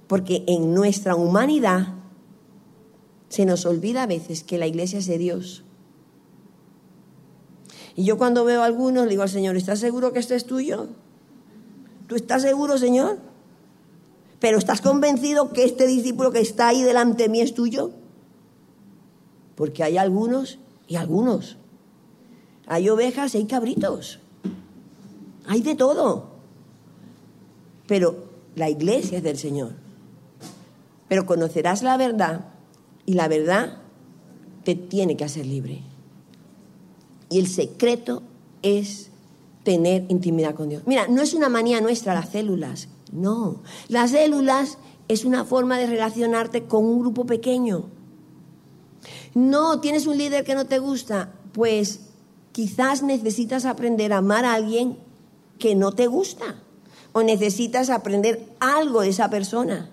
Porque 0.09 0.43
en 0.47 0.73
nuestra 0.73 1.15
humanidad 1.15 1.93
se 3.29 3.45
nos 3.45 3.67
olvida 3.67 4.01
a 4.01 4.07
veces 4.07 4.43
que 4.43 4.57
la 4.57 4.65
iglesia 4.65 4.97
es 4.97 5.05
de 5.05 5.19
Dios. 5.19 5.63
Y 7.95 8.05
yo 8.05 8.17
cuando 8.17 8.43
veo 8.43 8.63
a 8.63 8.65
algunos 8.65 9.03
le 9.03 9.11
digo 9.11 9.21
al 9.21 9.29
Señor, 9.29 9.55
¿estás 9.55 9.79
seguro 9.79 10.11
que 10.11 10.17
esto 10.17 10.33
es 10.33 10.45
tuyo? 10.45 10.87
¿Tú 12.07 12.15
estás 12.15 12.41
seguro, 12.41 12.79
Señor? 12.79 13.19
Pero 14.39 14.57
¿estás 14.57 14.81
convencido 14.81 15.53
que 15.53 15.63
este 15.63 15.85
discípulo 15.85 16.31
que 16.31 16.39
está 16.39 16.69
ahí 16.69 16.81
delante 16.81 17.23
de 17.23 17.29
mí 17.29 17.41
es 17.41 17.53
tuyo? 17.53 17.91
Porque 19.53 19.83
hay 19.83 19.97
algunos 19.97 20.57
y 20.87 20.95
algunos. 20.95 21.57
Hay 22.65 22.89
ovejas 22.89 23.35
y 23.35 23.37
hay 23.37 23.45
cabritos. 23.45 24.21
Hay 25.45 25.61
de 25.61 25.75
todo. 25.75 26.29
Pero 27.85 28.25
la 28.55 28.71
iglesia 28.71 29.19
es 29.19 29.23
del 29.23 29.37
Señor. 29.37 29.88
Pero 31.09 31.25
conocerás 31.25 31.83
la 31.83 31.97
verdad 31.97 32.45
y 33.05 33.13
la 33.13 33.27
verdad 33.27 33.79
te 34.63 34.75
tiene 34.75 35.17
que 35.17 35.25
hacer 35.25 35.45
libre. 35.45 35.81
Y 37.29 37.39
el 37.39 37.47
secreto 37.47 38.23
es 38.61 39.09
tener 39.63 40.05
intimidad 40.09 40.55
con 40.55 40.69
Dios. 40.69 40.83
Mira, 40.85 41.07
no 41.07 41.21
es 41.21 41.33
una 41.33 41.49
manía 41.49 41.81
nuestra 41.81 42.13
las 42.13 42.29
células. 42.29 42.87
No, 43.11 43.61
las 43.87 44.11
células 44.11 44.77
es 45.07 45.25
una 45.25 45.43
forma 45.43 45.77
de 45.77 45.87
relacionarte 45.87 46.63
con 46.65 46.85
un 46.85 46.99
grupo 46.99 47.25
pequeño. 47.25 47.89
No, 49.33 49.79
tienes 49.79 50.07
un 50.07 50.17
líder 50.17 50.43
que 50.43 50.55
no 50.55 50.65
te 50.65 50.79
gusta, 50.79 51.33
pues 51.51 52.01
quizás 52.51 53.03
necesitas 53.03 53.65
aprender 53.65 54.13
a 54.13 54.17
amar 54.17 54.45
a 54.45 54.53
alguien 54.53 54.97
que 55.57 55.75
no 55.75 55.91
te 55.91 56.07
gusta 56.07 56.55
o 57.11 57.23
necesitas 57.23 57.89
aprender 57.89 58.47
algo 58.59 59.01
de 59.01 59.09
esa 59.09 59.29
persona. 59.29 59.89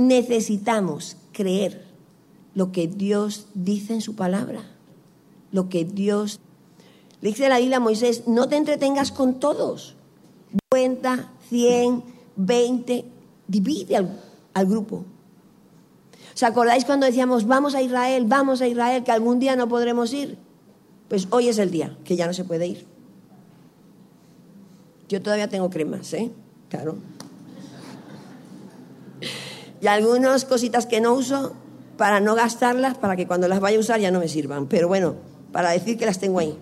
Necesitamos 0.00 1.18
creer 1.30 1.84
lo 2.54 2.72
que 2.72 2.88
Dios 2.88 3.48
dice 3.52 3.92
en 3.92 4.00
su 4.00 4.16
palabra, 4.16 4.62
lo 5.52 5.68
que 5.68 5.84
Dios... 5.84 6.40
Le 7.20 7.28
dice 7.28 7.50
la 7.50 7.58
Biblia 7.58 7.76
a 7.76 7.80
Moisés, 7.80 8.26
no 8.26 8.48
te 8.48 8.56
entretengas 8.56 9.12
con 9.12 9.38
todos. 9.40 9.94
Cuenta 10.70 11.30
100, 11.50 12.02
20, 12.36 13.04
divide 13.46 13.96
al, 13.96 14.66
grupo. 14.66 15.04
¿Os 16.34 16.42
acordáis 16.44 16.86
cuando 16.86 17.04
decíamos, 17.04 17.46
vamos 17.46 17.74
a 17.74 17.82
Israel, 17.82 18.24
vamos 18.26 18.62
a 18.62 18.68
Israel, 18.68 19.04
que 19.04 19.12
algún 19.12 19.38
día 19.38 19.54
no 19.54 19.68
podremos 19.68 20.14
ir? 20.14 20.38
Pues 21.10 21.28
hoy 21.30 21.48
es 21.48 21.58
el 21.58 21.70
día 21.70 21.94
que 22.04 22.16
ya 22.16 22.26
no 22.26 22.32
se 22.32 22.44
puede 22.44 22.66
ir. 22.66 22.86
Yo 25.10 25.20
todavía 25.20 25.48
tengo 25.48 25.68
cremas, 25.68 26.10
¿eh? 26.14 26.30
Claro. 26.70 26.96
Y 29.80 29.86
algunas 29.86 30.44
cositas 30.44 30.86
que 30.86 31.00
no 31.00 31.14
uso 31.14 31.54
para 31.96 32.20
no 32.20 32.34
gastarlas, 32.34 32.96
para 32.96 33.16
que 33.16 33.26
cuando 33.26 33.48
las 33.48 33.60
vaya 33.60 33.76
a 33.76 33.80
usar 33.80 34.00
ya 34.00 34.10
no 34.10 34.20
me 34.20 34.28
sirvan. 34.28 34.66
Pero 34.66 34.88
bueno, 34.88 35.16
para 35.52 35.70
decir 35.70 35.98
que 35.98 36.06
las 36.06 36.18
tengo 36.18 36.38
ahí. 36.38 36.56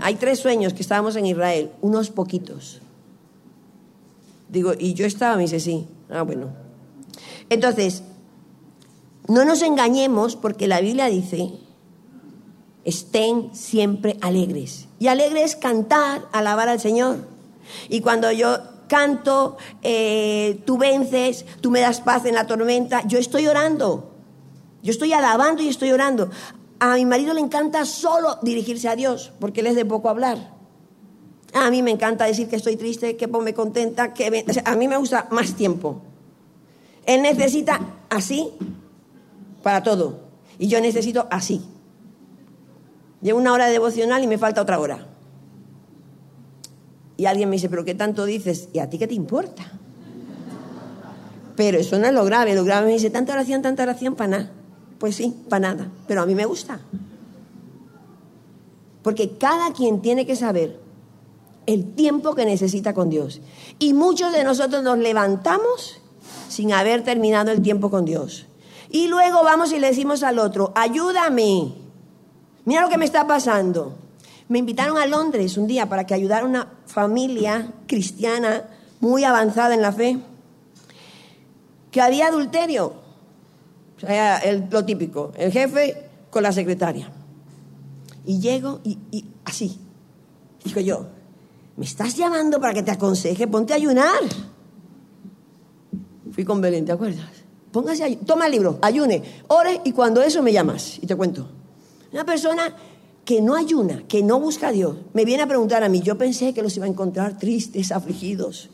Hay 0.00 0.16
tres 0.16 0.40
sueños 0.40 0.74
que 0.74 0.82
estábamos 0.82 1.16
en 1.16 1.26
Israel, 1.26 1.70
unos 1.80 2.10
poquitos. 2.10 2.80
Digo, 4.48 4.72
¿y 4.78 4.94
yo 4.94 5.06
estaba? 5.06 5.36
Me 5.36 5.42
dice, 5.42 5.60
sí. 5.60 5.86
Ah, 6.10 6.22
bueno. 6.22 6.48
Entonces, 7.48 8.02
no 9.28 9.44
nos 9.44 9.62
engañemos 9.62 10.36
porque 10.36 10.68
la 10.68 10.80
Biblia 10.80 11.06
dice, 11.06 11.52
estén 12.84 13.54
siempre 13.54 14.16
alegres. 14.20 14.86
Y 14.98 15.08
alegres 15.08 15.56
cantar, 15.56 16.26
alabar 16.32 16.68
al 16.68 16.80
Señor. 16.80 17.18
Y 17.88 18.00
cuando 18.00 18.30
yo 18.32 18.58
canto, 18.94 19.56
eh, 19.82 20.62
tú 20.64 20.78
vences, 20.78 21.44
tú 21.60 21.72
me 21.72 21.80
das 21.80 22.00
paz 22.00 22.24
en 22.26 22.36
la 22.36 22.46
tormenta, 22.46 23.02
yo 23.08 23.18
estoy 23.18 23.48
orando. 23.48 24.12
Yo 24.84 24.92
estoy 24.92 25.12
alabando 25.12 25.62
y 25.64 25.68
estoy 25.68 25.90
orando. 25.90 26.30
A 26.78 26.94
mi 26.94 27.04
marido 27.04 27.34
le 27.34 27.40
encanta 27.40 27.84
solo 27.86 28.38
dirigirse 28.42 28.88
a 28.88 28.94
Dios, 28.94 29.32
porque 29.40 29.62
él 29.62 29.66
es 29.66 29.74
de 29.74 29.84
poco 29.84 30.08
hablar. 30.08 30.52
A 31.54 31.70
mí 31.70 31.82
me 31.82 31.90
encanta 31.90 32.24
decir 32.24 32.48
que 32.48 32.54
estoy 32.54 32.76
triste, 32.76 33.16
que 33.16 33.26
me 33.26 33.52
contenta, 33.52 34.14
que 34.14 34.44
a 34.64 34.76
mí 34.76 34.86
me 34.86 34.96
gusta 34.96 35.26
más 35.32 35.54
tiempo. 35.54 36.00
Él 37.04 37.22
necesita 37.22 37.80
así 38.10 38.52
para 39.64 39.82
todo 39.82 40.20
y 40.58 40.68
yo 40.68 40.80
necesito 40.80 41.26
así. 41.30 41.64
Llevo 43.22 43.40
una 43.40 43.52
hora 43.52 43.66
de 43.66 43.72
devocional 43.72 44.22
y 44.22 44.28
me 44.28 44.38
falta 44.38 44.62
otra 44.62 44.78
hora. 44.78 45.13
Y 47.16 47.26
alguien 47.26 47.48
me 47.48 47.56
dice, 47.56 47.68
pero 47.68 47.84
¿qué 47.84 47.94
tanto 47.94 48.24
dices? 48.24 48.68
¿Y 48.72 48.78
a 48.80 48.90
ti 48.90 48.98
qué 48.98 49.06
te 49.06 49.14
importa? 49.14 49.64
Pero 51.56 51.78
eso 51.78 51.98
no 51.98 52.06
es 52.06 52.12
lo 52.12 52.24
grave. 52.24 52.54
Lo 52.54 52.64
grave 52.64 52.86
me 52.86 52.92
dice, 52.92 53.10
tanta 53.10 53.32
oración, 53.32 53.62
tanta 53.62 53.84
oración, 53.84 54.14
para 54.14 54.28
nada. 54.28 54.50
Pues 54.98 55.16
sí, 55.16 55.34
para 55.48 55.74
nada. 55.74 55.90
Pero 56.08 56.22
a 56.22 56.26
mí 56.26 56.34
me 56.34 56.44
gusta. 56.44 56.80
Porque 59.02 59.36
cada 59.36 59.72
quien 59.72 60.00
tiene 60.00 60.26
que 60.26 60.34
saber 60.34 60.80
el 61.66 61.94
tiempo 61.94 62.34
que 62.34 62.44
necesita 62.44 62.94
con 62.94 63.10
Dios. 63.10 63.40
Y 63.78 63.94
muchos 63.94 64.32
de 64.32 64.44
nosotros 64.44 64.82
nos 64.82 64.98
levantamos 64.98 66.00
sin 66.48 66.72
haber 66.72 67.04
terminado 67.04 67.50
el 67.50 67.62
tiempo 67.62 67.90
con 67.90 68.04
Dios. 68.04 68.46
Y 68.90 69.08
luego 69.08 69.42
vamos 69.42 69.72
y 69.72 69.78
le 69.78 69.88
decimos 69.88 70.22
al 70.22 70.38
otro, 70.38 70.72
ayúdame. 70.74 71.74
Mira 72.64 72.82
lo 72.82 72.88
que 72.88 72.98
me 72.98 73.04
está 73.04 73.26
pasando. 73.26 73.94
Me 74.48 74.58
invitaron 74.58 74.98
a 74.98 75.06
Londres 75.06 75.56
un 75.56 75.66
día 75.66 75.88
para 75.88 76.06
que 76.06 76.14
ayudara 76.14 76.42
a 76.42 76.48
una 76.48 76.68
familia 76.86 77.72
cristiana 77.86 78.64
muy 79.00 79.24
avanzada 79.24 79.74
en 79.74 79.82
la 79.82 79.92
fe, 79.92 80.18
que 81.90 82.00
había 82.00 82.28
adulterio. 82.28 82.94
O 83.96 84.00
sea, 84.00 84.42
lo 84.70 84.84
típico, 84.84 85.32
el 85.36 85.52
jefe 85.52 86.08
con 86.30 86.42
la 86.42 86.52
secretaria. 86.52 87.10
Y 88.26 88.40
llego 88.40 88.80
y, 88.84 88.98
y 89.10 89.24
así. 89.44 89.78
Digo 90.64 90.80
yo, 90.80 91.06
¿Me 91.76 91.84
estás 91.84 92.16
llamando 92.16 92.60
para 92.60 92.72
que 92.72 92.82
te 92.82 92.92
aconseje? 92.92 93.48
Ponte 93.48 93.72
a 93.72 93.76
ayunar. 93.76 94.20
Fui 96.30 96.44
con 96.44 96.60
Belén, 96.60 96.84
¿te 96.84 96.92
acuerdas? 96.92 97.26
Póngase 97.72 98.04
a, 98.04 98.18
toma 98.20 98.46
el 98.46 98.52
libro, 98.52 98.78
ayune, 98.82 99.22
ore 99.48 99.80
y 99.84 99.90
cuando 99.90 100.22
eso 100.22 100.42
me 100.42 100.52
llamas 100.52 100.98
y 101.00 101.06
te 101.06 101.16
cuento. 101.16 101.48
Una 102.12 102.24
persona 102.24 102.72
que 103.24 103.40
no 103.40 103.54
ayuna, 103.54 104.06
que 104.06 104.22
no 104.22 104.38
busca 104.38 104.68
a 104.68 104.72
Dios, 104.72 104.96
me 105.12 105.24
viene 105.24 105.42
a 105.42 105.46
preguntar 105.46 105.82
a 105.82 105.88
mí, 105.88 106.00
yo 106.00 106.18
pensé 106.18 106.52
que 106.52 106.62
los 106.62 106.76
iba 106.76 106.86
a 106.86 106.88
encontrar 106.88 107.38
tristes, 107.38 107.90
afligidos. 107.90 108.70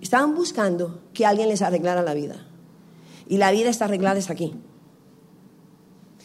Estaban 0.00 0.34
buscando 0.34 1.02
que 1.12 1.26
alguien 1.26 1.48
les 1.48 1.62
arreglara 1.62 2.02
la 2.02 2.14
vida. 2.14 2.46
Y 3.28 3.38
la 3.38 3.50
vida 3.50 3.70
está 3.70 3.84
arreglada 3.84 4.20
aquí. 4.28 4.54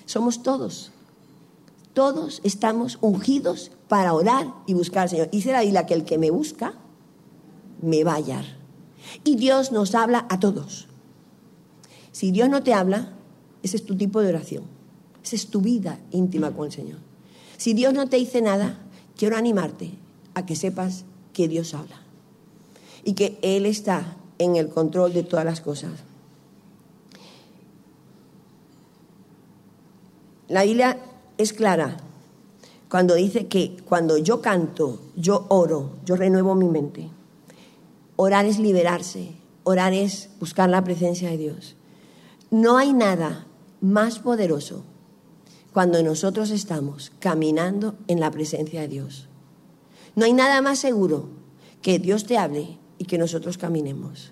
Somos 0.05 0.43
todos. 0.43 0.91
Todos 1.93 2.41
estamos 2.43 2.97
ungidos 3.01 3.71
para 3.87 4.13
orar 4.13 4.53
y 4.65 4.73
buscar 4.73 5.03
al 5.03 5.09
Señor. 5.09 5.29
Será 5.31 5.63
la 5.63 5.85
que 5.85 5.93
el 5.93 6.05
que 6.05 6.17
me 6.17 6.29
busca, 6.29 6.73
me 7.81 8.03
va 8.03 8.13
a 8.13 8.15
hallar. 8.15 8.45
Y 9.23 9.35
Dios 9.35 9.71
nos 9.71 9.95
habla 9.95 10.25
a 10.29 10.39
todos. 10.39 10.87
Si 12.11 12.31
Dios 12.31 12.49
no 12.49 12.63
te 12.63 12.73
habla, 12.73 13.13
ese 13.63 13.77
es 13.77 13.85
tu 13.85 13.95
tipo 13.95 14.21
de 14.21 14.29
oración. 14.29 14.63
Esa 15.23 15.35
es 15.35 15.47
tu 15.47 15.61
vida 15.61 15.99
íntima 16.11 16.51
con 16.51 16.67
el 16.67 16.71
Señor. 16.71 17.14
Si 17.57 17.73
Dios 17.73 17.93
no 17.93 18.07
te 18.07 18.17
dice 18.17 18.41
nada, 18.41 18.79
quiero 19.17 19.37
animarte 19.37 19.91
a 20.33 20.45
que 20.45 20.55
sepas 20.55 21.05
que 21.33 21.47
Dios 21.47 21.73
habla. 21.73 22.01
Y 23.03 23.13
que 23.13 23.37
Él 23.41 23.65
está 23.65 24.17
en 24.39 24.55
el 24.55 24.69
control 24.69 25.13
de 25.13 25.23
todas 25.23 25.45
las 25.45 25.61
cosas. 25.61 25.91
La 30.47 30.63
Biblia 30.63 30.99
es 31.37 31.53
clara 31.53 31.97
cuando 32.89 33.15
dice 33.15 33.47
que 33.47 33.77
cuando 33.85 34.17
yo 34.17 34.41
canto, 34.41 35.01
yo 35.15 35.47
oro, 35.49 35.93
yo 36.05 36.15
renuevo 36.15 36.55
mi 36.55 36.67
mente. 36.67 37.09
Orar 38.15 38.45
es 38.45 38.59
liberarse, 38.59 39.31
orar 39.63 39.93
es 39.93 40.29
buscar 40.39 40.69
la 40.69 40.83
presencia 40.83 41.29
de 41.29 41.37
Dios. 41.37 41.75
No 42.51 42.77
hay 42.77 42.93
nada 42.93 43.47
más 43.81 44.19
poderoso 44.19 44.83
cuando 45.75 46.01
nosotros 46.01 46.51
estamos 46.51 47.11
caminando 47.19 47.95
en 48.07 48.21
la 48.21 48.31
presencia 48.31 48.79
de 48.79 48.87
Dios. 48.87 49.27
No 50.15 50.23
hay 50.23 50.31
nada 50.31 50.61
más 50.61 50.79
seguro 50.79 51.27
que 51.81 51.99
Dios 51.99 52.25
te 52.25 52.37
hable 52.37 52.77
y 52.97 53.03
que 53.03 53.17
nosotros 53.17 53.57
caminemos. 53.57 54.31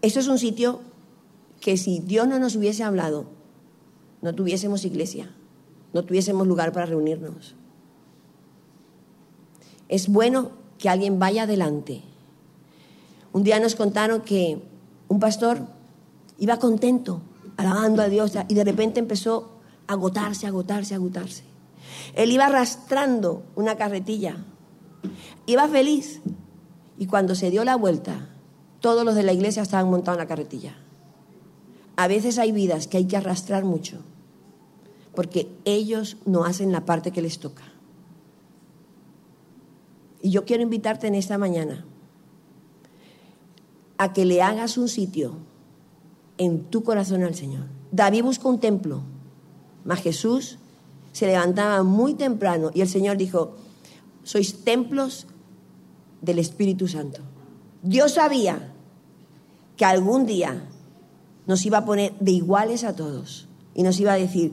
Esto 0.00 0.20
es 0.20 0.28
un 0.28 0.38
sitio 0.38 0.80
que 1.60 1.76
si 1.76 1.98
Dios 1.98 2.26
no 2.26 2.38
nos 2.38 2.56
hubiese 2.56 2.82
hablado, 2.84 3.26
no 4.22 4.34
tuviésemos 4.34 4.86
iglesia, 4.86 5.30
no 5.92 6.06
tuviésemos 6.06 6.46
lugar 6.46 6.72
para 6.72 6.86
reunirnos. 6.86 7.54
Es 9.90 10.08
bueno 10.08 10.52
que 10.78 10.88
alguien 10.88 11.18
vaya 11.18 11.42
adelante. 11.42 12.00
Un 13.34 13.42
día 13.42 13.60
nos 13.60 13.74
contaron 13.74 14.22
que 14.22 14.58
un 15.08 15.20
pastor 15.20 15.66
iba 16.38 16.58
contento, 16.58 17.20
alabando 17.58 18.00
a 18.00 18.08
Dios, 18.08 18.32
y 18.48 18.54
de 18.54 18.64
repente 18.64 18.98
empezó 18.98 19.51
agotarse, 19.92 20.46
agotarse, 20.46 20.94
agotarse. 20.94 21.44
Él 22.14 22.32
iba 22.32 22.46
arrastrando 22.46 23.44
una 23.54 23.76
carretilla, 23.76 24.36
iba 25.46 25.68
feliz, 25.68 26.20
y 26.98 27.06
cuando 27.06 27.34
se 27.34 27.50
dio 27.50 27.64
la 27.64 27.76
vuelta, 27.76 28.28
todos 28.80 29.04
los 29.04 29.14
de 29.14 29.22
la 29.22 29.32
iglesia 29.32 29.62
estaban 29.62 29.90
montados 29.90 30.18
en 30.18 30.24
la 30.24 30.28
carretilla. 30.28 30.76
A 31.96 32.08
veces 32.08 32.38
hay 32.38 32.52
vidas 32.52 32.86
que 32.86 32.96
hay 32.96 33.06
que 33.06 33.16
arrastrar 33.16 33.64
mucho, 33.64 33.98
porque 35.14 35.48
ellos 35.64 36.16
no 36.26 36.44
hacen 36.44 36.72
la 36.72 36.84
parte 36.84 37.10
que 37.10 37.22
les 37.22 37.38
toca. 37.38 37.64
Y 40.20 40.30
yo 40.30 40.44
quiero 40.44 40.62
invitarte 40.62 41.08
en 41.08 41.14
esta 41.14 41.38
mañana 41.38 41.84
a 43.98 44.12
que 44.12 44.24
le 44.24 44.42
hagas 44.42 44.78
un 44.78 44.88
sitio 44.88 45.36
en 46.38 46.64
tu 46.64 46.82
corazón 46.82 47.22
al 47.22 47.34
Señor. 47.34 47.66
David 47.90 48.22
buscó 48.22 48.48
un 48.48 48.58
templo, 48.58 49.02
mas 49.84 50.00
Jesús 50.00 50.58
se 51.12 51.26
levantaba 51.26 51.82
muy 51.82 52.14
temprano 52.14 52.70
y 52.74 52.80
el 52.80 52.88
Señor 52.88 53.16
dijo, 53.16 53.56
sois 54.24 54.64
templos 54.64 55.26
del 56.20 56.38
Espíritu 56.38 56.88
Santo. 56.88 57.20
Dios 57.82 58.14
sabía 58.14 58.72
que 59.76 59.84
algún 59.84 60.26
día 60.26 60.68
nos 61.46 61.66
iba 61.66 61.78
a 61.78 61.84
poner 61.84 62.14
de 62.20 62.32
iguales 62.32 62.84
a 62.84 62.94
todos 62.94 63.48
y 63.74 63.82
nos 63.82 63.98
iba 63.98 64.12
a 64.12 64.16
decir, 64.18 64.52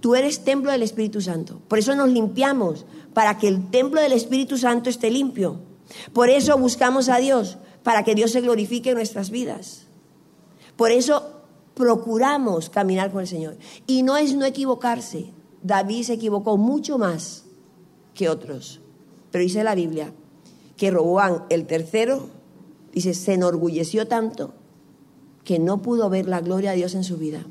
tú 0.00 0.14
eres 0.14 0.44
templo 0.44 0.70
del 0.70 0.82
Espíritu 0.82 1.20
Santo. 1.20 1.60
Por 1.68 1.78
eso 1.78 1.94
nos 1.94 2.10
limpiamos, 2.10 2.84
para 3.14 3.38
que 3.38 3.48
el 3.48 3.70
templo 3.70 4.00
del 4.00 4.12
Espíritu 4.12 4.56
Santo 4.56 4.88
esté 4.88 5.10
limpio. 5.10 5.60
Por 6.12 6.30
eso 6.30 6.56
buscamos 6.58 7.08
a 7.08 7.18
Dios, 7.18 7.58
para 7.82 8.04
que 8.04 8.14
Dios 8.14 8.30
se 8.30 8.40
glorifique 8.40 8.90
en 8.90 8.96
nuestras 8.96 9.30
vidas. 9.30 9.86
Por 10.76 10.92
eso 10.92 11.39
procuramos 11.80 12.68
caminar 12.68 13.10
con 13.10 13.22
el 13.22 13.26
Señor. 13.26 13.56
Y 13.86 14.02
no 14.02 14.18
es 14.18 14.36
no 14.36 14.44
equivocarse. 14.44 15.32
David 15.62 16.04
se 16.04 16.12
equivocó 16.12 16.58
mucho 16.58 16.98
más 16.98 17.44
que 18.12 18.28
otros. 18.28 18.80
Pero 19.30 19.42
dice 19.42 19.64
la 19.64 19.74
Biblia 19.74 20.12
que 20.76 20.90
Roboán 20.90 21.44
el 21.48 21.66
tercero, 21.66 22.28
dice, 22.92 23.14
se 23.14 23.32
enorgulleció 23.32 24.06
tanto 24.06 24.52
que 25.42 25.58
no 25.58 25.80
pudo 25.80 26.10
ver 26.10 26.28
la 26.28 26.42
gloria 26.42 26.72
de 26.72 26.76
Dios 26.76 26.94
en 26.94 27.04
su 27.04 27.16
vida. 27.16 27.46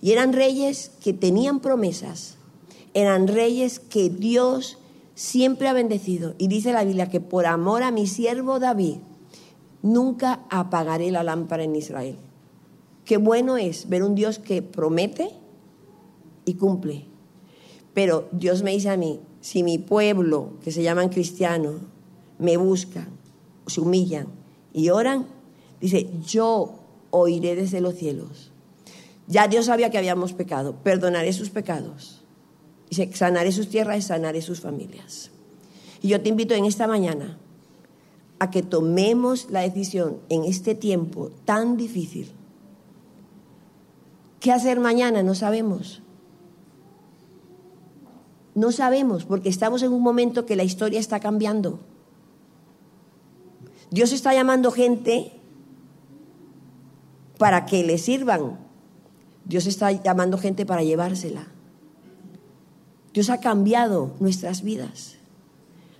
Y 0.00 0.12
eran 0.12 0.32
reyes 0.32 0.90
que 1.02 1.12
tenían 1.12 1.60
promesas, 1.60 2.36
eran 2.94 3.28
reyes 3.28 3.78
que 3.78 4.08
Dios 4.08 4.78
siempre 5.14 5.68
ha 5.68 5.74
bendecido. 5.74 6.34
Y 6.38 6.48
dice 6.48 6.72
la 6.72 6.84
Biblia 6.84 7.10
que 7.10 7.20
por 7.20 7.44
amor 7.44 7.82
a 7.82 7.90
mi 7.90 8.06
siervo 8.06 8.58
David, 8.58 8.96
nunca 9.82 10.40
apagaré 10.48 11.10
la 11.10 11.22
lámpara 11.22 11.64
en 11.64 11.76
Israel. 11.76 12.16
Qué 13.04 13.16
bueno 13.16 13.56
es 13.56 13.88
ver 13.88 14.02
un 14.02 14.14
Dios 14.14 14.38
que 14.38 14.62
promete 14.62 15.30
y 16.44 16.54
cumple. 16.54 17.06
Pero 17.94 18.28
Dios 18.32 18.62
me 18.62 18.72
dice 18.72 18.90
a 18.90 18.96
mí, 18.96 19.20
si 19.40 19.62
mi 19.62 19.78
pueblo, 19.78 20.54
que 20.62 20.70
se 20.70 20.82
llaman 20.82 21.08
cristianos, 21.08 21.80
me 22.38 22.56
buscan, 22.56 23.08
se 23.66 23.80
humillan 23.80 24.28
y 24.72 24.90
oran, 24.90 25.26
dice, 25.80 26.08
yo 26.26 26.74
oiré 27.10 27.54
desde 27.54 27.80
los 27.80 27.94
cielos. 27.94 28.50
Ya 29.26 29.48
Dios 29.48 29.66
sabía 29.66 29.90
que 29.90 29.98
habíamos 29.98 30.32
pecado, 30.32 30.76
perdonaré 30.82 31.32
sus 31.32 31.50
pecados. 31.50 32.22
Dice, 32.88 33.10
sanaré 33.14 33.52
sus 33.52 33.68
tierras 33.68 33.98
y 33.98 34.02
sanaré 34.02 34.42
sus 34.42 34.60
familias. 34.60 35.30
Y 36.02 36.08
yo 36.08 36.20
te 36.20 36.28
invito 36.28 36.54
en 36.54 36.64
esta 36.64 36.86
mañana 36.86 37.38
a 38.38 38.50
que 38.50 38.62
tomemos 38.62 39.48
la 39.50 39.60
decisión 39.60 40.18
en 40.28 40.44
este 40.44 40.74
tiempo 40.74 41.30
tan 41.44 41.76
difícil. 41.76 42.32
¿Qué 44.42 44.50
hacer 44.50 44.80
mañana? 44.80 45.22
No 45.22 45.36
sabemos. 45.36 46.02
No 48.56 48.72
sabemos 48.72 49.24
porque 49.24 49.48
estamos 49.48 49.84
en 49.84 49.92
un 49.92 50.02
momento 50.02 50.46
que 50.46 50.56
la 50.56 50.64
historia 50.64 50.98
está 50.98 51.20
cambiando. 51.20 51.78
Dios 53.92 54.10
está 54.10 54.34
llamando 54.34 54.72
gente 54.72 55.30
para 57.38 57.66
que 57.66 57.84
le 57.84 57.98
sirvan. 57.98 58.58
Dios 59.44 59.66
está 59.66 59.92
llamando 59.92 60.36
gente 60.38 60.66
para 60.66 60.82
llevársela. 60.82 61.46
Dios 63.14 63.30
ha 63.30 63.38
cambiado 63.38 64.16
nuestras 64.18 64.62
vidas. 64.62 65.18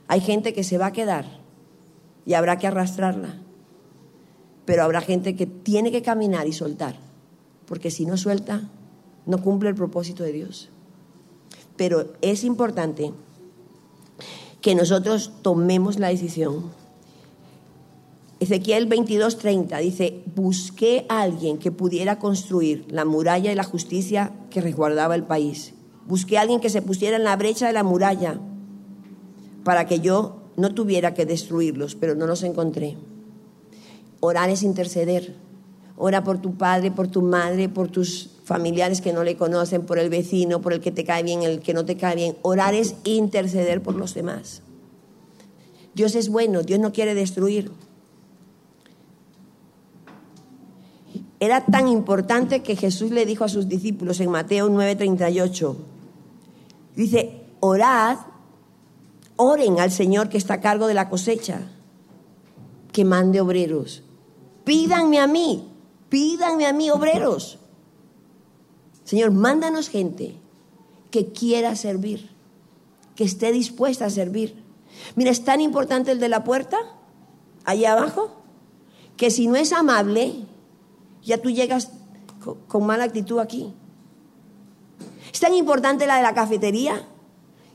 Hay 0.08 0.20
gente 0.20 0.52
que 0.52 0.64
se 0.64 0.78
va 0.78 0.86
a 0.86 0.92
quedar 0.92 1.26
y 2.26 2.34
habrá 2.34 2.58
que 2.58 2.66
arrastrarla. 2.66 3.40
Pero 4.64 4.82
habrá 4.82 5.00
gente 5.00 5.36
que 5.36 5.46
tiene 5.46 5.92
que 5.92 6.02
caminar 6.02 6.48
y 6.48 6.52
soltar, 6.52 6.96
porque 7.72 7.90
si 7.90 8.04
no 8.04 8.18
suelta, 8.18 8.68
no 9.24 9.40
cumple 9.40 9.70
el 9.70 9.74
propósito 9.74 10.22
de 10.24 10.32
Dios. 10.32 10.68
Pero 11.78 12.12
es 12.20 12.44
importante 12.44 13.14
que 14.60 14.74
nosotros 14.74 15.32
tomemos 15.40 15.98
la 15.98 16.08
decisión. 16.08 16.64
Ezequiel 18.40 18.90
22:30 18.90 19.80
dice, 19.80 20.22
busqué 20.36 21.06
a 21.08 21.22
alguien 21.22 21.56
que 21.56 21.72
pudiera 21.72 22.18
construir 22.18 22.84
la 22.90 23.06
muralla 23.06 23.50
y 23.50 23.54
la 23.54 23.64
justicia 23.64 24.34
que 24.50 24.60
resguardaba 24.60 25.14
el 25.14 25.24
país. 25.24 25.72
Busqué 26.06 26.36
a 26.36 26.42
alguien 26.42 26.60
que 26.60 26.68
se 26.68 26.82
pusiera 26.82 27.16
en 27.16 27.24
la 27.24 27.36
brecha 27.36 27.68
de 27.68 27.72
la 27.72 27.84
muralla 27.84 28.38
para 29.64 29.86
que 29.86 30.00
yo 30.00 30.42
no 30.58 30.74
tuviera 30.74 31.14
que 31.14 31.24
destruirlos, 31.24 31.94
pero 31.94 32.14
no 32.16 32.26
los 32.26 32.42
encontré. 32.42 32.98
Orar 34.20 34.50
es 34.50 34.62
interceder. 34.62 35.51
Ora 35.96 36.24
por 36.24 36.38
tu 36.38 36.54
padre, 36.54 36.90
por 36.90 37.08
tu 37.08 37.22
madre, 37.22 37.68
por 37.68 37.88
tus 37.88 38.30
familiares 38.44 39.00
que 39.00 39.12
no 39.12 39.22
le 39.24 39.36
conocen, 39.36 39.84
por 39.84 39.98
el 39.98 40.10
vecino, 40.10 40.60
por 40.60 40.72
el 40.72 40.80
que 40.80 40.90
te 40.90 41.04
cae 41.04 41.22
bien, 41.22 41.42
el 41.42 41.60
que 41.60 41.74
no 41.74 41.84
te 41.84 41.96
cae 41.96 42.16
bien. 42.16 42.36
Orar 42.42 42.74
es 42.74 42.94
interceder 43.04 43.82
por 43.82 43.94
los 43.94 44.14
demás. 44.14 44.62
Dios 45.94 46.14
es 46.14 46.28
bueno, 46.28 46.62
Dios 46.62 46.80
no 46.80 46.92
quiere 46.92 47.14
destruir. 47.14 47.70
Era 51.38 51.64
tan 51.64 51.88
importante 51.88 52.62
que 52.62 52.76
Jesús 52.76 53.10
le 53.10 53.26
dijo 53.26 53.44
a 53.44 53.48
sus 53.48 53.68
discípulos 53.68 54.20
en 54.20 54.30
Mateo 54.30 54.68
9:38, 54.68 55.76
dice, 56.94 57.42
orad 57.60 58.18
Oren 59.36 59.80
al 59.80 59.90
Señor 59.90 60.28
que 60.28 60.38
está 60.38 60.54
a 60.54 60.60
cargo 60.60 60.86
de 60.86 60.94
la 60.94 61.08
cosecha, 61.08 61.60
que 62.92 63.04
mande 63.04 63.40
obreros. 63.40 64.02
Pídanme 64.64 65.18
a 65.18 65.26
mí, 65.26 65.71
pídanme 66.12 66.66
a 66.66 66.74
mí 66.74 66.90
obreros. 66.90 67.58
Señor, 69.02 69.30
mándanos 69.30 69.88
gente 69.88 70.36
que 71.10 71.32
quiera 71.32 71.74
servir, 71.74 72.28
que 73.16 73.24
esté 73.24 73.50
dispuesta 73.50 74.04
a 74.04 74.10
servir. 74.10 74.62
Mira, 75.16 75.30
es 75.30 75.42
tan 75.42 75.62
importante 75.62 76.12
el 76.12 76.20
de 76.20 76.28
la 76.28 76.44
puerta, 76.44 76.76
allá 77.64 77.92
abajo, 77.92 78.30
que 79.16 79.30
si 79.30 79.46
no 79.46 79.56
es 79.56 79.72
amable, 79.72 80.44
ya 81.22 81.40
tú 81.40 81.48
llegas 81.48 81.90
con 82.68 82.84
mala 82.84 83.04
actitud 83.04 83.38
aquí. 83.38 83.72
Es 85.32 85.40
tan 85.40 85.54
importante 85.54 86.06
la 86.06 86.16
de 86.16 86.22
la 86.24 86.34
cafetería, 86.34 87.08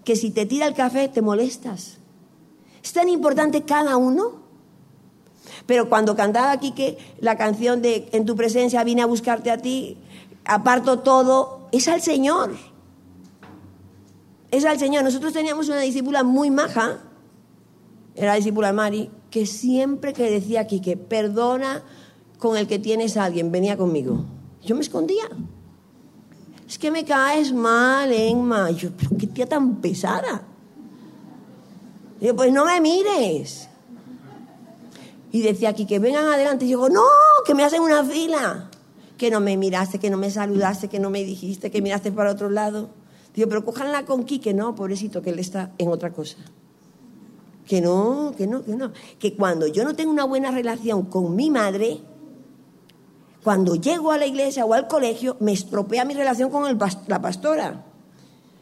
que 0.03 0.15
si 0.15 0.29
te 0.29 0.45
tira 0.45 0.67
el 0.67 0.75
café 0.75 1.09
te 1.09 1.23
molestas. 1.23 1.97
Es 2.83 2.93
tan 2.93 3.09
importante 3.09 3.63
cada 3.63 3.97
uno. 3.97 4.46
Pero 5.67 5.89
cuando 5.89 6.15
cantaba 6.15 6.51
aquí 6.51 6.71
que 6.71 6.97
la 7.19 7.37
canción 7.37 7.81
de 7.83 8.09
En 8.11 8.25
tu 8.25 8.35
presencia 8.35 8.83
vine 8.83 9.03
a 9.03 9.05
buscarte 9.05 9.51
a 9.51 9.59
ti, 9.59 9.97
aparto 10.45 10.99
todo, 10.99 11.67
es 11.71 11.87
al 11.87 12.01
Señor. 12.01 12.55
Es 14.49 14.65
al 14.65 14.79
Señor. 14.79 15.03
Nosotros 15.03 15.33
teníamos 15.33 15.69
una 15.69 15.81
discípula 15.81 16.23
muy 16.23 16.49
maja, 16.49 17.01
era 18.15 18.31
la 18.31 18.35
discípula 18.35 18.73
Mari, 18.73 19.11
que 19.29 19.45
siempre 19.45 20.13
que 20.13 20.31
decía 20.31 20.61
aquí 20.61 20.79
que 20.79 20.97
perdona 20.97 21.83
con 22.39 22.57
el 22.57 22.65
que 22.65 22.79
tienes 22.79 23.17
a 23.17 23.25
alguien, 23.25 23.51
venía 23.51 23.77
conmigo. 23.77 24.25
Yo 24.63 24.73
me 24.73 24.81
escondía 24.81 25.29
es 26.67 26.77
que 26.77 26.91
me 26.91 27.05
caes 27.05 27.53
mal, 27.53 28.11
Emma. 28.11 28.69
yo, 28.71 28.89
pero 28.91 29.11
qué 29.17 29.27
tía 29.27 29.47
tan 29.47 29.75
pesada. 29.77 30.41
Digo, 32.19 32.35
pues 32.35 32.51
no 32.51 32.65
me 32.65 32.81
mires. 32.81 33.69
Y 35.31 35.41
decía 35.41 35.69
aquí 35.69 35.85
que 35.85 35.99
vengan 35.99 36.25
adelante. 36.25 36.65
Y 36.65 36.69
yo 36.69 36.77
digo, 36.77 36.89
no, 36.89 37.03
que 37.45 37.53
me 37.53 37.63
hacen 37.63 37.81
una 37.81 38.03
fila. 38.03 38.69
Que 39.17 39.31
no 39.31 39.39
me 39.39 39.57
miraste, 39.57 39.99
que 39.99 40.09
no 40.09 40.17
me 40.17 40.29
saludaste, 40.29 40.87
que 40.87 40.99
no 40.99 41.09
me 41.09 41.23
dijiste, 41.23 41.71
que 41.71 41.81
miraste 41.81 42.11
para 42.11 42.31
otro 42.31 42.49
lado. 42.49 42.89
Digo, 43.33 43.49
pero 43.49 43.65
cójanla 43.65 44.05
con 44.05 44.23
Quique, 44.23 44.53
no, 44.53 44.75
pobrecito, 44.75 45.21
que 45.21 45.31
él 45.31 45.39
está 45.39 45.71
en 45.77 45.89
otra 45.89 46.11
cosa. 46.11 46.37
Que 47.65 47.81
no, 47.81 48.33
que 48.37 48.47
no, 48.47 48.63
que 48.63 48.75
no. 48.75 48.91
Que 49.19 49.35
cuando 49.35 49.67
yo 49.67 49.83
no 49.83 49.95
tengo 49.95 50.11
una 50.11 50.23
buena 50.23 50.51
relación 50.51 51.03
con 51.03 51.35
mi 51.35 51.51
madre, 51.51 51.99
cuando 53.43 53.75
llego 53.75 54.11
a 54.11 54.17
la 54.17 54.25
iglesia 54.25 54.65
o 54.65 54.73
al 54.73 54.87
colegio, 54.87 55.37
me 55.39 55.53
estropea 55.53 56.05
mi 56.05 56.13
relación 56.13 56.49
con 56.49 56.63
la 57.07 57.21
pastora. 57.21 57.85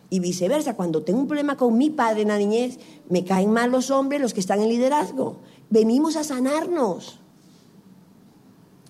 Y 0.10 0.20
viceversa, 0.20 0.76
cuando 0.76 1.04
tengo 1.04 1.20
un 1.20 1.28
problema 1.28 1.58
con 1.58 1.78
mi 1.78 1.90
padre 1.90 2.22
en 2.22 2.28
la 2.28 2.38
niñez, 2.38 2.78
me 3.10 3.24
caen 3.24 3.52
mal 3.52 3.72
los 3.72 3.90
hombres, 3.92 4.22
los 4.22 4.34
que 4.34 4.40
están 4.40 4.62
en 4.62 4.70
liderazgo. 4.70 5.38
Venimos 5.70 6.16
a 6.16 6.24
sanarnos. 6.24 7.20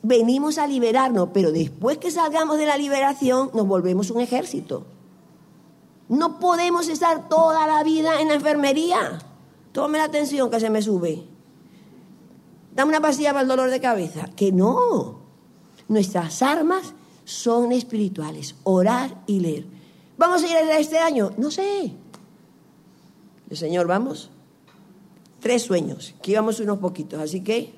Venimos 0.03 0.57
a 0.57 0.67
liberarnos, 0.67 1.29
pero 1.33 1.51
después 1.51 1.97
que 1.97 2.11
salgamos 2.11 2.57
de 2.57 2.67
la 2.67 2.77
liberación, 2.77 3.49
nos 3.53 3.67
volvemos 3.67 4.11
un 4.11 4.21
ejército. 4.21 4.85
No 6.07 6.39
podemos 6.39 6.87
estar 6.89 7.27
toda 7.27 7.65
la 7.65 7.83
vida 7.83 8.21
en 8.21 8.27
la 8.27 8.35
enfermería. 8.35 9.19
Tome 9.71 9.97
la 9.97 10.03
atención 10.03 10.51
que 10.51 10.59
se 10.59 10.69
me 10.69 10.81
sube. 10.81 11.23
Dame 12.75 12.89
una 12.89 13.01
pastilla 13.01 13.31
para 13.31 13.41
el 13.41 13.47
dolor 13.47 13.71
de 13.71 13.81
cabeza. 13.81 14.29
Que 14.35 14.51
no. 14.51 15.21
Nuestras 15.87 16.41
armas 16.43 16.93
son 17.23 17.71
espirituales. 17.71 18.55
Orar 18.63 19.23
y 19.25 19.39
leer. 19.39 19.65
¿Vamos 20.17 20.43
a 20.43 20.47
ir 20.47 20.55
a 20.55 20.77
este 20.77 20.99
año? 20.99 21.31
No 21.37 21.49
sé. 21.49 21.93
El 23.49 23.57
Señor, 23.57 23.87
vamos. 23.87 24.29
Tres 25.45 25.61
sueños, 25.61 26.15
que 26.23 26.31
íbamos 26.31 26.59
unos 26.59 26.79
poquitos, 26.79 27.21
así 27.21 27.41
que. 27.43 27.71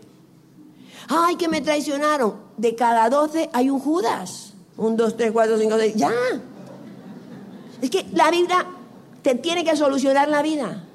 ¡Ay, 1.09 1.35
que 1.35 1.49
me 1.49 1.59
traicionaron! 1.59 2.35
De 2.55 2.75
cada 2.75 3.09
doce 3.09 3.49
hay 3.51 3.69
un 3.69 3.81
Judas. 3.81 4.53
Un, 4.77 4.95
dos, 4.95 5.17
tres, 5.17 5.33
cuatro, 5.33 5.57
cinco, 5.57 5.75
seis. 5.77 5.93
¡Ya! 5.97 6.09
Es 7.81 7.89
que 7.89 8.05
la 8.13 8.31
Biblia 8.31 8.65
te 9.21 9.35
tiene 9.35 9.65
que 9.65 9.75
solucionar 9.75 10.29
la 10.29 10.41
vida. 10.41 10.85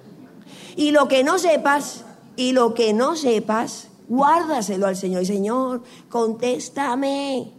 Y 0.75 0.93
lo 0.93 1.09
que 1.09 1.23
no 1.23 1.39
sepas, 1.39 2.07
y 2.37 2.53
lo 2.53 2.73
que 2.73 2.95
no 2.95 3.17
sepas, 3.17 3.89
guárdaselo 4.09 4.87
al 4.87 4.97
Señor. 4.97 5.27
Señor, 5.27 5.83
contéstame. 6.09 7.53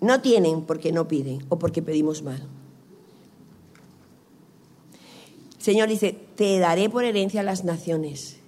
No 0.00 0.20
tienen 0.20 0.62
porque 0.62 0.92
no 0.92 1.08
piden 1.08 1.44
o 1.48 1.58
porque 1.58 1.82
pedimos 1.82 2.22
mal. 2.22 2.59
Señor 5.60 5.88
dice, 5.88 6.18
te 6.36 6.58
daré 6.58 6.88
por 6.88 7.04
herencia 7.04 7.42
a 7.42 7.44
las 7.44 7.64
naciones. 7.64 8.38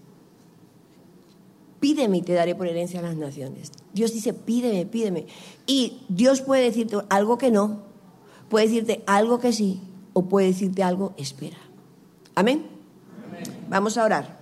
Pídeme 1.78 2.18
y 2.18 2.22
te 2.22 2.32
daré 2.32 2.54
por 2.54 2.66
herencia 2.66 3.00
a 3.00 3.02
las 3.02 3.16
naciones. 3.16 3.70
Dios 3.92 4.12
dice, 4.14 4.32
pídeme, 4.32 4.86
pídeme. 4.86 5.26
Y 5.66 5.98
Dios 6.08 6.40
puede 6.40 6.62
decirte 6.62 6.96
algo 7.10 7.36
que 7.36 7.50
no, 7.50 7.82
puede 8.48 8.66
decirte 8.66 9.02
algo 9.06 9.40
que 9.40 9.52
sí, 9.52 9.80
o 10.14 10.24
puede 10.24 10.48
decirte 10.48 10.82
algo, 10.82 11.12
espera. 11.18 11.58
Amén. 12.34 12.66
Vamos 13.68 13.98
a 13.98 14.04
orar. 14.04 14.40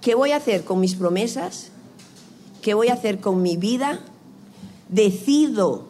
¿Qué 0.00 0.14
voy 0.14 0.32
a 0.32 0.36
hacer 0.36 0.64
con 0.64 0.80
mis 0.80 0.94
promesas? 0.94 1.70
¿Qué 2.62 2.74
voy 2.74 2.88
a 2.88 2.94
hacer 2.94 3.20
con 3.20 3.42
mi 3.42 3.56
vida? 3.56 4.00
Decido 4.88 5.87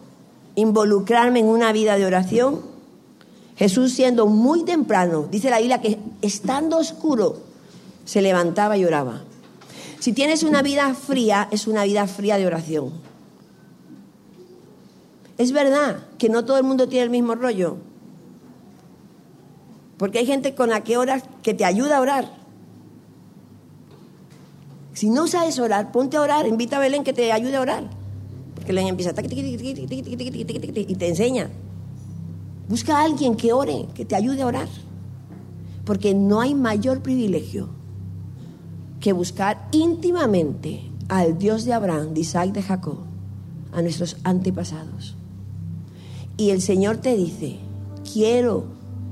involucrarme 0.59 1.41
en 1.41 1.47
una 1.47 1.73
vida 1.73 1.97
de 1.97 2.07
oración. 2.07 2.61
Jesús 3.57 3.93
siendo 3.93 4.27
muy 4.27 4.65
temprano, 4.65 5.27
dice 5.31 5.51
la 5.51 5.59
Biblia 5.59 5.81
que 5.81 5.99
estando 6.23 6.79
oscuro, 6.79 7.39
se 8.05 8.23
levantaba 8.23 8.77
y 8.77 8.85
oraba. 8.85 9.23
Si 9.99 10.13
tienes 10.13 10.43
una 10.43 10.63
vida 10.63 10.95
fría, 10.95 11.49
es 11.51 11.67
una 11.67 11.85
vida 11.85 12.07
fría 12.07 12.39
de 12.39 12.47
oración. 12.47 12.93
Es 15.39 15.53
verdad 15.53 16.05
que 16.19 16.29
no 16.29 16.45
todo 16.45 16.57
el 16.57 16.65
mundo 16.65 16.89
tiene 16.89 17.05
el 17.05 17.11
mismo 17.11 17.35
rollo. 17.35 17.77
Porque 19.97 20.19
hay 20.19 20.27
gente 20.27 20.55
con 20.55 20.71
la 20.71 20.83
que 20.85 20.97
oras 20.97 21.25
que 21.43 21.55
te 21.55 21.65
ayuda 21.65 21.99
a 21.99 22.01
orar. 22.01 22.33
Si 24.95 25.11
no 25.11 25.27
sabes 25.27 25.59
orar, 25.59 25.93
ponte 25.93 26.17
a 26.17 26.23
orar, 26.23 26.47
invita 26.47 26.77
a 26.77 26.81
Belén 26.81 27.05
que 27.05 27.13
te 27.13 27.33
ayude 27.33 27.57
a 27.57 27.61
orar. 27.61 27.85
Porque 28.69 28.83
Belén 28.83 28.89
empieza 28.89 29.15
y 30.91 30.95
te 30.95 31.09
enseña. 31.09 31.49
Busca 32.69 32.99
a 32.99 33.05
alguien 33.05 33.35
que 33.35 33.55
ore, 33.55 33.87
que 33.95 34.05
te 34.05 34.15
ayude 34.15 34.43
a 34.43 34.47
orar. 34.47 34.69
Porque 35.87 36.13
no 36.13 36.43
hay 36.43 36.55
mayor 36.55 37.01
privilegio 37.01 37.71
que 39.01 39.15
buscar 39.15 39.69
íntimamente 39.73 40.83
al 41.09 41.39
Dios 41.39 41.65
de 41.65 41.73
Abraham, 41.73 42.13
de 42.13 42.21
Isaac, 42.21 42.53
de 42.53 42.63
Jacob, 42.63 42.99
a 43.73 43.81
nuestros 43.81 44.19
antepasados. 44.23 45.17
Y 46.37 46.51
el 46.51 46.61
Señor 46.61 46.99
te 46.99 47.17
dice, 47.17 47.57
quiero 48.13 48.67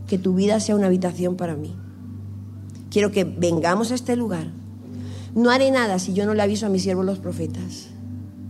que 0.07 0.18
tu 0.18 0.34
vida 0.34 0.61
sea 0.61 0.76
una 0.76 0.88
habitación 0.88 1.36
para 1.36 1.57
mí. 1.57 1.74
Quiero 2.90 3.11
que 3.11 3.24
vengamos 3.24 3.90
a 3.90 3.94
este 3.94 4.16
lugar. 4.16 4.48
No 5.34 5.48
haré 5.48 5.70
nada 5.70 5.98
si 5.98 6.12
yo 6.12 6.26
no 6.26 6.34
le 6.34 6.42
aviso 6.42 6.66
a 6.66 6.68
mis 6.68 6.82
siervos 6.82 7.07
los 7.07 7.20
profetas. 7.20 7.95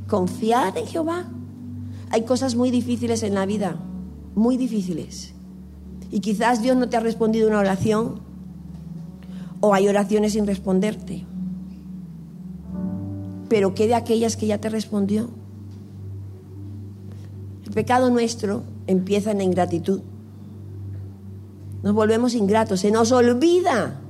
Confiad 0.07 0.77
en 0.77 0.87
Jehová. 0.87 1.25
Hay 2.11 2.23
cosas 2.23 2.55
muy 2.55 2.71
difíciles 2.71 3.23
en 3.23 3.35
la 3.35 3.47
vida, 3.47 3.77
muy 4.35 4.57
difíciles. 4.57 5.35
Y 6.11 6.21
quizás 6.21 6.63
Dios 6.63 6.77
no 6.77 6.89
te 6.89 6.97
ha 6.97 7.01
respondido 7.01 7.49
una 7.49 7.59
oración 7.59 8.21
o 9.61 9.75
hay 9.75 9.89
oraciones 9.89 10.35
sin 10.35 10.47
responderte. 10.47 11.25
Pero 13.49 13.75
¿qué 13.75 13.87
de 13.87 13.95
aquellas 13.95 14.37
que 14.37 14.47
ya 14.47 14.59
te 14.59 14.69
respondió? 14.69 15.29
El 17.65 17.73
pecado 17.73 18.11
nuestro 18.11 18.63
empieza 18.87 19.33
en 19.33 19.39
la 19.39 19.45
ingratitud. 19.45 20.01
Nos 21.83 21.95
volvemos 21.95 22.35
ingratos, 22.35 22.81
se 22.81 22.91
nos 22.91 23.13
olvida 23.13 24.01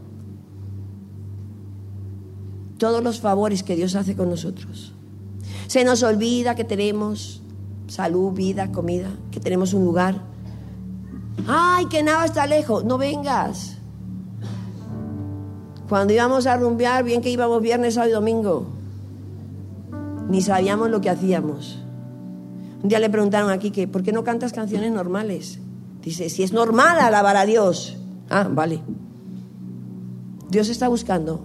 todos 2.78 3.02
los 3.02 3.20
favores 3.20 3.62
que 3.62 3.76
Dios 3.76 3.94
hace 3.94 4.14
con 4.16 4.28
nosotros. 4.28 4.95
Se 5.66 5.84
nos 5.84 6.02
olvida 6.02 6.54
que 6.54 6.64
tenemos 6.64 7.42
salud, 7.88 8.32
vida, 8.32 8.72
comida, 8.72 9.10
que 9.30 9.40
tenemos 9.40 9.74
un 9.74 9.84
lugar. 9.84 10.20
Ay, 11.46 11.86
que 11.86 12.02
nada 12.02 12.24
está 12.24 12.46
lejos, 12.46 12.84
no 12.84 12.98
vengas. 12.98 13.76
Cuando 15.88 16.12
íbamos 16.12 16.46
a 16.46 16.56
rumbear, 16.56 17.04
bien 17.04 17.22
que 17.22 17.30
íbamos 17.30 17.62
viernes, 17.62 17.94
sábado 17.94 18.10
y 18.10 18.14
domingo, 18.14 18.66
ni 20.28 20.40
sabíamos 20.40 20.90
lo 20.90 21.00
que 21.00 21.10
hacíamos. 21.10 21.78
Un 22.82 22.88
día 22.88 22.98
le 22.98 23.10
preguntaron 23.10 23.50
aquí 23.50 23.70
que, 23.70 23.86
¿por 23.86 24.02
qué 24.02 24.12
no 24.12 24.24
cantas 24.24 24.52
canciones 24.52 24.92
normales? 24.92 25.60
Dice, 26.02 26.28
si 26.28 26.42
es 26.42 26.52
normal 26.52 26.98
alabar 27.00 27.36
a 27.36 27.46
Dios. 27.46 27.96
Ah, 28.28 28.48
vale. 28.50 28.80
Dios 30.48 30.68
está 30.68 30.88
buscando. 30.88 31.44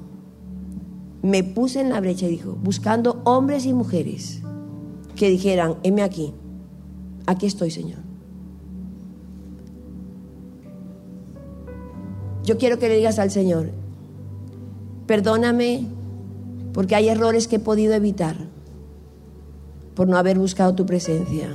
Me 1.22 1.44
puse 1.44 1.82
en 1.82 1.90
la 1.90 2.00
brecha 2.00 2.26
y 2.26 2.32
dijo, 2.32 2.58
buscando 2.62 3.22
hombres 3.26 3.66
y 3.66 3.74
mujeres 3.74 4.42
que 5.16 5.30
dijeran, 5.30 5.76
heme 5.84 6.02
aquí, 6.02 6.34
aquí 7.28 7.46
estoy, 7.46 7.72
Señor. 7.72 8.00
Yo 12.44 12.58
quiero 12.58 12.80
que 12.80 12.90
le 12.90 12.98
digas 12.98 13.20
al 13.20 13.30
Señor, 13.30 13.70
Perdóname 15.12 15.88
porque 16.72 16.96
hay 16.96 17.10
errores 17.10 17.50
que 17.50 17.58
he 17.58 17.60
podido 17.60 17.94
evitar 17.94 18.38
por 19.94 20.08
no 20.08 20.18
haber 20.18 20.40
buscado 20.40 20.74
tu 20.74 20.86
presencia. 20.86 21.50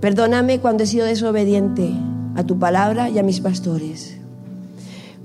Perdóname 0.00 0.60
cuando 0.60 0.84
he 0.84 0.86
sido 0.86 1.06
desobediente 1.06 1.90
a 2.36 2.44
tu 2.44 2.56
palabra 2.60 3.10
y 3.10 3.18
a 3.18 3.24
mis 3.24 3.40
pastores. 3.40 4.16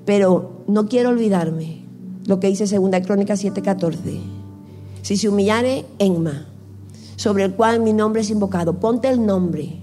Pero 0.03 0.63
no 0.65 0.88
quiero 0.88 1.09
olvidarme 1.09 1.82
lo 2.26 2.39
que 2.39 2.47
dice 2.47 2.65
2 2.65 2.89
Crónica 3.05 3.36
7:14. 3.36 4.19
Si 5.01 5.17
se 5.17 5.30
humillare 5.30 5.86
Enma, 5.99 6.47
sobre 7.15 7.43
el 7.43 7.53
cual 7.53 7.82
mi 7.82 7.93
nombre 7.93 8.21
es 8.21 8.30
invocado, 8.30 8.80
ponte 8.80 9.09
el 9.09 9.26
nombre 9.26 9.78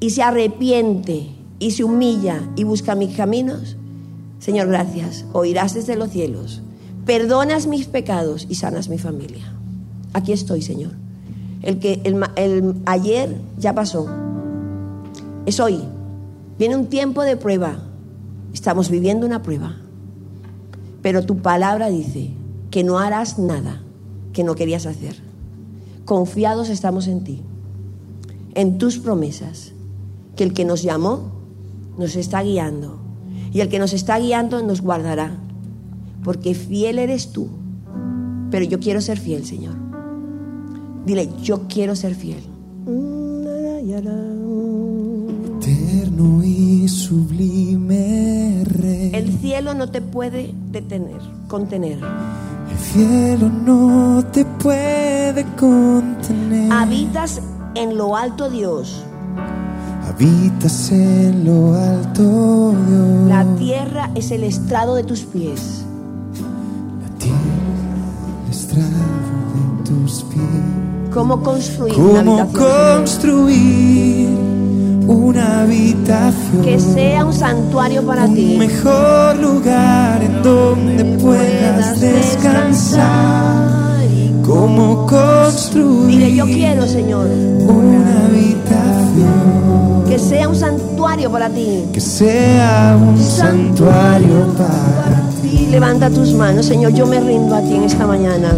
y 0.00 0.10
se 0.10 0.22
arrepiente 0.22 1.28
y 1.58 1.72
se 1.72 1.84
humilla 1.84 2.48
y 2.56 2.64
busca 2.64 2.94
mis 2.94 3.16
caminos, 3.16 3.76
Señor, 4.38 4.68
gracias. 4.68 5.24
Oirás 5.32 5.74
desde 5.74 5.96
los 5.96 6.10
cielos. 6.10 6.62
Perdonas 7.04 7.66
mis 7.66 7.86
pecados 7.86 8.46
y 8.48 8.54
sanas 8.54 8.88
mi 8.88 8.98
familia. 8.98 9.52
Aquí 10.12 10.32
estoy, 10.32 10.62
Señor. 10.62 10.92
El 11.62 11.78
que 11.80 12.00
el, 12.04 12.74
ayer 12.86 13.36
ya 13.58 13.74
pasó. 13.74 14.08
Es 15.46 15.58
hoy. 15.58 15.80
Viene 16.58 16.76
un 16.76 16.86
tiempo 16.86 17.22
de 17.22 17.36
prueba. 17.36 17.78
Estamos 18.52 18.90
viviendo 18.90 19.26
una 19.26 19.42
prueba. 19.42 19.76
Pero 21.08 21.24
tu 21.24 21.38
palabra 21.38 21.88
dice 21.88 22.32
que 22.70 22.84
no 22.84 22.98
harás 22.98 23.38
nada 23.38 23.80
que 24.34 24.44
no 24.44 24.54
querías 24.54 24.84
hacer. 24.84 25.16
Confiados 26.04 26.68
estamos 26.68 27.06
en 27.06 27.24
ti, 27.24 27.40
en 28.54 28.76
tus 28.76 28.98
promesas, 28.98 29.72
que 30.36 30.44
el 30.44 30.52
que 30.52 30.66
nos 30.66 30.82
llamó 30.82 31.32
nos 31.96 32.14
está 32.14 32.42
guiando 32.42 32.98
y 33.54 33.60
el 33.60 33.70
que 33.70 33.78
nos 33.78 33.94
está 33.94 34.18
guiando 34.18 34.62
nos 34.62 34.82
guardará, 34.82 35.38
porque 36.24 36.52
fiel 36.54 36.98
eres 36.98 37.32
tú 37.32 37.48
Pero 38.50 38.66
yo 38.66 38.78
quiero 38.78 39.00
ser 39.00 39.18
fiel, 39.18 39.46
Señor. 39.46 39.76
Dile, 41.06 41.30
yo 41.42 41.68
quiero 41.68 41.96
ser 41.96 42.14
fiel. 42.14 42.42
Eterno 46.18 46.42
y 46.42 46.88
sublime 46.88 48.64
Rey. 48.64 49.10
El 49.14 49.38
cielo 49.38 49.72
no 49.74 49.88
te 49.88 50.00
puede 50.00 50.52
detener, 50.72 51.20
contener. 51.46 52.00
El 52.70 52.78
cielo 52.78 53.48
no 53.48 54.24
te 54.32 54.44
puede 54.44 55.44
contener. 55.56 56.72
Habitas 56.72 57.40
en 57.76 57.96
lo 57.96 58.16
alto, 58.16 58.50
Dios. 58.50 59.04
Habitas 60.08 60.90
en 60.90 61.44
lo 61.44 61.74
alto, 61.74 62.74
Dios. 62.88 63.28
La 63.28 63.44
tierra 63.56 64.10
es 64.16 64.32
el 64.32 64.42
estrado 64.42 64.96
de 64.96 65.04
tus 65.04 65.20
pies. 65.20 65.84
La 67.00 67.08
tierra, 67.18 67.38
el 68.44 68.50
estrado 68.50 68.88
de 69.54 69.84
tus 69.88 70.24
pies. 70.24 71.14
¿Cómo 71.14 71.42
construir 71.44 71.94
una 71.94 72.24
¿Cómo 72.24 72.38
habitación? 72.40 73.06
Señor? 73.06 73.36
construir 73.36 74.57
una 75.08 75.62
habitación? 75.62 76.62
Que 76.62 76.78
sea 76.78 77.24
un 77.24 77.32
santuario 77.32 78.02
para 78.02 78.24
un 78.26 78.34
ti. 78.34 78.56
mejor 78.58 79.36
lugar 79.38 80.22
en 80.22 80.42
donde 80.42 81.04
puedas 81.18 82.00
descansar. 82.00 84.02
y 84.12 84.42
¿Cómo 84.44 85.06
construir 85.06 86.18
Dile, 86.18 86.34
yo 86.36 86.44
quiero, 86.46 86.86
Señor, 86.86 87.26
una 87.66 88.24
habitación 88.26 90.04
que 90.08 90.18
sea 90.18 90.48
un 90.48 90.56
santuario 90.56 91.30
para 91.30 91.48
ti. 91.50 91.84
que 91.92 92.00
sea 92.00 92.96
un 93.00 93.18
santuario 93.18 94.46
para 94.56 95.28
ti? 95.42 95.66
Levanta 95.70 96.10
tus 96.10 96.32
manos, 96.34 96.66
Señor, 96.66 96.92
yo 96.92 97.06
me 97.06 97.20
rindo 97.20 97.54
a 97.54 97.60
ti 97.60 97.74
en 97.74 97.84
esta 97.84 98.06
mañana. 98.06 98.52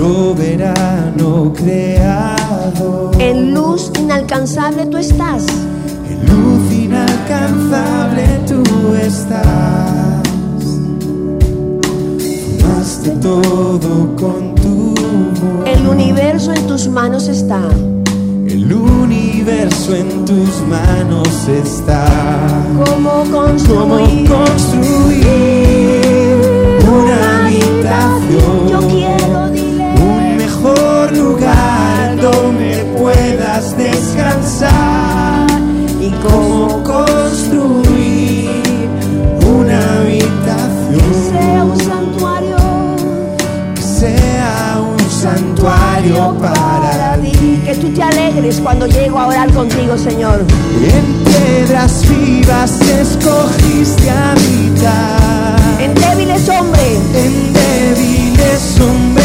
Soberano 0.00 1.52
creador, 1.52 3.14
En 3.18 3.52
luz 3.52 3.92
inalcanzable 3.98 4.86
tú 4.86 4.96
estás. 4.96 5.44
en 6.08 6.26
luz 6.26 6.72
inalcanzable 6.72 8.24
tú 8.48 8.62
estás. 8.94 10.22
Formaste 12.60 13.10
todo 13.20 14.16
con 14.16 14.54
tu 14.54 14.94
voz. 14.94 15.66
El 15.68 15.86
universo 15.86 16.54
en 16.54 16.66
tus 16.66 16.88
manos 16.88 17.28
está. 17.28 17.60
El 18.48 18.72
universo 18.72 19.94
en 19.94 20.24
tus 20.24 20.62
manos 20.66 21.28
está. 21.46 22.06
¿Cómo 22.86 23.24
¿Cómo 23.68 23.98
construir 24.26 25.79
¿Y 36.00 36.10
¿Cómo 36.22 36.82
construir 36.82 38.50
una 39.46 39.80
sea 39.80 39.96
habitación? 40.00 41.70
un 41.70 41.78
santuario 41.80 42.56
Que 43.74 43.82
sea 43.82 44.80
un 44.80 45.10
santuario 45.10 46.34
para 46.40 47.16
ti. 47.22 47.30
ti? 47.30 47.62
Que 47.64 47.74
tú 47.76 47.88
te 47.94 48.02
alegres 48.02 48.60
cuando 48.60 48.86
llego 48.86 49.18
a 49.18 49.26
orar 49.26 49.50
contigo, 49.52 49.96
Señor. 49.96 50.44
En 50.82 51.24
piedras 51.24 52.02
vivas 52.08 52.80
escogiste 52.80 54.10
habitar. 54.10 55.56
En 55.80 55.94
débiles 55.94 56.48
hombres, 56.48 56.98
En 57.14 57.52
débiles 57.54 58.80
hombres 58.80 59.19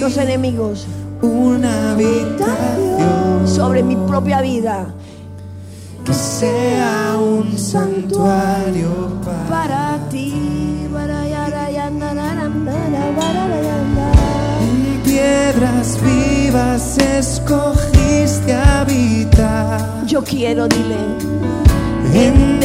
nuestros 0.00 0.24
enemigos, 0.24 0.86
una 1.20 1.92
habitación 1.92 3.46
sobre 3.46 3.82
mi 3.82 3.96
propia 3.96 4.40
vida. 4.40 4.86
que 6.06 6.14
sea 6.14 7.18
un 7.20 7.58
santuario 7.58 9.20
para 9.22 9.48
Para 9.48 10.08
ti. 10.08 10.32
En 14.62 15.02
piedras 15.02 15.98
vivas 16.02 16.96
escogiste 16.96 18.54
habitar. 18.54 20.06
Yo 20.06 20.24
quiero, 20.24 20.66
dile. 20.66 20.96
En 22.14 22.58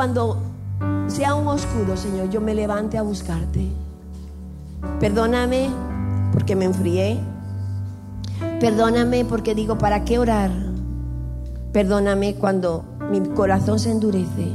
cuando 0.00 0.38
sea 1.08 1.34
un 1.34 1.46
oscuro, 1.46 1.94
Señor, 1.94 2.30
yo 2.30 2.40
me 2.40 2.54
levante 2.54 2.96
a 2.96 3.02
buscarte. 3.02 3.66
Perdóname 4.98 5.68
porque 6.32 6.56
me 6.56 6.64
enfrié. 6.64 7.20
Perdóname 8.60 9.26
porque 9.26 9.54
digo, 9.54 9.76
¿para 9.76 10.06
qué 10.06 10.18
orar? 10.18 10.50
Perdóname 11.74 12.36
cuando 12.36 12.82
mi 13.10 13.20
corazón 13.20 13.78
se 13.78 13.90
endurece. 13.90 14.48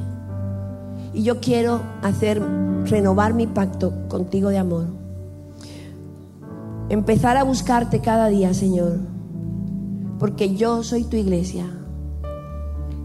Y 1.13 1.21
yo 1.21 1.39
quiero 1.39 1.79
hacer, 2.01 2.41
renovar 2.85 3.35
mi 3.35 3.45
pacto 3.45 3.93
contigo 4.07 4.49
de 4.49 4.57
amor. 4.57 4.85
Empezar 6.89 7.37
a 7.37 7.43
buscarte 7.43 7.99
cada 7.99 8.29
día, 8.29 8.51
Señor. 8.55 8.97
Porque 10.17 10.55
yo 10.55 10.81
soy 10.81 11.03
tu 11.03 11.17
iglesia. 11.17 11.67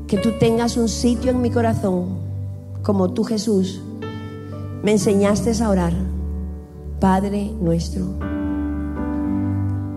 Que 0.06 0.16
tú 0.16 0.30
tengas 0.40 0.78
un 0.78 0.88
sitio 0.88 1.32
en 1.32 1.42
mi 1.42 1.50
corazón, 1.50 2.19
como 2.82 3.12
tú, 3.12 3.24
Jesús, 3.24 3.82
me 4.82 4.92
enseñaste 4.92 5.52
a 5.62 5.68
orar. 5.68 5.92
Padre 7.00 7.50
nuestro, 7.60 8.04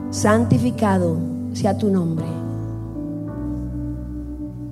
santificado 0.09 1.17
sea 1.53 1.77
tu 1.77 1.89
nombre. 1.89 2.25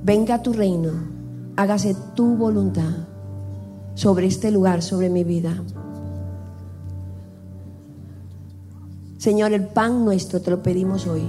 Venga 0.03 0.41
tu 0.41 0.53
reino, 0.53 0.91
hágase 1.57 1.95
tu 2.15 2.35
voluntad 2.37 3.07
sobre 3.95 4.27
este 4.27 4.49
lugar, 4.49 4.81
sobre 4.81 5.09
mi 5.09 5.23
vida. 5.23 5.53
Señor, 9.17 9.53
el 9.53 9.67
pan 9.67 10.03
nuestro 10.03 10.41
te 10.41 10.49
lo 10.49 10.63
pedimos 10.63 11.05
hoy. 11.05 11.21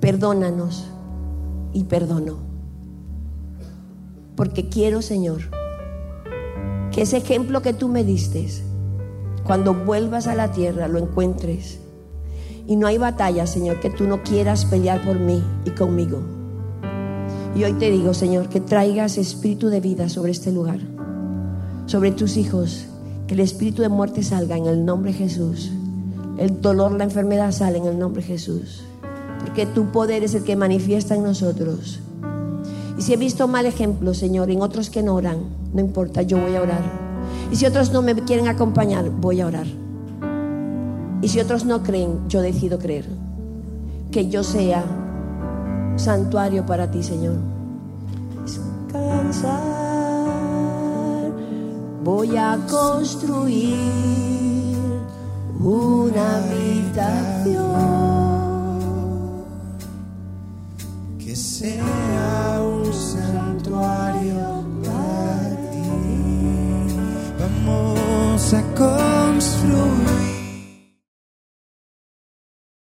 Perdónanos 0.00 0.86
y 1.72 1.84
perdono. 1.84 2.49
Porque 4.40 4.70
quiero, 4.70 5.02
Señor, 5.02 5.42
que 6.92 7.02
ese 7.02 7.18
ejemplo 7.18 7.60
que 7.60 7.74
tú 7.74 7.88
me 7.88 8.04
diste, 8.04 8.48
cuando 9.44 9.74
vuelvas 9.74 10.28
a 10.28 10.34
la 10.34 10.50
tierra, 10.50 10.88
lo 10.88 10.98
encuentres. 10.98 11.78
Y 12.66 12.76
no 12.76 12.86
hay 12.86 12.96
batalla, 12.96 13.46
Señor, 13.46 13.80
que 13.80 13.90
tú 13.90 14.04
no 14.06 14.22
quieras 14.22 14.64
pelear 14.64 15.04
por 15.04 15.20
mí 15.20 15.44
y 15.66 15.70
conmigo. 15.72 16.22
Y 17.54 17.64
hoy 17.64 17.74
te 17.74 17.90
digo, 17.90 18.14
Señor, 18.14 18.48
que 18.48 18.62
traigas 18.62 19.18
espíritu 19.18 19.68
de 19.68 19.82
vida 19.82 20.08
sobre 20.08 20.32
este 20.32 20.50
lugar, 20.50 20.78
sobre 21.84 22.10
tus 22.10 22.38
hijos, 22.38 22.86
que 23.26 23.34
el 23.34 23.40
espíritu 23.40 23.82
de 23.82 23.90
muerte 23.90 24.22
salga 24.22 24.56
en 24.56 24.64
el 24.64 24.86
nombre 24.86 25.12
de 25.12 25.18
Jesús. 25.18 25.70
El 26.38 26.62
dolor, 26.62 26.92
la 26.92 27.04
enfermedad 27.04 27.52
sale 27.52 27.76
en 27.76 27.84
el 27.84 27.98
nombre 27.98 28.22
de 28.22 28.28
Jesús. 28.28 28.84
Porque 29.40 29.66
tu 29.66 29.92
poder 29.92 30.24
es 30.24 30.34
el 30.34 30.44
que 30.44 30.56
manifiesta 30.56 31.14
en 31.14 31.24
nosotros. 31.24 32.00
Y 33.00 33.02
si 33.02 33.14
he 33.14 33.16
visto 33.16 33.48
mal 33.48 33.64
ejemplo, 33.64 34.12
Señor, 34.12 34.50
en 34.50 34.60
otros 34.60 34.90
que 34.90 35.02
no 35.02 35.14
oran, 35.14 35.38
no 35.72 35.80
importa, 35.80 36.20
yo 36.20 36.38
voy 36.38 36.54
a 36.54 36.60
orar. 36.60 36.82
Y 37.50 37.56
si 37.56 37.64
otros 37.64 37.92
no 37.92 38.02
me 38.02 38.14
quieren 38.14 38.46
acompañar, 38.46 39.08
voy 39.08 39.40
a 39.40 39.46
orar. 39.46 39.66
Y 41.22 41.28
si 41.28 41.40
otros 41.40 41.64
no 41.64 41.82
creen, 41.82 42.28
yo 42.28 42.42
decido 42.42 42.78
creer. 42.78 43.06
Que 44.10 44.28
yo 44.28 44.44
sea 44.44 44.84
santuario 45.96 46.66
para 46.66 46.90
ti, 46.90 47.02
Señor. 47.02 47.36
Descansar, 48.44 49.48
voy 52.04 52.36
a 52.36 52.58
construir 52.68 53.78
una 55.58 56.36
habitación 56.36 57.70
que 61.18 61.34
sea 61.34 62.60
un 62.62 62.69
santuario 63.80 64.64
para 64.84 65.56
ti. 65.72 65.88
Vamos 67.38 68.54
a 68.54 68.62
construir 68.76 70.09